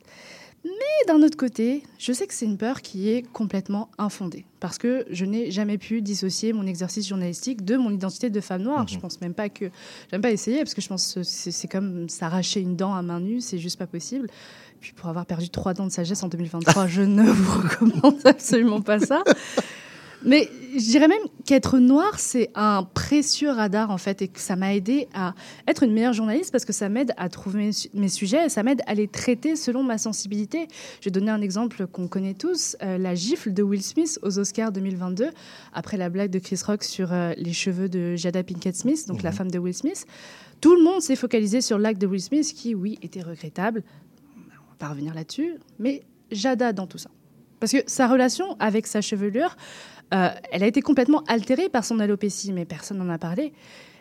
[0.66, 4.46] Mais d'un autre côté, je sais que c'est une peur qui est complètement infondée.
[4.60, 8.64] Parce que je n'ai jamais pu dissocier mon exercice journalistique de mon identité de femme
[8.64, 8.86] noire.
[8.88, 9.66] Je pense même pas que.
[10.12, 13.02] J'aime pas essayer parce que je pense que c'est c'est comme s'arracher une dent à
[13.02, 14.28] main nue, c'est juste pas possible.
[14.82, 18.82] Puis pour avoir perdu trois dents de sagesse en 2023, je ne vous recommande absolument
[18.82, 19.24] pas ça.
[20.24, 24.56] Mais je dirais même qu'être noir, c'est un précieux radar en fait, et que ça
[24.56, 25.36] m'a aidé à
[25.68, 28.50] être une meilleure journaliste parce que ça m'aide à trouver mes su- mes sujets et
[28.50, 30.68] ça m'aide à les traiter selon ma sensibilité.
[31.02, 34.40] Je vais donner un exemple qu'on connaît tous euh, la gifle de Will Smith aux
[34.40, 35.30] Oscars 2022,
[35.72, 39.22] après la blague de Chris Rock sur euh, les cheveux de Jada Pinkett Smith, donc
[39.22, 40.06] la femme de Will Smith.
[40.62, 43.84] Tout le monde s'est focalisé sur l'acte de Will Smith qui, oui, était regrettable.
[44.36, 44.42] On
[44.72, 47.12] va pas revenir là-dessus, mais Jada dans tout ça.
[47.60, 49.56] Parce que sa relation avec sa chevelure,
[50.14, 53.54] euh, elle a été complètement altérée par son alopécie, mais personne n'en a parlé.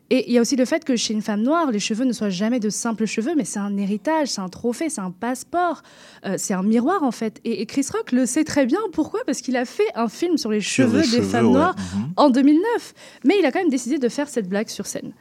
[0.08, 2.12] Et il y a aussi le fait que chez une femme noire, les cheveux ne
[2.12, 5.82] soient jamais de simples cheveux, mais c'est un héritage, c'est un trophée, c'est un passeport,
[6.24, 7.40] euh, c'est un miroir en fait.
[7.44, 8.78] Et, et Chris Rock le sait très bien.
[8.92, 9.20] Pourquoi?
[9.26, 11.52] Parce qu'il a fait un film sur les Sur cheveux les des cheveux, femmes ouais.
[11.54, 12.12] noires Mhm.
[12.16, 12.94] en 2009.
[13.24, 15.12] Mais il a quand même décidé de faire cette blague sur scène.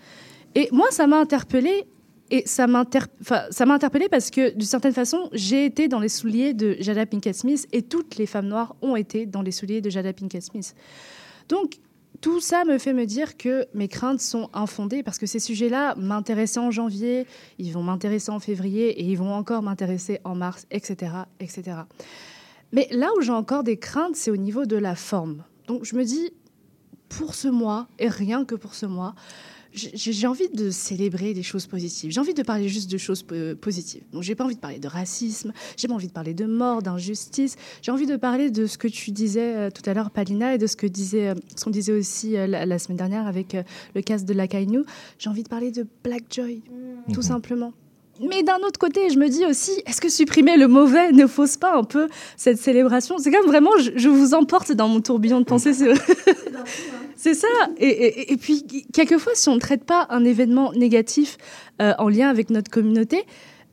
[0.53, 1.86] Et moi, ça m'a interpellée.
[2.31, 6.76] Et ça m'a interpellée parce que, d'une certaine façon, j'ai été dans les souliers de
[6.80, 10.11] Jada Pinkett Smith et toutes les femmes noires ont été dans les souliers de Jada
[10.11, 10.76] Pinkett Smith.
[11.49, 11.80] Donc,
[12.22, 15.93] tout ça me fait me dire que mes craintes sont infondées parce que ces sujets-là
[15.95, 17.27] m'intéressaient en janvier,
[17.60, 21.77] ils vont m'intéresser en février et ils vont encore m'intéresser en mars, etc., etc.
[22.72, 25.43] Mais là où j'ai encore des craintes, c'est au niveau de la forme.
[25.68, 26.31] Donc, je me dis,
[27.10, 29.14] pour ce mois, et rien que pour ce mois,
[29.76, 32.11] j'ai envie de célébrer des choses positives.
[32.11, 34.03] J'ai envie de parler juste de choses po- positives.
[34.11, 36.81] Donc, j'ai pas envie de parler de racisme, j'ai pas envie de parler de mort,
[36.81, 37.56] d'injustice.
[37.81, 40.57] J'ai envie de parler de ce que tu disais euh, tout à l'heure, Palina, et
[40.57, 43.56] de ce que disait, euh, ce qu'on disait aussi euh, la, semaine dernière avec
[43.95, 44.84] le cast de la Kainu.
[45.18, 46.61] J'ai envie de parler de Black Joy,
[47.14, 47.73] tout simplement.
[48.22, 51.58] Mais d'un autre côté, je me dis aussi, est-ce que supprimer le mauvais ne fausse
[51.58, 53.18] pas un peu cette célébration?
[53.18, 55.74] C'est comme vraiment, je, je vous emporte dans mon tourbillon de pensée.
[57.16, 57.48] C'est ça.
[57.78, 58.64] Et, et- et puis,
[58.94, 61.38] quelquefois, si on ne traite pas un événement négatif
[61.82, 63.24] euh, en lien avec notre communauté,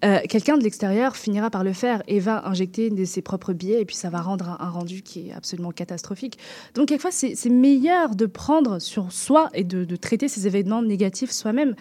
[0.05, 3.81] euh, quelqu'un de l'extérieur finira par le faire et va injecter de ses propres biais
[3.81, 6.39] et puis ça va rendre un, un rendu qui est absolument catastrophique.
[6.75, 10.83] Donc quelquefois c'est c'est meilleur de prendre sur soi et de, de traiter ces événements
[10.83, 11.77] négatifs soi-même.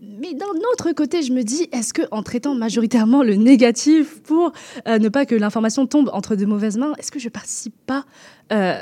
[0.00, 4.52] Mais d'un autre côté, je me dis, est-ce que en traitant majoritairement le négatif pour
[4.86, 8.04] euh, ne pas que l'information tombe entre de mauvaises mains, est-ce que je participe pas,
[8.52, 8.76] euh,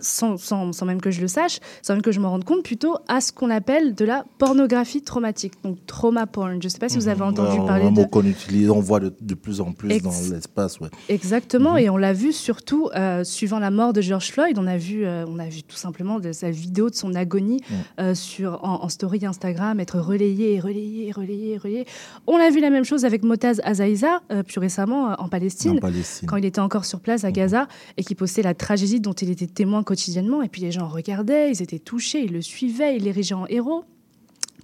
[0.00, 2.62] sans, sans- sans même que je le sache, sans même que je me rende compte,
[2.62, 6.60] plutôt à ce qu'on appelle de la pornographie traumatique, donc trauma porn.
[6.60, 8.00] Je ne sais pas si vous avez entendu Alors, parler un de...
[8.00, 10.78] mot qu'on utilise, on voit de, de plus en plus Ex- dans l'espace.
[10.80, 10.88] Ouais.
[11.08, 14.58] Exactement, et on l'a vu surtout euh, suivant la mort de George Floyd.
[14.58, 17.60] On a vu, euh, on a vu tout simplement de sa vidéo de son agonie
[18.00, 21.86] euh, sur en, en story Instagram être relayée, relayée, relayée, relayée.
[22.26, 25.80] On a vu la même chose avec Motaz Azaïza euh, plus récemment en Palestine, En
[25.80, 26.28] Palestine.
[26.28, 27.66] quand il était encore sur place à Gaza
[27.96, 30.42] et qui postait la tragédie dont il était témoin quotidiennement.
[30.42, 33.84] Et puis les gens regardaient, ils étaient touchés, ils le suivaient, ils l'érigeaient en héros.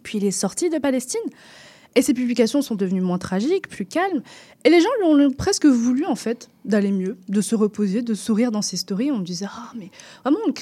[0.02, 1.20] Puis il est sorti de Palestine.
[1.94, 4.22] Et ses publications sont devenues moins tragiques, plus calmes.
[4.64, 8.14] Et les gens lui ont presque voulu, en fait, d'aller mieux, de se reposer, de
[8.14, 9.10] sourire dans ses stories.
[9.10, 9.90] On disait, ah, mais
[10.22, 10.52] vraiment, on-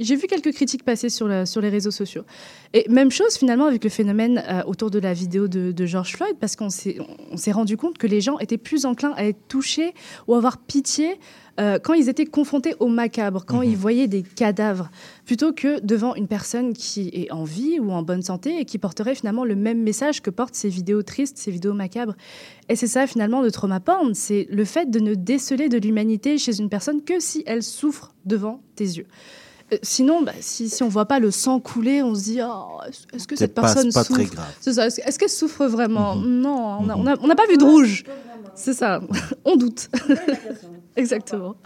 [0.00, 2.22] j'ai vu quelques critiques passer sur, la- sur les réseaux sociaux.
[2.72, 6.12] Et même chose finalement avec le phénomène euh, autour de la vidéo de, de George
[6.16, 6.98] Floyd, parce qu'on s'est,
[7.30, 9.94] on s'est rendu compte que les gens étaient plus enclins à être touchés
[10.26, 11.18] ou avoir pitié
[11.58, 14.90] euh, quand ils étaient confrontés au macabre, quand ils voyaient des cadavres,
[15.24, 18.76] plutôt que devant une personne qui est en vie ou en bonne santé et qui
[18.76, 22.14] porterait finalement le même message que portent ces vidéos tristes, ces vidéos macabres.
[22.68, 26.36] Et c'est ça finalement le trauma porn, c'est le fait de ne déceler de l'humanité
[26.36, 29.06] chez une personne que si elle souffre devant tes yeux.
[29.72, 32.78] Euh, Sinon, bah, si, si on voit pas le sang couler, on se dit oh,
[33.12, 34.20] est-ce- que cette pas- personne pas souffre.
[34.20, 38.04] Est-ce est-ce qu'elle souffre vraiment Non, on n'a n'a pas vu de rouge.
[38.54, 39.00] C'est ça.
[39.44, 39.88] on doute.
[40.96, 41.56] Exactement.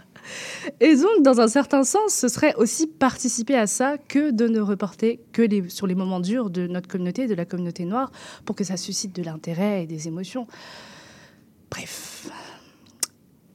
[0.79, 4.59] Et donc, dans un certain sens, ce serait aussi participer à ça que de ne
[4.59, 8.11] reporter que les, sur les moments durs de notre communauté, de la communauté noire,
[8.45, 10.47] pour que ça suscite de l'intérêt et des émotions.
[11.71, 12.29] Bref.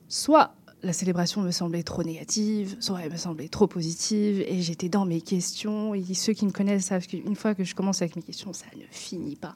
[0.09, 0.55] Soit
[0.87, 5.05] la célébration me semblait trop négative, soit elle me semblait trop positive, et j'étais dans
[5.05, 5.95] mes questions.
[5.95, 8.67] Et ceux qui me connaissent savent qu'une fois que je commence avec mes questions, ça
[8.77, 9.55] ne finit pas.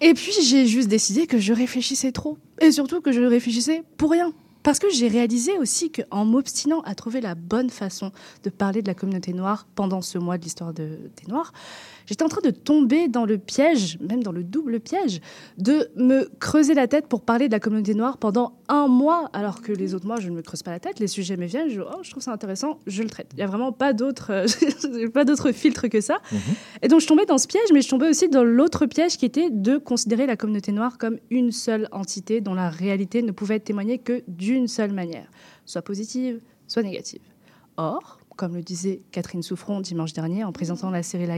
[0.00, 4.10] Et puis j'ai juste décidé que je réfléchissais trop, et surtout que je réfléchissais pour
[4.10, 4.32] rien.
[4.62, 8.10] Parce que j'ai réalisé aussi qu'en m'obstinant à trouver la bonne façon
[8.42, 11.52] de parler de la communauté noire pendant ce mois de l'histoire de- des Noirs,
[12.06, 15.20] j'étais en train de tomber dans le piège, même dans le double piège,
[15.58, 19.62] de me creuser la tête pour parler de la communauté noire pendant un mois, alors
[19.62, 21.68] que les autres mois, je ne me creuse pas la tête, les sujets me viennent,
[21.68, 23.28] je, oh, je trouve ça intéressant, je le traite.
[23.32, 26.18] Il n'y a vraiment pas d'autre euh, pas d'autre filtre que ça.
[26.82, 29.24] Et donc je tombais dans ce piège, mais je tombais aussi dans l'autre piège qui
[29.24, 33.56] était de considérer la communauté noire comme une seule entité dont la réalité ne pouvait
[33.56, 35.28] être témoignée que d'une seule manière,
[35.64, 37.22] soit positive, soit négative.
[37.76, 41.36] Or, comme le disait Catherine Souffron dimanche dernier en présentant la série La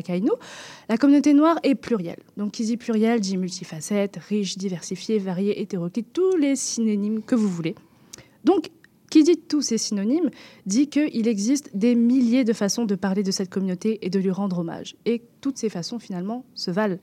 [0.89, 2.23] la communauté noire est plurielle.
[2.37, 7.49] Donc qui dit pluriel dit multifacette, riche, diversifiée, variée, hétéroclite, tous les synonymes que vous
[7.49, 7.75] voulez.
[8.45, 8.71] Donc,
[9.11, 10.31] qui dit tous ces synonymes
[10.67, 14.31] dit qu'il existe des milliers de façons de parler de cette communauté et de lui
[14.31, 14.97] rendre hommage.
[15.07, 16.99] Et toutes ces façons, finalement, se valent.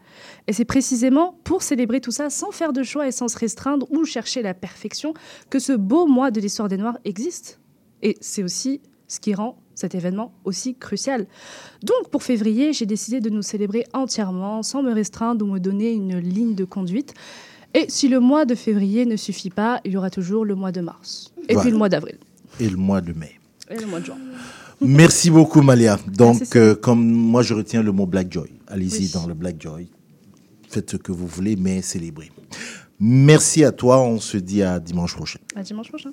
[0.47, 3.91] Et c'est précisément pour célébrer tout ça, sans faire de choix et sans se restreindre
[3.91, 5.13] ou chercher la perfection,
[5.49, 7.59] que ce beau mois de l'histoire des Noirs existe.
[8.03, 11.27] Et c'est aussi ce qui rend cet événement aussi crucial.
[11.83, 15.91] Donc, pour février, j'ai décidé de nous célébrer entièrement, sans me restreindre ou me donner
[15.91, 17.13] une ligne de conduite.
[17.73, 20.71] Et si le mois de février ne suffit pas, il y aura toujours le mois
[20.71, 21.31] de mars.
[21.49, 21.61] Et Voilà.
[21.61, 22.17] puis le mois d'avril.
[22.59, 23.33] Et le mois de mai.
[23.69, 24.17] Et le mois de juin.
[24.81, 25.97] Merci beaucoup, Malia.
[26.07, 28.49] Donc, Merci, euh, comme moi, je retiens le mot Black Joy.
[28.67, 29.11] Allez-y Oui.
[29.13, 29.87] dans le Black Joy.
[30.69, 32.31] Faites ce que vous voulez, mais célébrez.
[32.99, 34.01] Merci à toi.
[34.01, 35.39] On se dit à dimanche prochain.
[35.55, 36.11] À dimanche prochain.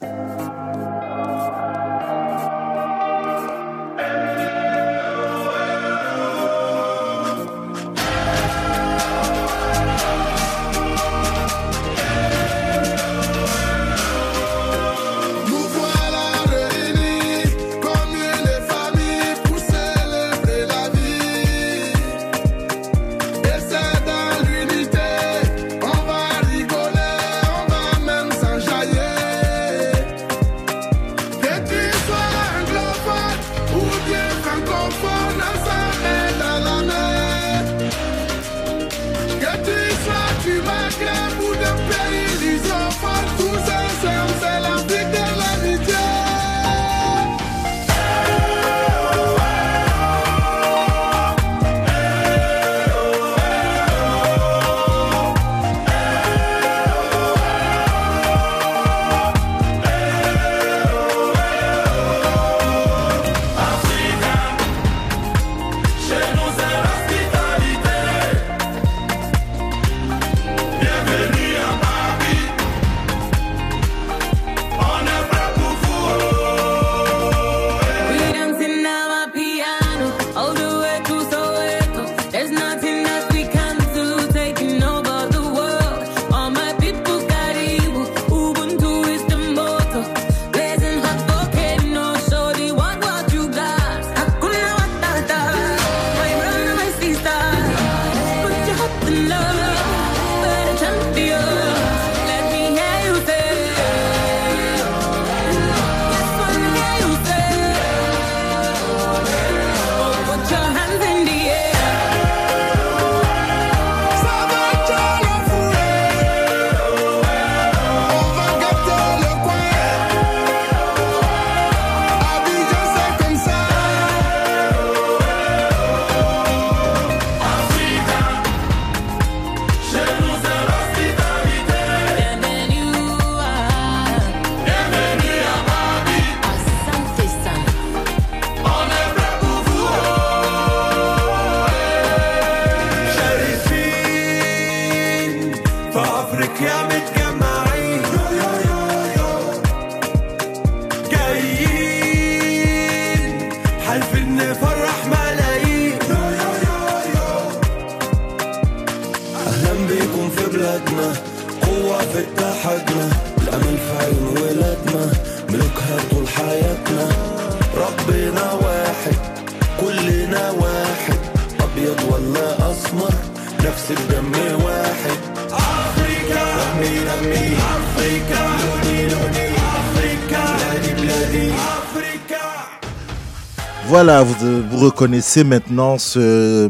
[184.93, 186.69] Reconnaissez maintenant ce,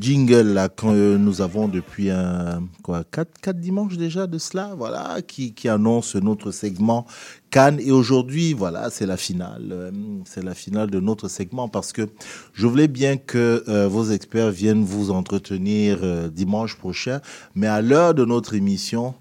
[0.00, 5.54] jingle-là que nous avons depuis un, quoi, quatre, quatre dimanches déjà de cela, voilà, qui,
[5.54, 7.04] qui annonce notre segment
[7.50, 7.80] Cannes.
[7.80, 9.70] Et aujourd'hui, voilà, c'est la finale.
[9.72, 9.90] euh,
[10.24, 12.08] C'est la finale de notre segment parce que
[12.52, 17.20] je voulais bien que euh, vos experts viennent vous entretenir euh, dimanche prochain,
[17.56, 19.14] mais à l'heure de notre émission,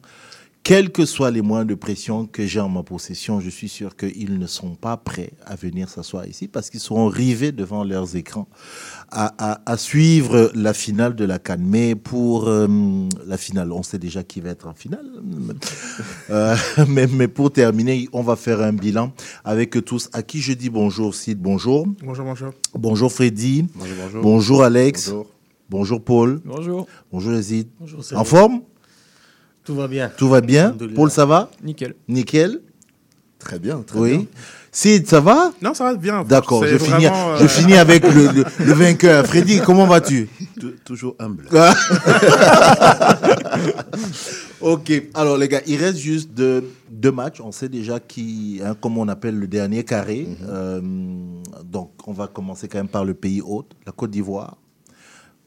[0.64, 3.98] quels que soient les moyens de pression que j'ai en ma possession, je suis sûr
[3.98, 8.16] qu'ils ne sont pas prêts à venir s'asseoir ici parce qu'ils seront rivés devant leurs
[8.16, 8.48] écrans
[9.12, 11.66] à, à- à suivre la finale de la Cannes.
[11.66, 12.68] Mais pour euh,
[13.28, 15.06] la finale, on sait déjà qui va être en finale.
[16.30, 16.56] Euh,
[16.88, 19.12] mais, mais pour terminer, on va faire un bilan
[19.44, 20.10] avec tous.
[20.14, 21.86] À qui je dis bonjour, Sid, bonjour.
[22.02, 22.54] Bonjour, bonjour.
[22.74, 23.66] Bonjour Freddy.
[23.76, 24.22] Bonjour, bonjour.
[24.24, 25.10] Bonjour Alex.
[25.10, 25.28] Bonjour.
[25.70, 26.42] Bonjour Paul.
[26.46, 26.88] Bonjour.
[27.12, 27.68] Bonjour Yazid.
[27.80, 28.62] Bonjour, En forme?
[29.64, 30.12] Tout va bien.
[30.18, 30.76] Tout va bien.
[30.96, 31.96] Paul, ça va Nickel.
[32.08, 32.60] Nickel
[33.40, 34.18] Très bien, très oui.
[34.20, 34.26] bien.
[34.72, 36.24] Sid, ça va Non, ça va bien.
[36.24, 39.26] D'accord, je finis, euh, je finis avec le, le- le vainqueur.
[39.28, 40.28] Freddy, comment vas-tu
[40.86, 41.48] Toujours humble.
[44.62, 47.40] ok, alors les gars, il reste juste deux, deux matchs.
[47.42, 50.28] On sait déjà qui, hein, comme on appelle le dernier carré.
[50.48, 50.82] Euh,
[51.64, 54.58] donc, on va commencer quand même par le pays hôte, la Côte d'Ivoire.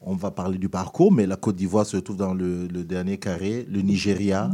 [0.01, 3.17] On va parler du parcours, mais la Côte d'Ivoire se trouve dans le, le dernier
[3.17, 4.51] carré, le Nigeria,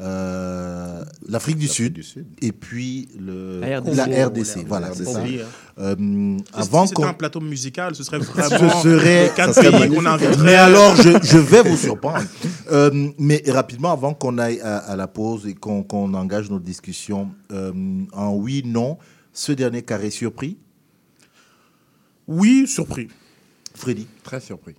[0.00, 2.02] euh, l'Afrique du, Sud,
[2.40, 3.94] et puis le, La RDC.
[3.96, 4.54] la RDC.
[4.54, 5.20] Congo, Voilà, c'est ça.
[5.20, 5.46] Oublié, hein.
[5.78, 5.94] Euh,
[6.38, 9.88] Si avant c'était un plateau musical, ce serait ce vraiment serait, les quatre ça serait
[9.88, 9.98] pays.
[10.42, 12.24] Mais alors, je, je vais vous surprendre.
[12.72, 16.64] Euh, mais rapidement, avant qu'on aille à, à la pause et qu'on qu'on engage notre
[16.64, 17.72] discussion, euh,
[18.14, 18.96] en oui, non,
[19.34, 20.56] ce dernier carré surpris?
[22.26, 23.08] Oui, surpris.
[23.80, 24.74] Freddy Très surpris.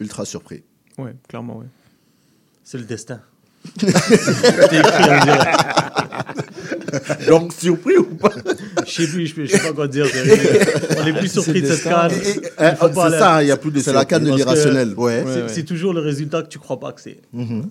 [0.00, 0.62] Ultra surpris.
[0.98, 1.66] Ouais, clairement, ouais.
[2.64, 3.20] C'est le destin.
[7.28, 8.30] Donc, surpris ou pas?
[8.86, 10.06] Je sais plus, je sais pas quoi dire.
[10.06, 12.10] c'est- On est plus surpris de cette canne.
[12.12, 14.94] Euh, c'est ça, il y a plus de C'est la canne de l'irrationnel.
[14.96, 15.24] Ouais.
[15.48, 17.20] c'est- toujours le résultat que tu crois pas que c'est.
[17.32, 17.68] Mhm.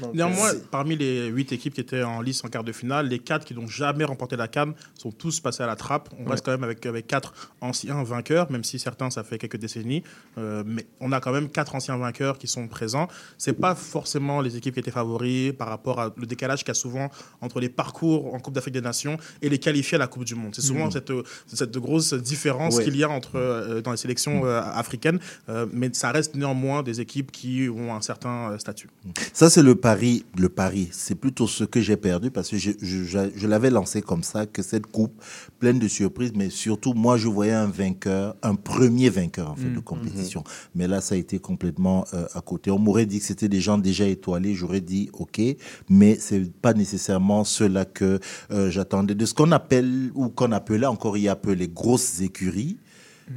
[0.00, 3.18] Donc, Néanmoins, parmi les huit équipes qui étaient en lice en quart de finale, les
[3.18, 6.08] quatre qui n'ont jamais remporté la Cannes sont tous passés à la trappe.
[6.18, 6.30] On Ouais.
[6.32, 10.02] reste quand même avec, avec quatre anciens vainqueurs, même si certains, ça fait quelques décennies.
[10.38, 13.08] Euh, mais on a quand même quatre anciens vainqueurs qui sont présents.
[13.38, 16.70] C'est pas forcément les équipes qui étaient favoris par rapport à le décalage qu'il y
[16.70, 17.10] a souvent
[17.40, 20.34] entre les parcours en Coupe d'Afrique des Nations et les qualifiés à la Coupe du
[20.34, 20.54] Monde.
[20.54, 20.90] C'est souvent Mhm.
[20.92, 21.12] cette,
[21.46, 22.84] cette grosse différence Ouais.
[22.84, 25.18] qu'il y a entre, euh, dans les sélections euh, africaines.
[25.48, 28.88] Euh, mais ça reste néanmoins des équipes qui ont un certain euh, statut.
[29.32, 30.24] Ça, c'est le pari.
[30.38, 33.70] Le pari, c'est plutôt ce que j'ai perdu parce que je, je- je- je l'avais
[33.70, 35.12] lancé comme ça, que cette coupe
[35.58, 39.68] pleine de surprises, mais surtout, moi, je voyais un vainqueur, un premier vainqueur en fait
[39.68, 39.74] Mm.
[39.74, 40.44] de compétition.
[40.74, 42.70] Mais là, ça a été complètement euh, à côté.
[42.70, 45.40] On m'aurait dit que c'était des gens déjà étoilés, j'aurais dit OK,
[45.88, 49.14] mais c'est pas nécessairement cela que euh, j'attendais.
[49.14, 52.76] De ce qu'on appelle ou qu'on appelait encore il y a peu les grosses écuries,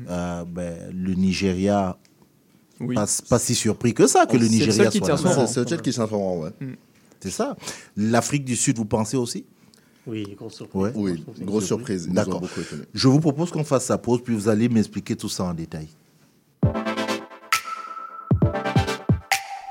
[0.09, 1.97] euh, ben, le Nigeria.
[2.93, 5.47] Pas, pas si surpris que ça que le Nigeria soit là.
[5.47, 6.51] C'est le seul qui tient son rang, ouais.
[7.19, 7.55] C'est ça.
[7.95, 9.45] L'Afrique du Sud, vous pensez aussi?
[10.05, 10.81] Oui, grosse surprise.
[10.81, 10.91] Ouais.
[10.95, 12.09] Oui, grosse surprise.
[12.09, 12.41] D'accord.
[12.93, 15.87] Je vous propose qu'on fasse sa pause, puis vous allez m'expliquer tout ça en détail.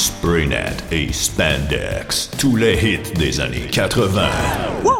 [0.00, 4.30] Spraynet et Spandex, tous les hits des années 80.
[4.82, 4.99] Wow,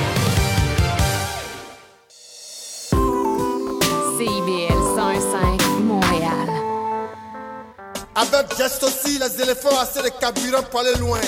[8.15, 11.19] Avec geste aussi, les éléphants assez de carburant pour aller loin.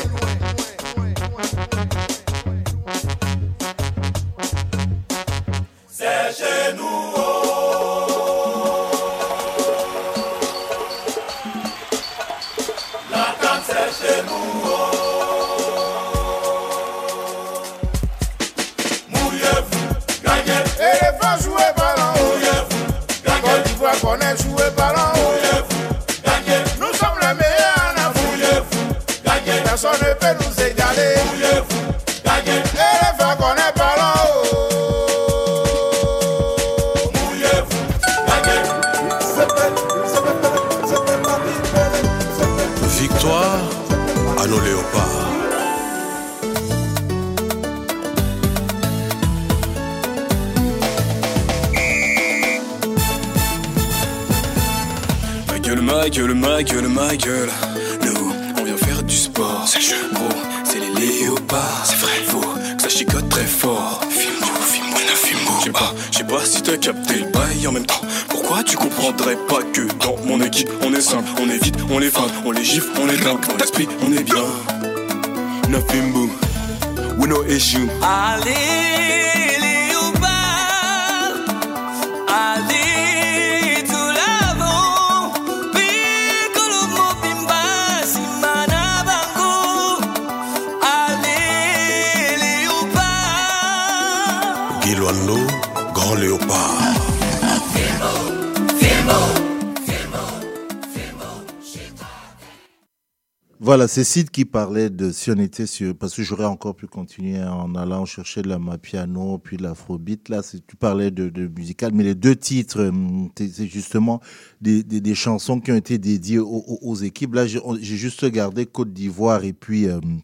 [103.88, 105.96] C'est Sid qui parlait de si on était sur.
[105.96, 110.30] Parce que j'aurais encore pu continuer en allant chercher de la piano, puis de l'afrobeat.
[110.30, 114.22] Là, tu parlais de, de musical, mais les deux titres, hum, c'est justement
[114.62, 117.34] des, chansons qui ont été dédiées aux, équipes.
[117.34, 119.90] Là, j'ai juste regardé Côte d'Ivoire et puis.
[119.90, 120.22] hum,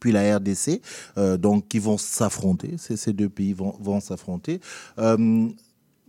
[0.00, 0.80] puis la RDC,
[1.18, 4.58] euh, donc qui vont s'affronter, ces, deux pays vont, s'affronter.
[4.98, 5.48] Euh,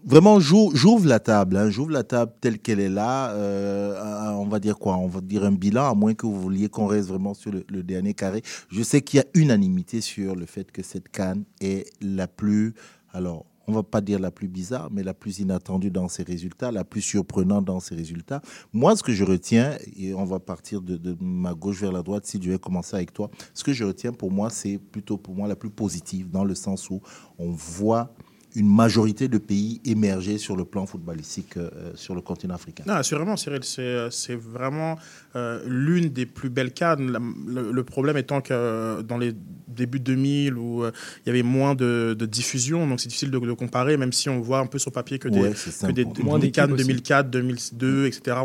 [0.10, 3.32] Vraiment, j'ouvre la table, hein, j'ouvre la table telle qu'elle est là.
[3.32, 4.96] euh, on va dire quoi?
[4.96, 7.66] On va dire un bilan, à moins que vous vouliez qu'on reste vraiment sur le,
[7.68, 8.42] le dernier carré.
[8.70, 12.74] Je sais qu'il y a unanimité sur le fait que cette canne est la plus,
[13.12, 16.72] alors, on va pas dire la plus bizarre, mais la plus inattendue dans ses résultats,
[16.72, 18.42] la plus surprenante dans ses résultats.
[18.72, 22.02] Moi, ce que je retiens, et on va partir de, de ma gauche vers la
[22.02, 25.18] droite, si je vais commencer avec toi, ce que je retiens pour moi, c'est plutôt
[25.18, 27.02] pour moi la plus positive, dans le sens où
[27.38, 28.14] on voit
[28.58, 32.84] une majorité de pays émerger sur le plan footballistique euh, sur le continent africain.
[32.88, 34.98] Non, assurément, Cyril, c'est euh, vraiment
[35.36, 37.12] euh, l'une des plus belles cannes.
[37.12, 39.34] La- Le, le problème étant que euh, dans les
[39.68, 40.92] débuts 2000, où euh,
[41.24, 44.28] il y avait moins de, de diffusion, donc c'est difficile de, de comparer, même si
[44.28, 46.16] on voit un peu sur papier que des, Ouais, c'est que des, simple.
[46.18, 46.84] des- Moins des cannes aussi.
[46.84, 48.38] 2004, 2002, etc.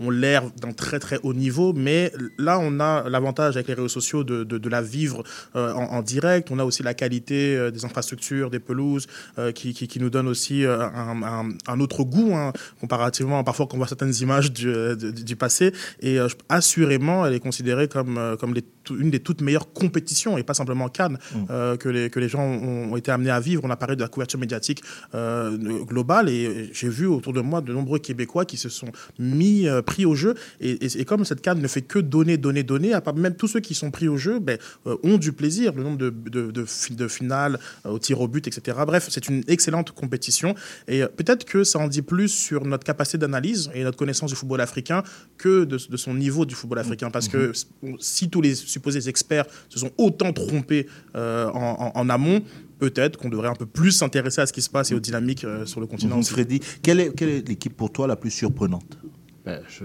[0.00, 3.88] ont l'air d'un très très haut niveau, mais là, on a l'avantage avec les réseaux
[3.88, 5.22] sociaux de, de- de la vivre
[5.56, 6.50] euh, en, en direct.
[6.50, 9.06] On a aussi la qualité euh, des infrastructures, des pelouses,
[9.52, 13.44] qui, qui- qui nous donne aussi euh, un, un- un autre goût, hein, comparativement à
[13.44, 15.72] parfois qu'on voit certaines images du, euh, du- du passé.
[16.00, 20.38] Et euh, assurément, elle est considérée comme, euh, comme les une des toutes meilleures compétitions,
[20.38, 21.18] et pas simplement Cannes,
[21.50, 23.60] euh, que, les, que les gens ont, ont été amenés à vivre.
[23.64, 24.82] On a parlé de la couverture médiatique
[25.14, 28.88] euh, globale, et j'ai vu autour de moi de nombreux Québécois qui se sont
[29.18, 30.34] mis, euh, pris au jeu.
[30.62, 33.34] Et, et- et comme cette Cannes ne fait que donner, donner, donner, à part même
[33.36, 34.56] tous ceux qui sont pris au jeu ben,
[34.86, 35.74] euh, ont du plaisir.
[35.74, 38.78] Le nombre de, de, de, de finales euh, au tir au but, etc.
[38.86, 40.54] Bref, c'est une excellente compétition.
[40.86, 44.30] Et euh, peut-être que ça en dit plus sur notre capacité d'analyse et notre connaissance
[44.30, 45.02] du football africain
[45.36, 47.10] que de, de son niveau du football africain.
[47.10, 47.52] Parce que
[47.98, 50.86] si tous les supposés experts se sont autant trompés
[51.16, 52.40] euh, en, en- en amont,
[52.78, 55.44] peut-être qu'on devrait un peu plus s'intéresser à ce qui se passe et aux dynamiques
[55.44, 56.14] euh, sur le continent.
[56.16, 56.20] Mhm.
[56.20, 56.32] aussi.
[56.32, 58.98] Freddy, quelle est, quelle est l'équipe pour toi la plus surprenante?
[59.44, 59.84] Ben, je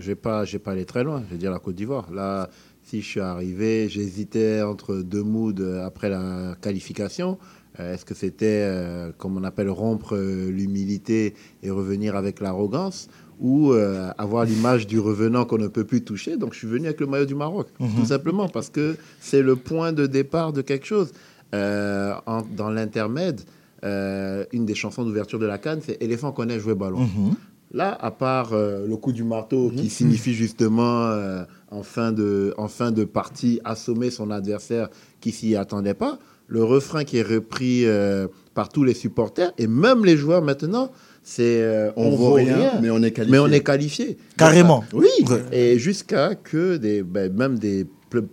[0.00, 1.22] j'ai pas pas allé très loin.
[1.26, 2.10] Je vais dire la Côte d'Ivoire.
[2.12, 2.48] Là,
[2.82, 7.38] si je suis arrivé, j'hésitais entre deux moods après la qualification.
[7.80, 13.08] Euh, Est-ce que c'était, euh, comme on appelle, rompre euh, l'humilité et revenir avec l'arrogance
[13.38, 16.36] ou euh, avoir l'image du revenant qu'on ne peut plus toucher?
[16.36, 17.88] Donc, je suis venu avec le maillot du Maroc, Mhm.
[17.96, 21.12] tout simplement, parce que c'est le point de départ de quelque chose.
[21.52, 23.40] En- dans l'intermède,
[23.82, 27.00] une des chansons d'ouverture de la Cannes, c'est Éléphant connaît jouer ballon.
[27.00, 27.34] Mhm.
[27.72, 32.54] Là, à part euh, le coup du marteau qui signifie justement euh, en, fin de,
[32.56, 34.88] en fin de partie assommer son adversaire
[35.20, 39.66] qui s'y attendait pas, le refrain qui est repris euh, par tous les supporters et
[39.66, 40.90] même les joueurs maintenant,
[41.22, 43.32] c'est euh, On vaut rien, mais on est qualifié.
[43.32, 44.16] Mais on est qualifié.
[44.36, 44.84] Carrément.
[44.92, 45.08] Oui.
[45.50, 47.84] Et jusqu'à que des, ben, même des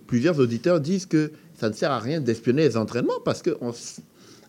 [0.06, 3.72] plusieurs auditeurs disent que ça ne sert à rien d'espionner les entraînements parce que on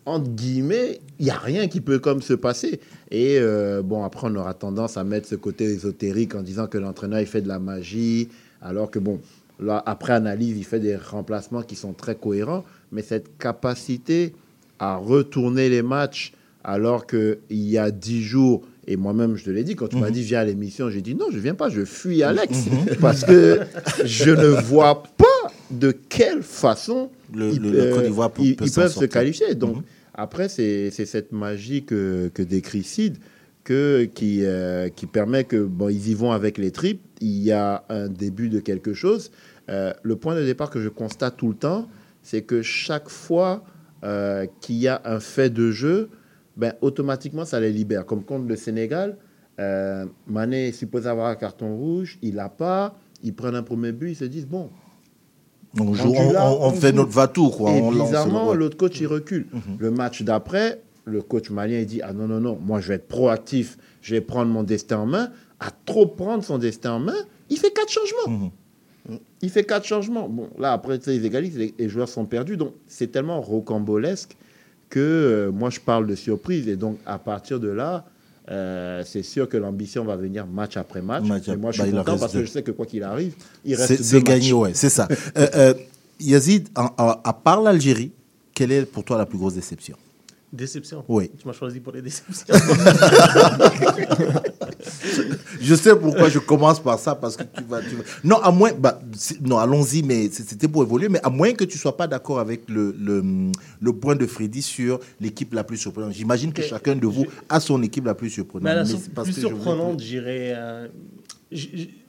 [0.06, 2.80] entre guillemets, il n'y a rien qui peut comme se passer.
[3.10, 6.78] Et euh, bon, après, on aura tendance à mettre ce côté ésotérique en disant que
[6.78, 8.28] l'entraîneur, il fait de la magie,
[8.62, 9.20] alors que bon,
[9.58, 12.64] là, après analyse, il fait des remplacements qui sont très cohérents.
[12.92, 14.32] Mais cette capacité
[14.78, 16.32] à retourner les matchs
[16.64, 20.08] alors qu'il y a dix jours, et moi-même, je te l'ai dit, quand tu m'as
[20.08, 20.12] Mhm.
[20.12, 22.66] dit viens à l'émission, j'ai dit non, je viens pas, je fuis Alex.
[23.00, 23.60] Parce que
[24.04, 25.24] je ne vois pas
[25.70, 28.82] de quelle façon Le- ils, le- la Côte euh, d'Ivoire peut- ils- peut ils s'en
[28.82, 29.54] peuvent se qualifier.
[29.54, 29.82] Donc, Mhm.
[30.14, 33.16] après, c'est c'est cette magie que, que décrit Sid
[33.64, 37.00] que, qui, euh, qui permet que, bon, ils y vont avec les tripes.
[37.20, 39.32] Il y a un début de quelque chose.
[39.68, 41.88] Euh, le point de départ que je constate tout le temps,
[42.26, 43.62] c'est que chaque fois
[44.04, 46.10] euh, qu'il y a un fait de jeu,
[46.56, 48.04] ben, automatiquement, ça les libère.
[48.04, 49.16] Comme contre le Sénégal,
[49.60, 53.92] euh, Mané est supposé avoir un carton rouge, il n'a pas, ils prennent un premier
[53.92, 54.70] but, ils se disent, bon,
[55.78, 56.96] On, joue, rendu on, là, on- on fait joue.
[56.96, 57.50] notre va-tout.
[57.50, 57.70] Quoi.
[57.72, 59.46] Et on bizarrement, l'autre coach, il recule.
[59.78, 62.94] Le match d'après, le coach malien, il dit Ah non, non, non, moi, je vais
[62.94, 65.30] être proactif, je vais prendre mon destin en main.
[65.60, 67.14] à trop prendre son destin en main,
[67.48, 68.50] il fait quatre changements.
[69.42, 70.28] Il fait quatre changements.
[70.28, 72.56] Bon, là, après, ils égalisent, les, les joueurs sont perdus.
[72.56, 74.36] Donc, c'est tellement rocambolesque
[74.90, 76.68] que euh, moi, je parle de surprise.
[76.68, 78.04] Et donc, à partir de là,
[78.50, 81.24] euh, c'est sûr que l'ambition va venir match après match.
[81.24, 83.02] Match Et moi, je bah, suis en content parce que je sais que quoi qu'il
[83.02, 83.34] arrive,
[83.64, 85.08] il reste C'est gagné, ouais, c'est ça.
[85.36, 85.74] Euh, euh,
[86.20, 88.10] Yazid, en- en- à part l'Algérie,
[88.54, 89.96] quelle est pour toi la plus grosse déception?
[90.52, 91.04] Déception?
[91.08, 91.30] Oui.
[91.38, 92.54] Tu m'as choisi pour les déceptions.
[95.60, 97.80] Je sais pourquoi je commence par ça, parce que tu vas...
[97.82, 98.70] tu vas- Non, à moins...
[98.72, 99.00] bah,
[99.42, 102.68] non, allons-y, mais c'était pour évoluer, mais à moins que tu sois pas d'accord avec
[102.68, 103.22] le, le,
[103.80, 106.12] le point de Freddy sur l'équipe la plus surprenante.
[106.12, 108.64] J'imagine que chacun de vous a son équipe la plus surprenante.
[108.64, 110.52] Mais la mais sur- c'est parce plus que surprenante, j'irais.
[110.56, 110.88] euh,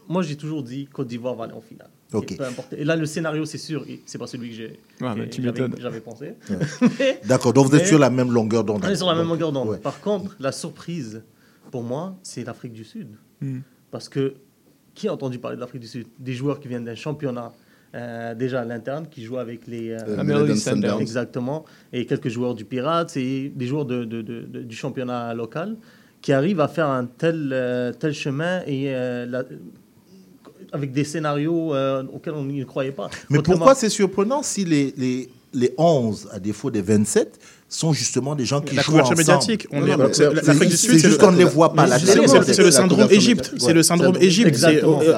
[0.10, 1.90] moi, j'ai toujours dit Côte d'Ivoire va aller en finale.
[2.14, 2.32] Ok.
[2.32, 2.72] Et, peu importe.
[2.74, 4.64] Et là, le scénario, c'est sûr, c'est pas celui que.
[4.64, 5.76] Ouais, j'avais- m'étonnes.
[5.80, 6.34] J'avais pensé.
[6.50, 7.20] Ouais.
[7.26, 8.84] D'accord, donc vous êtes mais- sur la même longueur d'onde.
[8.86, 9.68] On est sur la même longueur d'onde.
[9.70, 9.78] ouais.
[9.78, 11.22] Par contre, la surprise,
[11.72, 13.10] pour moi, c'est l'Afrique du Sud.
[13.42, 13.60] Hmm.
[13.92, 14.36] Parce que
[14.94, 16.08] qui a entendu parler de l'Afrique du Sud?
[16.20, 17.54] Des joueurs qui viennent d'un championnat
[17.96, 19.92] euh, déjà à l'interne, qui jouent avec les.
[19.92, 19.98] euh,
[20.98, 21.00] Euh.
[21.00, 21.66] Exactement.
[21.94, 25.78] Et quelques joueurs du Pirates et des joueurs de, de- de- de- du championnat local
[26.22, 29.46] qui arrivent à faire un tel, euh, tel chemin et euh, la-
[30.74, 33.10] avec des scénarios euh, auxquels on ne croyait pas.
[33.30, 37.40] Mais Autrement- pourquoi c'est surprenant si les, les, les 11, à défaut des 27,
[37.70, 40.34] sont justement des gens qui La jouent couverture ensemble médiatique, on Non, est- c'est- c'est-
[40.48, 41.86] l'Afrique du c'est Sud, c'est juste qu'on ne les voit pas.
[42.00, 42.16] C'est-
[42.64, 43.54] le syndrome Égypte.
[43.58, 44.58] C'est le syndrome Égypte.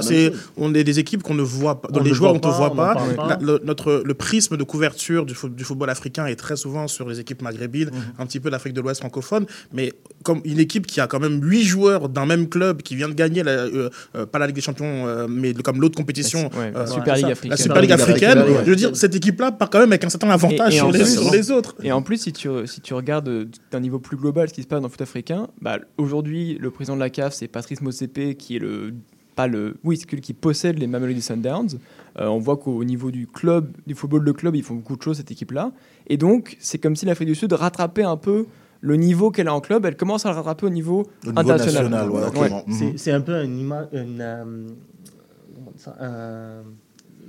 [0.02, 1.90] C'est on est des équipes qu'on ne voit pas.
[1.90, 3.38] Dans On les joueurs, on ne voit pas.
[3.42, 7.08] le, notre, le prisme de couverture du, fo- du football africain est très souvent sur
[7.08, 9.46] les équipes maghrébines, un petit peu l'Afrique de l'Ouest francophone.
[9.74, 9.94] Mais
[10.24, 13.14] comme une équipe qui a quand même huit joueurs d'un même club qui vient de
[13.14, 16.74] gagner, la, euh, euh, pas la Ligue des Champions, euh, mais comme l'autre compétition, Ouais,
[16.88, 17.50] Super League ça, africaine.
[17.52, 18.44] la Super League africaine.
[18.66, 20.92] Je veux dire, cette équipe-là part quand même avec un certain avantage sur
[21.32, 21.76] les autres.
[21.84, 24.62] Et en plus, si tu, si tu regardes euh, d'un niveau plus global ce qui
[24.64, 27.82] se passe dans le foot africain, bah, aujourd'hui, le président de la CAF, c'est Patrice
[27.82, 28.94] Motsepe, qui est le.
[29.36, 31.78] Pas le, oui, c'est celui qui possède les Mamelodi Sundowns.
[32.20, 35.02] Euh, on voit qu'au niveau du club, du football de club, ils font beaucoup de
[35.02, 35.72] choses, cette équipe-là.
[36.08, 38.48] Et donc, c'est comme si l'Afrique du Sud rattrapait un peu
[38.82, 39.86] le niveau qu'elle a en club.
[39.86, 41.90] Elle commence à le rattraper au niveau, Au niveau international.
[41.90, 42.42] national, ouais, ok.
[42.42, 42.64] Ouais.
[42.74, 43.72] C'est- C'est un peu une
[46.02, 46.62] euh,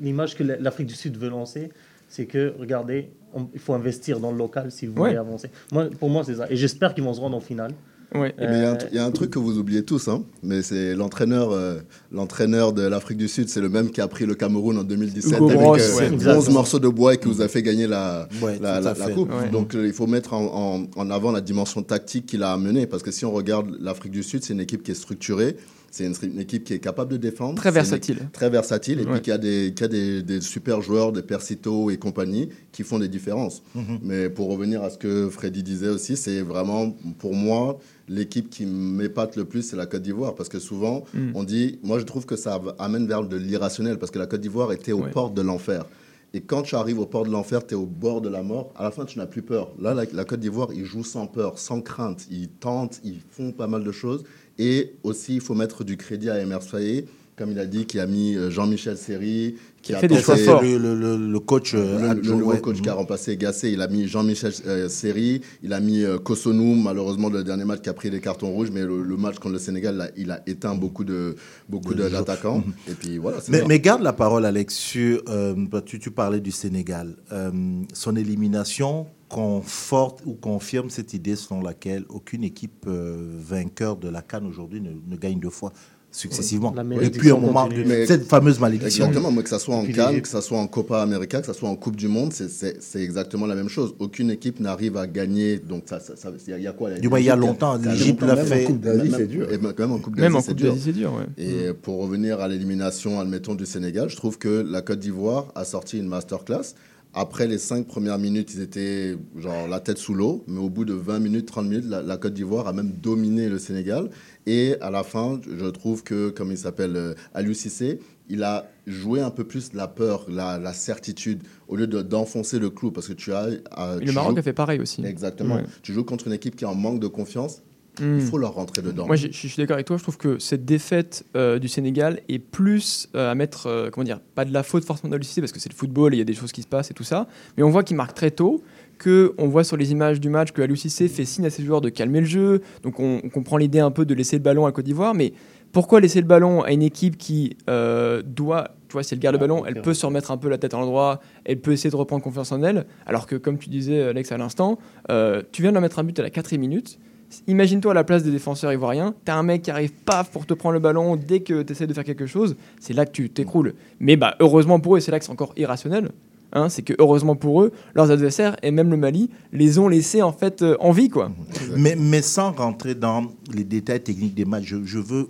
[0.00, 1.70] l'image que l'Afrique du Sud veut lancer.
[2.08, 5.16] C'est que, regardez, on- il faut investir dans le local si vous voulez Ouais.
[5.16, 5.48] avancer.
[5.72, 6.46] Moi, pour moi, c'est ça.
[6.50, 7.72] Et j'espère qu'ils vont se rendre en finale.
[8.12, 8.34] Ouais.
[8.40, 10.08] Mais il y a un tr- il y, a un truc que vous oubliez tous,
[10.08, 11.78] hein, mais c'est l'entraîneur, euh,
[12.10, 15.36] l'entraîneur de l'Afrique du Sud, c'est le même qui a pris le Cameroun en 2017
[15.36, 16.06] Hugo avec Bross, euh, ouais.
[16.06, 16.52] 11 Exactement.
[16.54, 18.80] morceaux de bois et qui vous a fait gagner la, Ouais, la,
[19.14, 19.30] coupe.
[19.32, 19.48] Ouais.
[19.50, 22.88] Donc euh, il faut mettre en, en- en avant la dimension tactique qu'il a amenée,
[22.88, 25.56] parce que si on regarde l'Afrique du Sud, c'est une équipe qui est structurée,
[25.90, 28.18] c'est une, une équipe qui est capable de défendre, Très une versatile.
[28.32, 29.12] très versatile, et Ouais.
[29.14, 32.82] puis qui a des, qui a des, des super joueurs, des Persito et compagnie, qui
[32.84, 33.62] font des différences.
[33.74, 33.98] Mhm.
[34.02, 38.66] Mais pour revenir à ce que Freddy disait aussi, c'est vraiment, pour moi, l'équipe qui
[38.66, 40.34] m'épate le plus, c'est la Côte d'Ivoire.
[40.34, 41.32] Parce que souvent, Mm.
[41.34, 44.40] on dit, moi je trouve que ça amène vers de l'irrationnel, parce que la Côte
[44.40, 45.10] d'Ivoire était aux Ouais.
[45.10, 45.84] portes de l'enfer.
[46.32, 48.72] Et quand tu arrives au port de l'enfer, tu es au bord de la mort,
[48.76, 49.72] à la fin tu n'as plus peur.
[49.80, 52.28] Là, la, la Côte d'Ivoire, ils jouent sans peur, sans crainte.
[52.30, 54.22] Ils tentent, ils font pas mal de choses.
[54.62, 57.06] Et aussi, il faut mettre du crédit à Emer Faye,
[57.36, 60.20] comme il a dit, qui a mis euh, Jean-Michel Seri, qui Il a fait des
[60.20, 60.62] choix forts.
[60.62, 61.72] Le, le- le- le coach.
[61.72, 62.60] euh, le, le adjoint, nouveau ouais.
[62.60, 66.18] coach qui a remplacé Gassé, il a mis Jean-Michel euh, Seri, il a mis euh,
[66.18, 69.36] Kosonou, malheureusement le dernier match qui a pris les cartons rouges, mais le, le match
[69.38, 71.36] contre le Sénégal, là, il a éteint beaucoup de
[71.70, 72.24] beaucoup De de- joueurs.
[72.26, 72.58] d'attaquants.
[72.58, 72.72] Mhm.
[72.88, 73.38] Et puis voilà.
[73.66, 75.22] Mais, garde la parole, Alex, sur.
[75.30, 77.16] euh, bah, tu, tu parlais du Sénégal.
[77.32, 77.50] Euh,
[77.94, 84.22] son élimination conforte ou confirme cette idée selon laquelle aucune équipe euh, vainqueur de la
[84.22, 85.72] Cannes aujourd'hui ne, ne gagne deux fois
[86.12, 86.72] successivement.
[86.74, 87.68] La Depuis un moment,
[88.04, 89.04] cette fameuse malédiction.
[89.06, 91.54] Exactement, mais que ça soit en Cannes, que ça soit en Copa América, que ça
[91.54, 93.94] soit en Coupe du Monde, c'est- exactement la même chose.
[94.00, 95.60] Aucune équipe n'arrive à gagner.
[95.60, 97.30] Donc, ça, ça, ça- il y a- il y a quoi Du moins, il y
[97.30, 98.64] a longtemps, l'Égypte l'a même fait.
[98.64, 99.52] en Coupe d'Asie, Même- c'est dur.
[99.52, 100.46] Et même même en Coupe Même d'Asie,
[100.82, 101.12] c'est dur.
[101.14, 101.26] Ouais.
[101.44, 105.64] Et pour revenir à l'élimination, admettons, du Sénégal, je trouve que la Côte d'Ivoire a
[105.64, 106.74] sorti une masterclass.
[107.12, 110.84] Après les cinq premières minutes, ils étaient genre la tête sous l'eau, mais au bout
[110.84, 114.10] de 20 minutes, 30 minutes, la, la Côte d'Ivoire a même dominé le Sénégal.
[114.46, 118.70] Et à la fin, je trouve que, comme il s'appelle euh, Aliou Cissé, il a
[118.86, 122.92] joué un peu plus la peur, la, la certitude, au lieu de- d'enfoncer le clou,
[122.92, 123.46] parce que tu as...
[123.78, 125.04] euh, tu le Maroc joues- a fait pareil aussi.
[125.04, 125.56] Exactement.
[125.56, 125.64] Ouais.
[125.82, 127.62] Tu joues contre une équipe qui est en manque de confiance,
[128.00, 128.18] Hmm.
[128.18, 129.06] il faut leur rentrer dedans.
[129.06, 129.96] Moi, je suis d'accord avec toi.
[129.96, 134.04] Je trouve que cette défaite euh, du Sénégal est plus euh, à mettre, euh, comment
[134.04, 136.22] dire, pas de la faute forcément l'UCC parce que c'est le football et il y
[136.22, 137.26] a des choses qui se passent et tout ça.
[137.56, 138.62] Mais on voit qu'il marque très tôt,
[138.98, 141.80] que on voit sur les images du match que l'UCC fait signe à ses joueurs
[141.80, 142.62] de calmer le jeu.
[142.82, 145.32] Donc on, on comprend l'idée un peu de laisser le ballon à Côte d'Ivoire, mais
[145.72, 149.36] pourquoi laisser le ballon à une équipe qui euh, doit, tu vois, si elle garde
[149.36, 151.90] le ballon, elle peut se remettre un peu la tête à l'endroit, elle peut essayer
[151.90, 154.78] de reprendre confiance en elle, alors que comme tu disais Alex à l'instant,
[155.10, 156.98] euh, tu viens de leur mettre un but à la quatrième minute
[157.46, 160.54] Imagine-toi à la place des défenseurs ivoiriens, t'as un mec qui arrive paf pour te
[160.54, 163.30] prendre le ballon dès que tu essaies de faire quelque chose, c'est là que tu
[163.30, 163.74] t'écroules.
[164.00, 166.10] Mais bah, heureusement pour eux, c'est là que c'est encore irrationnel,
[166.52, 170.22] hein, c'est que heureusement pour eux, leurs adversaires, et même le Mali, les ont laissés
[170.22, 171.08] en fait euh, en vie.
[171.08, 171.30] Quoi.
[171.76, 175.28] Mais, sans rentrer dans les détails techniques des matchs, je, veux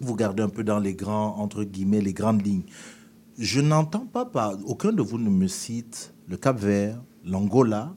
[0.00, 2.64] vous garder un peu dans les grands, entre guillemets, les grandes lignes.
[3.38, 4.28] Je n'entends pas,
[4.66, 7.94] aucun de vous ne me cite le Cap Vert, l'Angola,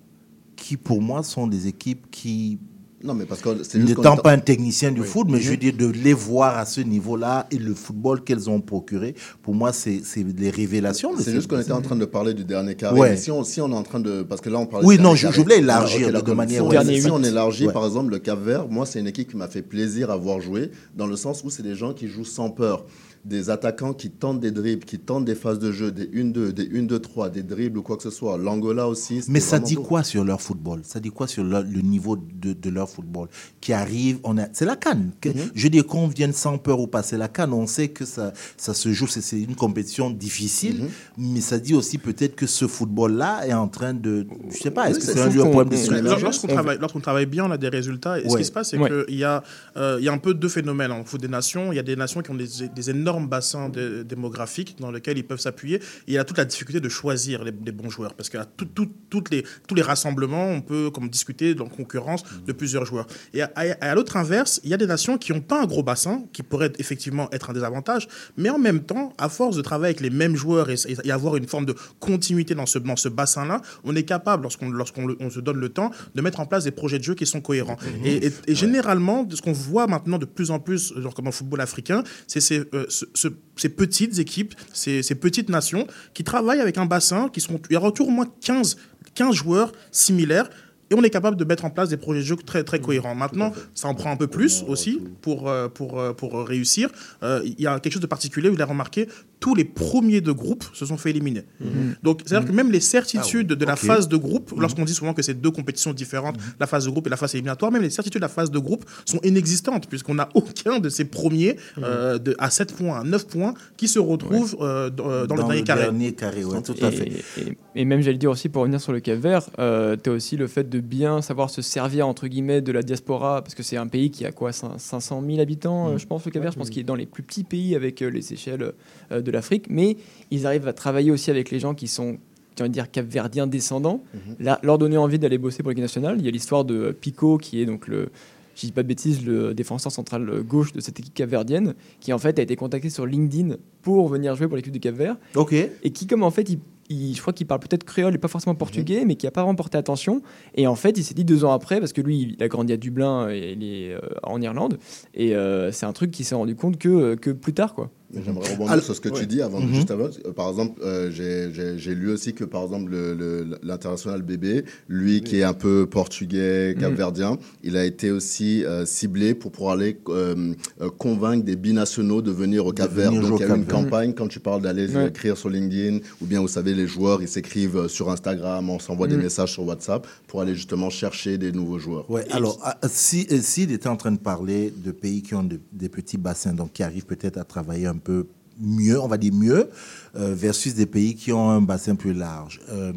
[0.56, 2.60] qui pour moi sont des équipes qui
[3.06, 5.07] Non, mais parce que c'est N'étant pas un technicien du Oui.
[5.07, 8.49] foot, mais je veux dire de les voir à ce niveau-là et le football qu'elles
[8.49, 9.14] ont procuré,
[9.44, 10.02] pour moi, c'est
[10.38, 11.11] les révélations.
[11.18, 12.99] C'est ce- juste qu'on était en train de parler du dernier carré.
[12.99, 13.10] Ouais.
[13.11, 14.23] Mais si on, si on est en train de.
[14.23, 16.69] Parce que là, on parlait Oui, non, je- voulais élargir Ah, de manière- Si on-
[16.69, 17.73] Dernier Si on élargit, Ouais.
[17.73, 20.41] par exemple, le Cap Vert, moi, c'est une équipe qui m'a fait plaisir à voir
[20.41, 22.86] jouer, dans le sens où c'est des gens qui jouent sans peur.
[23.26, 26.66] Des attaquants qui tentent des dribbles, qui tentent des phases de jeu, des 1-2, des
[26.70, 28.38] 1-2-3, des dribbles ou quoi que ce soit.
[28.38, 29.22] L'Angola aussi.
[29.30, 29.82] Mais ça dit beau.
[29.82, 30.82] quoi sur leur football?
[30.84, 33.28] Ça dit quoi sur leur- le niveau de, de leur football?
[33.62, 35.10] Qui arrive on a, C'est la canne.
[35.26, 35.34] Mhm.
[35.56, 37.52] Je dire qu'on vienne sans peur ou pas, c'est la canne.
[37.54, 41.34] On sait que ça, ça se joue, c'est- c'est une compétition difficile, Mhm.
[41.34, 44.28] mais ça dit aussi peut-être que ce football-là est en train de.
[44.52, 47.00] Je sais pas, est-ce Oui, que c'est- c'est un trouve problème de Lorsqu'on travaille, lorsqu'on
[47.00, 48.20] travaille bien, on a des résultats.
[48.20, 48.92] Et ce qui se passe, c'est Ouais.
[49.08, 49.42] qu'il y, a,
[49.78, 51.72] euh, il y a un peu deux phénomènes en foot des nations.
[51.72, 52.46] Il y a des nations qui ont des,
[52.76, 55.80] des énormes bassins de- démographiques dans lesquels ils peuvent s'appuyer.
[56.08, 58.14] Il y a toute la difficulté de choisir les, les bons joueurs.
[58.14, 62.24] Parce qu'à tout- tout- toutes les, tous les rassemblements, on peut comme, discuter en concurrence
[62.46, 63.08] de plusieurs joueurs.
[63.34, 65.66] Et à, à- à l'autre inverse, il y a des nations qui n'ont pas un
[65.66, 68.08] gros bassin, qui pourrait effectivement être un désavantage.
[68.38, 71.36] Mais en même temps, à force de travailler avec les mêmes joueurs et, et avoir
[71.38, 75.40] une forme de continuité dans ce, dans ce bassin-là, on est capable, lorsqu'on lorsqu'on se
[75.40, 77.78] donne le temps, de mettre en place des projets de jeu qui sont cohérents.
[78.04, 81.32] Et, et- et généralement, ce qu'on voit maintenant de plus en plus, genre comme dans
[81.32, 86.23] le football africain, c'est ces, euh, ce- ce- ces petites équipes, ces, petites nations qui
[86.23, 88.77] travaillent avec un bassin, qui sont, il y a autour au moins 15,
[89.14, 90.49] 15 joueurs similaires.
[90.91, 93.15] Et on est capable de mettre en place des projets de jeu très, très cohérents.
[93.15, 96.90] Maintenant, ça en prend un peu plus aussi pour, euh, pour, euh, pour réussir.
[97.23, 99.07] Euh, Il y a quelque chose de particulier, vous l'avez remarqué,
[99.40, 101.44] tous les premiers de groupe se sont fait éliminer.
[101.60, 101.95] Mhm.
[102.03, 105.22] Donc, c'est-à-dire que même les certitudes de la phase de groupe, lorsqu'on dit souvent que
[105.22, 108.22] c'est deux compétitions différentes, la phase de groupe et la phase éliminatoire, même les certitudes
[108.22, 112.36] de la phase de groupe sont inexistantes, puisqu'on n'a aucun de ces premiers euh, de,
[112.40, 115.64] à 7 points, à 9 points, qui se retrouvent euh, dans, euh, dans le dernier
[115.64, 115.82] carré.
[115.84, 117.12] dernier carré, ouais, tout à Et- fait.
[117.41, 120.14] Et, et même, j'allais dire aussi, pour revenir sur le Cap Vert, euh, tu as
[120.14, 123.64] aussi le fait de bien savoir se servir, entre guillemets, de la diaspora, parce que
[123.64, 126.41] c'est un pays qui a quoi, cin- 500 000 habitants, euh, je pense, le Cap
[126.41, 126.52] Vert?
[126.52, 128.72] Je pense qu'il est dans les plus petits pays avec euh, les Seychelles
[129.12, 129.66] euh, de l'Afrique.
[129.70, 129.98] Mais
[130.32, 132.18] ils arrivent à travailler aussi avec les gens qui sont
[132.60, 134.02] envie de dire capverdiens descendants,
[134.40, 136.16] là, leur donner envie d'aller bosser pour l'équipe nationale.
[136.20, 138.07] Il y a l'histoire de euh, Pico, qui est donc le,
[138.56, 142.14] je dis pas de bêtises, le défenseur central euh, gauche de cette équipe capverdienne, qui
[142.14, 145.18] en fait a été contacté sur LinkedIn pour venir jouer pour l'équipe du Cap Vert.
[145.36, 145.52] Ok.
[145.52, 146.60] Et qui, comme en fait, il,
[146.90, 149.41] il- je crois qu'il parle peut-être créole et pas forcément portugais, mais qui a pas
[149.41, 150.22] vraiment porté attention.
[150.56, 152.72] Et en fait, il s'est dit deux ans après, parce que lui, il a grandi
[152.72, 154.78] à Dublin et il est euh, en Irlande,
[155.14, 157.91] et euh, c'est un truc qu'il s'est rendu compte que, que plus tard, quoi.
[158.14, 159.19] J'aimerais rebondir Alors- sur ce que ouais.
[159.19, 159.73] tu dis avant, Mhm.
[159.73, 160.06] juste avant.
[160.26, 165.22] Euh, Par exemple, euh, j'ai- lu aussi que, par exemple, le- le- l'international bébé, lui
[165.22, 166.82] qui est un peu portugais, Mhm.
[166.82, 170.53] capverdien, il a été aussi euh, ciblé pour pouvoir aller euh,
[170.98, 173.11] convaincre des binationaux de venir au Cap Vert.
[173.11, 173.84] venir Donc il y a eu une Cap-Vert.
[173.84, 175.07] campagne quand tu parles d'aller Ouais.
[175.07, 179.07] écrire sur LinkedIn, ou bien vous savez, les joueurs, ils s'écrivent sur Instagram, on s'envoie
[179.07, 179.23] des Mhm.
[179.23, 182.10] messages sur WhatsApp pour aller justement chercher des nouveaux joueurs.
[182.10, 185.44] Ouais, alors, ah, si, euh, s'il était en train de parler de pays qui ont
[185.44, 188.28] de- des petits bassins, donc qui arrivent peut-être à travailler un peu
[188.60, 189.70] mieux, on va dire mieux,
[190.16, 192.62] euh, versus des pays qui ont un bassin plus large.
[192.72, 192.94] Euh,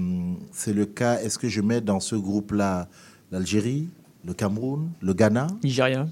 [0.52, 2.88] c'est le cas, est-ce que je mets dans ce groupe-là
[3.30, 3.88] l'Algérie,
[4.24, 5.48] le Cameroun, le Ghana?
[5.62, 6.06] Nigeria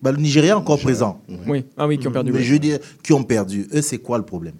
[0.00, 1.20] bah, Le Nigeria encore présent.
[1.46, 2.32] Oui, ah oui, qui ont perdu.
[2.32, 2.44] Mais oui.
[2.44, 3.68] je veux dire, qui ont perdu.
[3.72, 4.54] Eux, c'est quoi le problème?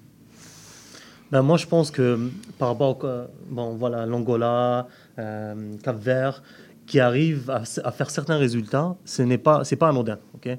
[1.32, 4.86] Ben, moi, je pense que par rapport au, bon, voilà, l'Angola,
[5.18, 6.43] euh, Cap Vert,
[6.86, 10.18] qui arrivent à, à faire certains résultats, ce n'est pas, c'est pas anodin.
[10.34, 10.56] ok?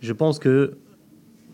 [0.00, 0.76] Je pense que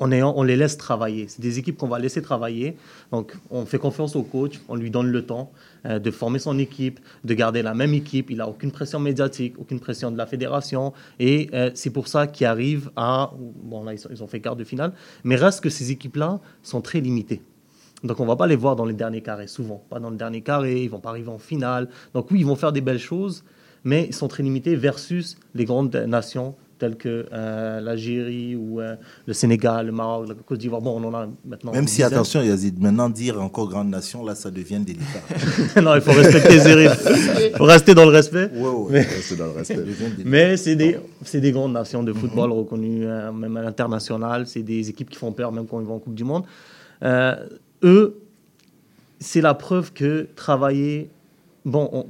[0.03, 1.27] on, les laisse travailler.
[1.29, 2.77] C'est des équipes qu'on va laisser travailler.
[3.11, 5.53] Donc, on fait confiance au coach, on lui donne le temps
[5.87, 8.31] euh, de former son équipe, de garder la même équipe.
[8.31, 10.93] Il n'a aucune pression médiatique, aucune pression de la fédération.
[11.19, 13.33] Et euh, c'est pour ça qu'ils arrivent à.
[13.63, 14.93] Bon, là, ils ont fait quart de finale.
[15.25, 17.43] Mais reste que ces équipes-là sont très limitées.
[18.05, 19.85] Donc on va pas les voir dans les derniers carrés, souvent.
[19.89, 21.89] Pas dans le dernier carré, ils vont pas arriver en finale.
[22.15, 23.45] Donc oui, ils vont faire des belles choses,
[23.85, 28.97] mais ils sont très limités versus les grandes nations telles que euh, l'Algérie ou euh,
[29.25, 30.83] le Sénégal, le Maroc, la Côte d'Ivoire.
[30.83, 31.71] Bon, on en a maintenant.
[31.71, 35.23] Même si, attention, Yazid, maintenant dire encore grande nation, là, ça devient délicat.
[35.81, 36.91] non, il faut respecter Zérif.
[37.53, 38.51] Il faut rester dans le respect.
[38.53, 39.79] Ouais, ouais, mais rester dans le respect.
[40.25, 40.99] Mais c'est des,
[41.33, 44.49] des grandes nations de football reconnues, euh, même à l'international.
[44.49, 46.43] C'est des équipes qui font peur, même quand ils vont en Coupe du Monde.
[47.85, 48.19] Eux,
[49.21, 51.11] c'est la preuve que travailler.
[51.65, 52.07] Bon, on-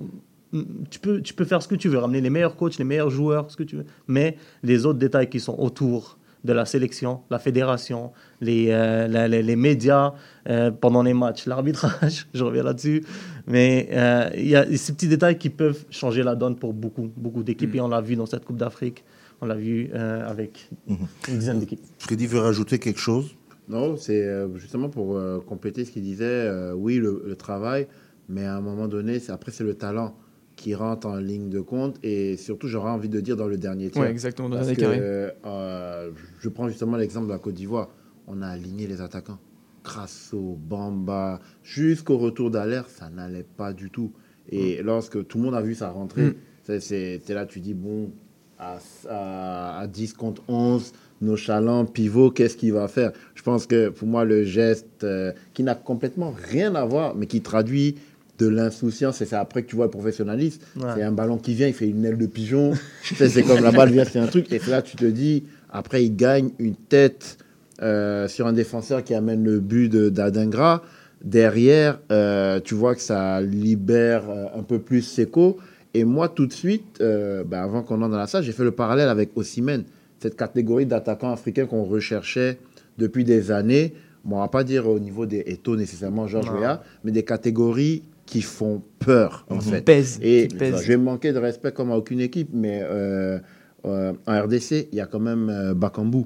[0.91, 3.11] tu peux, tu peux faire ce que tu veux, ramener les meilleurs coachs, les meilleurs
[3.11, 3.87] joueurs, ce que tu veux.
[4.07, 8.11] Mais les autres détails qui sont autour de la sélection, la fédération,
[8.41, 10.13] les, euh, la- les, les médias
[10.49, 13.05] euh, pendant les matchs, l'arbitrage, je reviens là-dessus.
[13.47, 17.11] Mais euh, il y a ces petits détails qui peuvent changer la donne pour beaucoup,
[17.17, 17.75] beaucoup d'équipes.
[17.77, 19.05] Et on l'a vu dans cette Coupe d'Afrique.
[19.41, 21.81] On l'a vu euh, avec une dizaine d'équipes.
[21.99, 23.35] Freddy veut rajouter quelque chose?
[23.69, 26.25] Non, c'est justement pour compléter ce qu'il disait.
[26.27, 27.87] euh, oui, le, le travail,
[28.29, 30.17] mais à un moment donné, c'est- après, c'est le talent
[30.63, 31.97] qui rentre en ligne de compte.
[32.03, 34.03] Et surtout, j'aurais envie de dire dans le dernier tiers.
[34.05, 34.99] Ouais, exactement, dans le carré.
[35.01, 36.11] euh,
[36.41, 37.89] je prends justement l'exemple de la Côte d'Ivoire.
[38.27, 39.39] On a aligné les attaquants.
[39.83, 44.13] Crasso, Bamba, jusqu'au retour d'alerte, ça n'allait pas du tout.
[44.49, 46.27] Et lorsque tout le monde a vu ça rentrer,
[46.69, 46.79] Mm.
[46.81, 48.11] c'est- là tu dis, bon,
[48.59, 48.79] à,
[49.09, 53.13] à- à 10 contre 11, nonchalant, pivot, qu'est-ce qu'il va faire?
[53.35, 57.27] Je pense que pour moi, le geste euh, qui n'a complètement rien à voir, mais
[57.27, 57.97] qui traduit
[58.39, 60.89] de l'insouciance, et c'est après que tu vois le professionnalisme, Ouais.
[60.97, 62.73] c'est un ballon qui vient, il fait une aile de pigeon,
[63.15, 66.17] c'est comme la balle vient, c'est un truc, et là tu te dis, après il
[66.17, 67.39] gagne une tête
[67.83, 70.83] euh, sur un défenseur qui amène le but de- d'Adingra.
[71.25, 75.59] Derrière, euh, tu vois que ça libère euh, un peu plus Seco.
[75.95, 78.71] Et moi, tout de suite, ben, avant qu'on entre dans la salle, j'ai fait le
[78.73, 79.85] parallèle avec Osimhen,
[80.21, 82.59] cette catégorie d'attaquants africains qu'on recherchait
[82.99, 83.93] depuis des années.
[84.25, 86.51] Bon, on va pas dire au niveau des Eto nécessairement Georges.
[86.51, 88.03] Weah, mais des catégories
[88.33, 89.61] qui font peur, en Mhm.
[89.61, 89.83] fait.
[89.83, 93.39] Pèsent, Et je vais manquer de respect comme à aucune équipe, mais euh,
[93.85, 96.25] euh, en RDC, il y a quand même euh, Bakambu.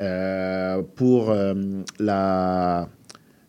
[0.00, 1.54] Euh, pour euh,
[2.00, 2.88] la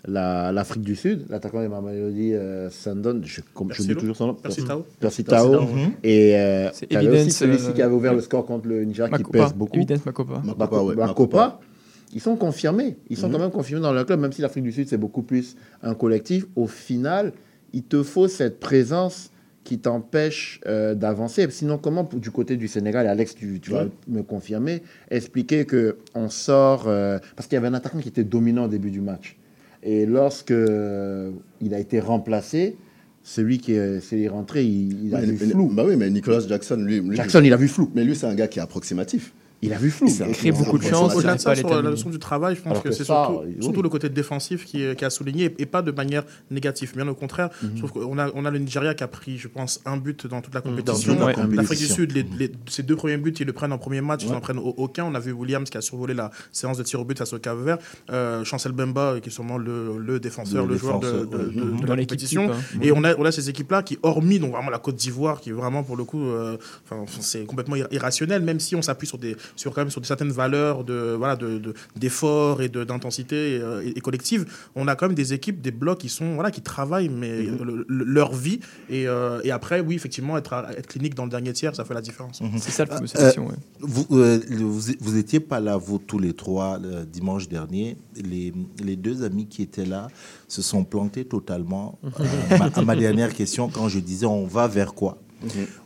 [0.07, 3.41] la- l'Afrique du Sud, l'attaquant de Mamelodi euh, Sandon, je
[3.87, 4.33] Lo toujours son nom.
[4.35, 5.51] Percy Tao Percy Percy Tao.
[5.51, 5.91] Tao, mhm.
[6.03, 8.83] Et euh, C'est t'avais aussi Evidence, celui-ci euh, qui avait ouvert le score contre le
[8.83, 9.77] Nigeria qui pèse beaucoup.
[9.77, 10.41] Evidence Makopa.
[10.45, 11.59] Makopa, ouais, Makopa,
[12.13, 12.97] ils sont confirmés.
[13.09, 13.33] Ils sont Mhm.
[13.33, 15.95] quand même confirmés dans leur club, même si l'Afrique du Sud, c'est beaucoup plus un
[15.95, 16.45] collectif.
[16.55, 17.31] Au final,
[17.75, 19.29] il te faut cette présence
[19.63, 21.47] qui t'empêche euh, d'avancer.
[21.49, 24.81] Sinon, comment, du côté du Sénégal, et Alex, tu, tu vas me confirmer,
[25.11, 26.85] expliquer qu'on sort...
[26.87, 29.37] euh, parce qu'il y avait un attaquant qui était dominant au début du match.
[29.83, 31.31] Et lorsque euh,
[31.61, 32.75] il a été remplacé,
[33.23, 35.71] celui qui est, s'est rentré, il, il a Ouais, vu mais- flou.
[35.73, 37.01] Bah oui, mais Nicolas Jackson, lui.
[37.01, 37.91] lui Jackson, il a vu flou.
[37.95, 39.33] Mais lui, c'est un gars qui est approximatif.
[39.65, 40.07] Il a vu flou.
[40.07, 41.09] Un- crée beaucoup de c'est un- chance.
[41.11, 42.93] c'est un- Au-delà de ça, sur la leçon du travail, je pense Alors que, que
[42.95, 43.55] c'est ça, surtout, oui.
[43.61, 46.93] surtout le côté défensif qui a souligné, et pas de manière négative.
[46.95, 47.71] Bien au contraire, Mhm.
[47.75, 50.27] je trouve qu'on a, on a le Nigeria qui a pris, je pense, un but
[50.27, 51.17] dans toute la compétition.
[51.19, 51.85] L'Afrique du.
[51.87, 54.39] Sud, les, les- ces deux premiers buts, ils le prennent en premier match, ils n'en
[54.41, 55.05] prennent au- aucun.
[55.05, 57.39] On a vu Williams qui a survolé la séance de tir au but face au
[57.39, 57.77] Cap Vert.
[58.11, 61.81] Euh, Chancel Bemba, qui est sûrement le, le défenseur, Le le, joueur de, Mhm.
[61.81, 62.47] de la compétition.
[62.47, 62.79] type, hein.
[62.81, 65.49] Et on a, on a ces équipes-là qui, hormis donc vraiment la Côte d'Ivoire, qui
[65.49, 66.57] est vraiment pour le coup, euh,
[67.19, 70.07] c'est complètement ir- irrationnel, même si on s'appuie sur des, sur quand même sur des
[70.07, 74.45] certaines valeurs de voilà de de- d'effort et de- d'intensité euh, et, et collective.
[74.75, 77.85] On a quand même des équipes, des blocs qui sont voilà qui travaillent mais le-
[77.87, 78.59] le- leur vie
[78.89, 81.85] et, euh, et après oui effectivement être à- être clinique dans le dernier tiers, ça
[81.85, 82.41] fait la différence.
[82.59, 83.55] C'est ça le football Euh, sélection, ouais.
[83.79, 87.97] Vous, euh, vous, vous étiez pas là, vous tous les trois, le dimanche dernier.
[88.15, 88.53] Les,
[88.83, 90.07] les deux amis qui étaient là
[90.47, 92.09] se sont plantés totalement euh,
[92.59, 95.17] ma- à ma dernière question quand je disais on va vers quoi?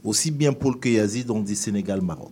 [0.04, 2.32] Aussi bien Paul que Yazid ont dit Sénégal-Maroc.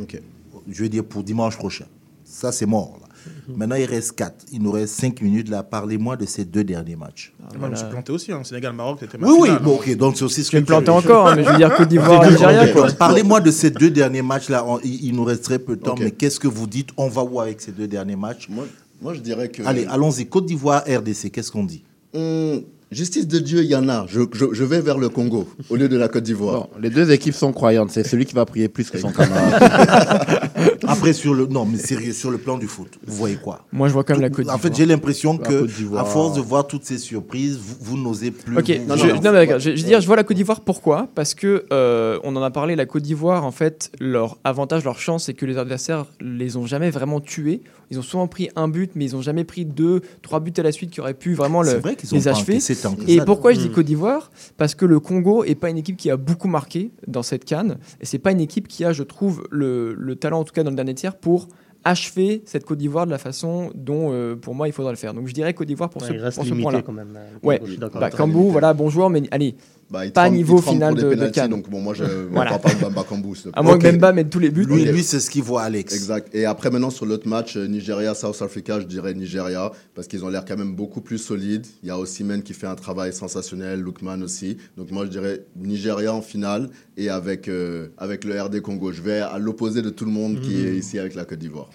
[0.00, 0.20] Ok.
[0.68, 1.86] Je veux dire pour dimanche prochain.
[2.24, 2.98] Ça, c'est mort.
[3.00, 3.08] Là.
[3.54, 4.46] Maintenant, il reste 4.
[4.52, 5.48] Il nous reste 5 minutes.
[5.48, 5.62] là.
[5.62, 7.32] Parlez-moi de ces deux derniers matchs.
[7.58, 8.32] Moi, je me suis planté aussi.
[8.32, 8.42] Hein.
[8.42, 10.84] Sénégal-Maroc, c'était ma Oui, oui, bon, ok, donc c'est aussi ce vas que me planter
[10.86, 12.72] tu- encore, hein, mais je veux dire Côte d'Ivoire, Ok, Nigeria, ok.
[12.72, 12.88] quoi.
[12.92, 14.64] Parlez-moi de ces deux derniers matchs-là.
[14.66, 16.88] On- Il, nous reste très peu de temps, mais qu'est-ce que vous dites?
[16.96, 18.48] On va où avec ces deux derniers matchs?
[18.48, 18.64] Moi,
[19.00, 19.62] moi, je dirais que.
[19.64, 20.26] Allez, allons-y.
[20.26, 21.84] Côte d'Ivoire, RDC, qu'est-ce qu'on dit?
[22.14, 24.06] Hum, justice de Dieu, il y en a.
[24.08, 26.54] Je, je, je vais vers le Congo au lieu de la Côte d'Ivoire.
[26.62, 27.90] Bon, les deux équipes sont croyantes.
[27.90, 30.40] C'est celui qui va prier plus que son camarade.
[30.86, 33.64] Après, sur le, non, mais sérieux, sur le plan du foot, vous voyez quoi?
[33.72, 34.78] Moi, je vois quand même la Côte En fait, d'Ivoire.
[34.78, 36.02] j'ai l'impression que, d'Ivoire.
[36.02, 38.56] à force de voir toutes ces surprises, vous, vous n'osez plus.
[38.58, 41.08] Ok, vous- je, non, mais je, je veux dire, je vois la Côte d'Ivoire pourquoi?
[41.14, 44.98] Parce que euh, on en a parlé, la Côte d'Ivoire, en fait, leur avantage, leur
[44.98, 47.62] chance, c'est que les adversaires les ont jamais vraiment tués.
[47.90, 50.62] Ils ont souvent pris un but, mais ils ont jamais pris deux, trois buts à
[50.62, 52.58] la suite qui auraient pu vraiment C'est le- vrai qu'ils ont les achever.
[52.88, 53.24] Encaissé tant que Et ça.
[53.24, 53.70] pourquoi je dis.
[53.70, 54.30] Côte d'Ivoire?
[54.56, 57.78] Parce que le Congo est pas une équipe qui a beaucoup marqué dans cette canne,
[58.00, 60.62] et c'est pas une équipe qui a, je trouve, le, le talent, en tout cas
[60.62, 61.48] dans le dernier tiers, pour
[61.84, 65.14] achever cette Côte d'Ivoire de la façon dont, euh, pour moi, il faudra le faire.
[65.14, 66.82] Donc je dirais Côte d'Ivoire pour Ouais, ce, pour ce point-là.
[66.82, 67.60] quand même, euh, le Ouais,
[67.90, 68.08] bah,
[68.50, 69.56] voilà, bon joueur, mais allez,
[69.92, 71.50] Bah, il pas niveau il final de, de Cannes.
[71.50, 72.50] Donc, bon, moi, je ne Voilà.
[72.58, 73.34] parle pas de Bamba Kambou.
[73.52, 74.64] À moins que Bemba mette tous les buts.
[74.64, 75.94] Lui, lui c'est ce qu'il voit, Alex.
[75.94, 76.34] Exact.
[76.34, 80.28] Et après, maintenant, sur l'autre match, euh, Nigeria-South Africa, je dirais Nigeria, parce qu'ils ont
[80.30, 81.66] l'air quand même beaucoup plus solides.
[81.82, 84.56] Il y a Osimhen qui fait un travail sensationnel, Lookman aussi.
[84.78, 88.92] Donc, moi, je dirais Nigeria en finale et avec, euh, avec le RD Congo.
[88.92, 90.66] Je vais à l'opposé de tout le monde qui Mhm.
[90.68, 91.68] est ici avec la Côte d'Ivoire.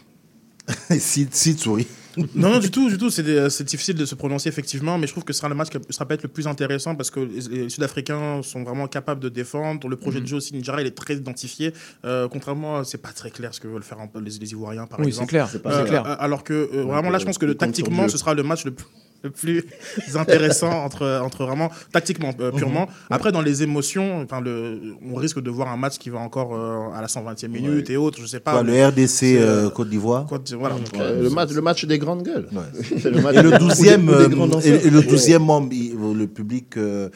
[0.98, 1.88] si, si, souris.
[2.35, 3.10] Non, non, du tout, du tout.
[3.10, 5.56] C'est des- c'est difficile de se prononcer effectivement, mais je trouve que ce sera le
[5.56, 9.22] match qui sera peut-être le plus intéressant parce que les, les Sud-Africains sont vraiment capables
[9.22, 9.88] de défendre.
[9.88, 10.23] Le projet Mhm.
[10.23, 11.73] de jeu aussi, Ninjara, il est très identifié.
[12.06, 15.07] Euh, contrairement, c'est pas très clair ce que veulent faire les, les Ivoiriens, par Oui,
[15.07, 15.26] exemple.
[15.27, 16.06] c'est clair, c'est c'est clair.
[16.07, 18.44] euh, Alors que euh, vraiment là, euh, je pense que le, tactiquement, ce sera le
[18.44, 18.85] match le plus
[19.23, 19.64] le plus
[20.15, 22.81] intéressant entre, entre vraiment tactiquement euh, purement.
[22.88, 22.91] Mhm.
[23.10, 24.80] Après dans les émotions, enfin le,
[25.10, 27.98] on risque de voir un match qui va encore euh, à la 120e minute et
[27.98, 28.61] autres, je sais pas.
[28.64, 30.26] Le RDC euh, Côte d'Ivoire
[30.60, 30.76] voilà.
[31.22, 32.48] Le, match, le match des grandes gueules.
[33.06, 34.73] Le match Et le des- 12e, ou des- ou des grands euh, danseurs.
[34.84, 35.06] et, et le Ouais.
[35.06, 37.10] 12e membre, il- le public, euh,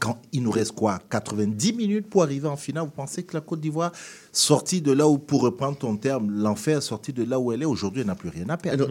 [0.00, 2.84] quand il nous reste quoi 90 minutes pour arriver en finale.
[2.84, 3.92] Vous pensez que la Côte d'Ivoire,
[4.32, 7.66] sortie de là où, pour reprendre ton terme, l'enfer, sortie de là où elle est,
[7.66, 8.86] aujourd'hui, elle n'a plus rien à perdre.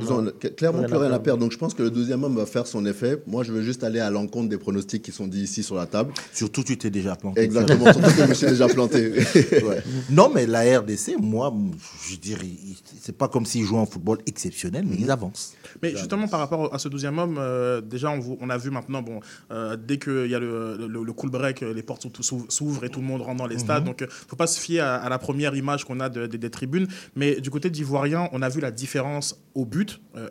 [0.56, 1.40] clairement plus rien à perdre.
[1.42, 3.22] Donc je pense que le deuxième homme va faire son effet.
[3.26, 5.88] Moi, je veux juste aller à l'encontre des pronostics qui sont dits ici sur la
[5.88, 6.14] table.
[6.32, 7.42] Surtout, tu t'es déjà planté.
[7.42, 7.86] Exactement.
[7.94, 9.12] Surtout que je me suis déjà planté.
[9.64, 9.82] Ouais.
[10.10, 11.54] Non, mais la RDC, moi,
[12.10, 12.46] je dirais,
[13.02, 15.54] c'est pas comme s'ils jouaient un football exceptionnel, mais ils avancent.
[15.82, 18.70] Mais justement, par rapport à ce douzième homme, euh, déjà, on, vous- on a vu
[18.70, 19.20] maintenant, bon,
[19.52, 22.06] euh, dès qu'il y a le, le, le cool break, euh, les portes
[22.50, 23.62] s'ouvrent et tout le monde rentre dans les Mhm.
[23.62, 23.84] stades.
[23.86, 26.28] Donc, il ne faut pas se fier à, à la première image qu'on a de-
[26.28, 26.88] de- des tribunes.
[27.16, 30.30] Mais du côté d'Ivoirien, on a vu la différence au but, euh,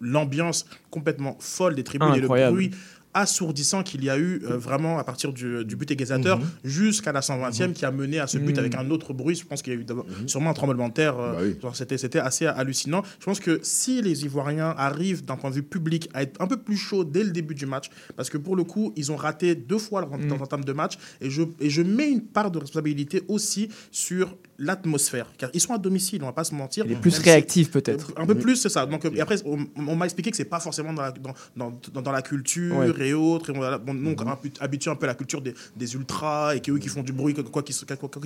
[0.00, 2.70] l'ambiance complètement folle des tribunes et le bruit
[3.20, 6.46] assourdissant qu'il y a eu euh, vraiment à partir du, du but égalisateur Mhm.
[6.64, 8.58] jusqu'à la 120e qui a mené à ce but Mhm.
[8.58, 9.34] avec un autre bruit.
[9.34, 11.18] Je pense qu'il y a eu d'abord- sûrement un tremblement de terre.
[11.18, 13.02] euh, genre, C'était c'était assez hallucinant.
[13.20, 16.46] Je pense que si les Ivoiriens arrivent d'un point de vue public à être un
[16.46, 17.86] peu plus chauds dès le début du match,
[18.16, 20.28] parce que pour le coup, ils ont raté deux fois leur Mhm.
[20.28, 24.36] leur entame de match, et je, et je mets une part de responsabilité aussi sur
[24.58, 25.26] l'atmosphère.
[25.38, 26.84] Car ils sont à domicile, on va pas se mentir.
[26.86, 28.12] Il est plus Même si- réactif, peut-être.
[28.16, 28.86] Un peu plus, c'est ça.
[28.86, 32.00] Donc, et après, on, on m'a expliqué que c'est pas forcément dans la, dans, dans,
[32.02, 32.88] dans- la culture Ouais.
[33.08, 33.50] et autres.
[33.50, 36.60] Et on on est habi- habitués un peu à la culture des, des ultras et
[36.60, 37.74] qu'eux qui font du bruit, qu'il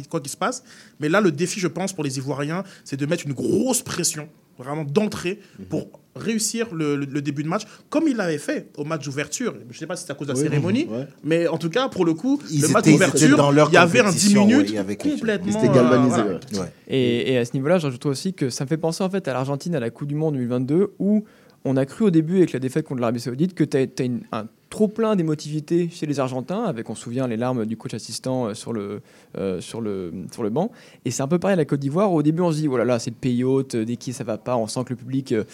[0.08, 0.62] quoi qu'il se passe.
[1.00, 4.28] Mais là, le défi, je pense, pour les Ivoiriens, c'est de mettre une grosse pression,
[4.62, 5.38] vraiment d'entrée,
[5.68, 9.54] pour réussir le, le- le début de match, comme il l'avait fait au match d'ouverture.
[9.70, 11.06] Je sais pas si c'est à cause de la Oui, cérémonie, ouais.
[11.24, 14.04] mais en tout cas, pour le coup, Ils le match d'ouverture, il y avait un
[14.04, 15.12] 10 compétition, ouais, minutes chose.
[15.12, 15.52] complètement.
[15.52, 16.64] Ils étaient galvanisés, euh, voilà.
[16.64, 16.72] ouais.
[16.88, 19.32] Et, et à ce niveau-là, j'ajoute aussi que ça me fait penser en fait à
[19.32, 21.24] l'Argentine à la Coupe du Monde 2022 où
[21.64, 24.46] on a cru au début avec la défaite contre l'Arabie Saoudite que tu as, un
[24.70, 28.46] trop plein d'émotivité chez les Argentins, avec on se souvient les larmes du coach assistant
[28.46, 29.02] euh, sur le,
[29.36, 30.70] euh, sur le, sur le banc.
[31.04, 32.12] Et c'est un peu pareil à la Côte d'Ivoire.
[32.12, 34.24] Au début, on se dit, oh là c'est le pays hôte, euh, dès qui ça
[34.24, 35.44] va pas, on sent que le public, euh,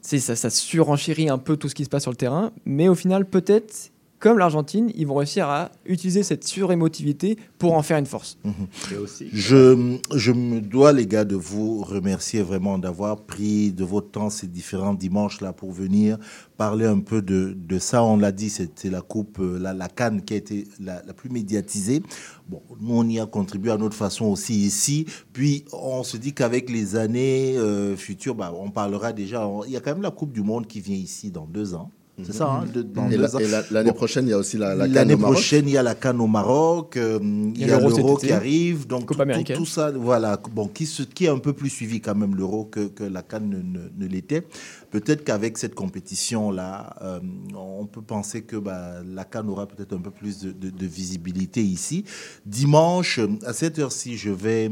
[0.00, 2.50] ça, ça surenchérit un peu tout ce qui se passe sur le terrain.
[2.64, 3.91] Mais au final, peut-être,
[4.22, 8.38] comme l'Argentine, ils vont réussir à utiliser cette surémotivité pour en faire une force.
[9.02, 9.26] Aussi.
[9.32, 14.30] Je, je me dois, les gars, de vous remercier vraiment d'avoir pris de votre temps
[14.30, 16.18] ces différents dimanches-là pour venir
[16.56, 18.04] parler un peu de, de ça.
[18.04, 21.12] On l'a dit, c'était la coupe, euh, la, la Cannes qui a été la, la
[21.14, 22.00] plus médiatisée.
[22.48, 25.04] Bon, nous, on y a contribué à notre façon aussi ici.
[25.32, 29.48] Puis, on se dit qu'avec les années euh, futures, bah, on parlera déjà.
[29.48, 31.74] on- il y a quand même la Coupe du Monde qui vient ici dans deux
[31.74, 31.90] ans.
[32.22, 33.28] C'est ça, hein, de- dans Et la-
[33.70, 33.96] l'année Bon.
[33.96, 35.34] prochaine, il y a aussi la, la Cannes L'année au Maroc.
[35.34, 38.86] prochaine, il y a la Cannes au Maroc, euh, il y a l'Euro qui arrive,
[38.86, 39.56] donc Coupe tout, américaine.
[39.56, 42.66] tout ça, voilà, bon, qui, se- qui est un peu plus suivi quand même l'Euro
[42.66, 44.46] que, que la Cannes ne, ne- ne l'était.
[44.90, 47.20] Peut-être qu'avec cette compétition-là, euh,
[47.56, 50.86] on peut penser que bah, la Cannes aura peut-être un peu plus de, de- de
[50.86, 52.04] visibilité ici.
[52.44, 54.70] Dimanche, à cette heure-ci, je vais,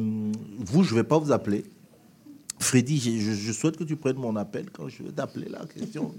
[0.59, 1.65] vous, je vais pas vous appeler.
[2.61, 6.13] Freddy, je, je souhaite que tu prennes mon appel quand je vais t'appeler la question.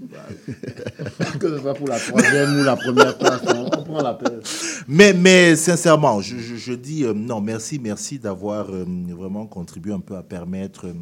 [1.38, 4.40] que ce soit pour la troisième ou la première place, on, on prend l'appel.
[4.88, 8.84] Mais, mais sincèrement, je, je- je dis euh, non, merci, merci d'avoir euh,
[9.16, 10.92] vraiment contribué un peu à permettre, euh,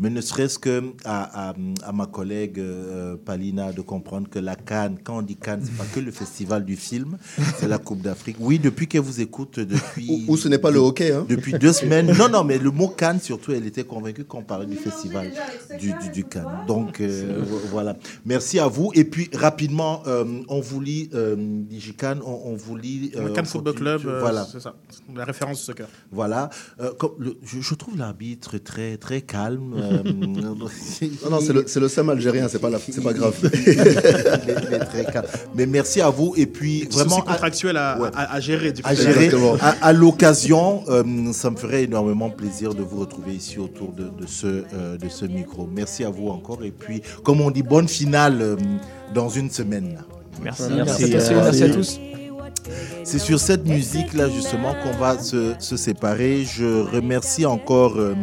[0.00, 1.54] mais ne serait-ce que à, à-
[1.84, 5.76] à ma collègue euh, Palina de comprendre que la Cannes, quand on dit Cannes, c'est
[5.76, 7.16] pas que le festival du film,
[7.58, 8.36] c'est la Coupe d'Afrique.
[8.40, 10.24] Oui, depuis qu'elle vous écoute, depuis.
[10.28, 11.26] Ou- ou ce n'est pas le hockey, hein.
[11.28, 12.12] Depuis deux semaines.
[12.18, 15.30] Non, non, mais le mot Cannes, surtout, elle était convaincue qu'on parlait du festival
[15.78, 16.64] du, du, du Cannes.
[16.66, 17.96] Donc, euh, vo- voilà.
[18.24, 18.90] Merci à vous.
[18.94, 23.12] Et puis, rapidement, euh, on vous lit, euh, DigiCan, on, on vous lit.
[23.16, 24.46] Le Cannes Football Club, euh, voilà.
[24.50, 24.74] c'est ça,
[25.14, 25.88] la référence du soccer.
[26.10, 26.50] Voilà.
[26.80, 29.74] Euh, comme le- je, je trouve l'arbitre très, très calme.
[29.84, 30.02] Euh,
[31.24, 33.34] Non, non, c'est le, c'est le algérien, c'est pas, la- c'est pas grave.
[33.42, 33.72] il est-
[34.68, 35.26] il est très calme.
[35.54, 36.34] Mais merci à vous.
[36.36, 37.16] Et puis, C'est vraiment.
[37.16, 38.72] aussi contractuel à, à- à gérer.
[38.72, 39.24] Du coup, à c'est- gérer.
[39.26, 39.54] Exactement.
[39.60, 44.04] À, à l'occasion, euh, ça me ferait énormément plaisir de vous retrouver ici autour de,
[44.04, 45.68] de ce, euh, de ce micro.
[45.74, 46.62] Merci à vous encore.
[46.64, 48.56] Et puis, comme on dit, bonne finale euh,
[49.14, 49.98] dans une semaine.
[50.42, 51.78] Merci, Merci, merci, à tous, euh, merci à merci.
[51.78, 52.00] tous.
[53.04, 56.44] C'est sur cette musique-là, justement, qu'on va se, se séparer.
[56.44, 58.14] Je remercie encore euh,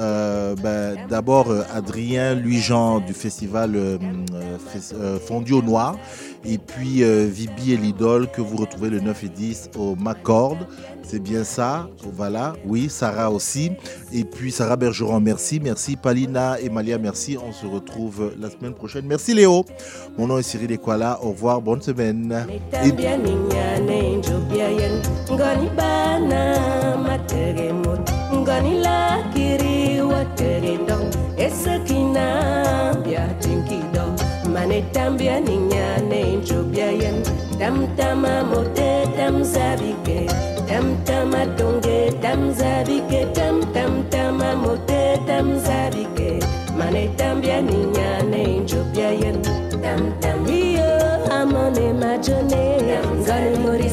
[0.00, 3.98] Euh, ben, D'abord, euh, Adrien Louis-Jean du festival euh,
[4.94, 5.96] euh, au Noir.
[6.44, 10.56] Et puis Vibi et l'idole que vous retrouvez le 9 et 10 au Macord.
[11.02, 11.90] C'est bien ça?
[12.14, 12.54] Voilà.
[12.64, 13.72] Oui, Sarah aussi.
[14.10, 15.60] Et puis Sarah Bergeron, merci.
[15.60, 17.36] Merci Palina et Malia, merci.
[17.36, 19.04] On se retrouve la semaine prochaine.
[19.06, 19.66] Merci Léo.
[20.16, 21.18] Mon nom est Cyril Ekwala.
[21.22, 21.60] Au revoir.
[21.60, 22.46] Bonne semaine.
[30.86, 34.04] Dong esakina bia tinkido.
[34.52, 37.22] Mane tambia ninyane njobiayen
[37.58, 40.26] tam tama mote tam zabike.
[40.68, 43.26] Tam tama donge tam zabike.
[43.34, 46.40] Tam tam tama mote tam zabike.
[46.78, 49.42] Mane tambia ninyane njobiayen
[49.82, 50.90] tam tam iyo
[51.30, 52.80] amone majone.
[53.20, 53.90] Ngani mori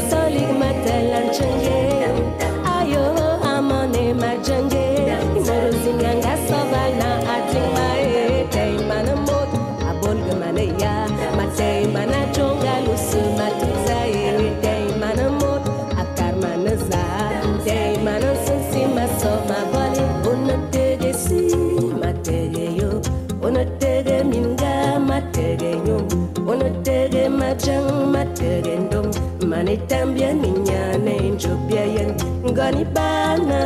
[27.68, 29.12] chang materendong
[29.44, 32.12] manitambia ninyana enjopia yen
[32.48, 33.62] ngoni bana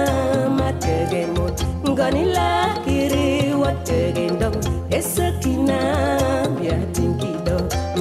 [0.57, 4.57] mategemot ngoni lakiri wategendong
[4.97, 5.79] esakina
[6.57, 7.57] biatinkido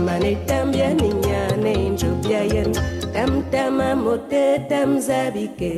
[0.07, 2.73] manitambia ninyana enjopia yen
[3.13, 5.73] tamtama mote tamzabike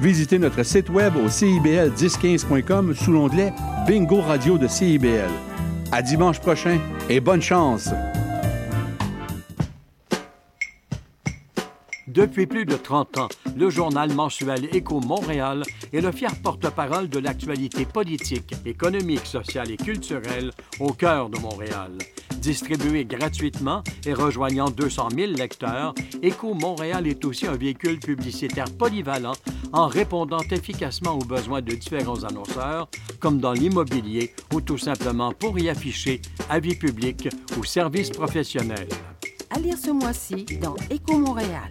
[0.00, 3.52] visitez notre site web au cibl1015.com sous l'onglet
[3.86, 5.30] Bingo Radio de CIBL.
[5.92, 7.90] À dimanche prochain et bonne chance!
[12.06, 15.62] Depuis plus de 30 ans, le journal mensuel Écho Montréal
[15.92, 20.50] est le fier porte-parole de l'actualité politique, économique, sociale et culturelle
[20.80, 21.92] au cœur de Montréal.
[22.40, 29.34] Distribué gratuitement et rejoignant 200 000 lecteurs, Écho Montréal est aussi un véhicule publicitaire polyvalent
[29.72, 32.88] en répondant efficacement aux besoins de différents annonceurs,
[33.20, 37.28] comme dans l'immobilier ou tout simplement pour y afficher avis publics
[37.58, 38.88] ou services professionnels.
[39.50, 41.70] À lire ce mois-ci dans Éco Montréal.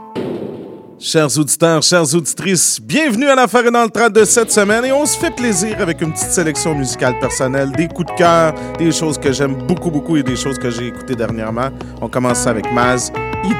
[1.03, 4.91] Chers auditeurs, chères auditrices, bienvenue à l'affaire et dans le train de cette semaine et
[4.91, 8.91] on se fait plaisir avec une petite sélection musicale personnelle, des coups de cœur, des
[8.91, 11.69] choses que j'aime beaucoup beaucoup et des choses que j'ai écoutées dernièrement.
[12.01, 13.11] On commence avec Maz,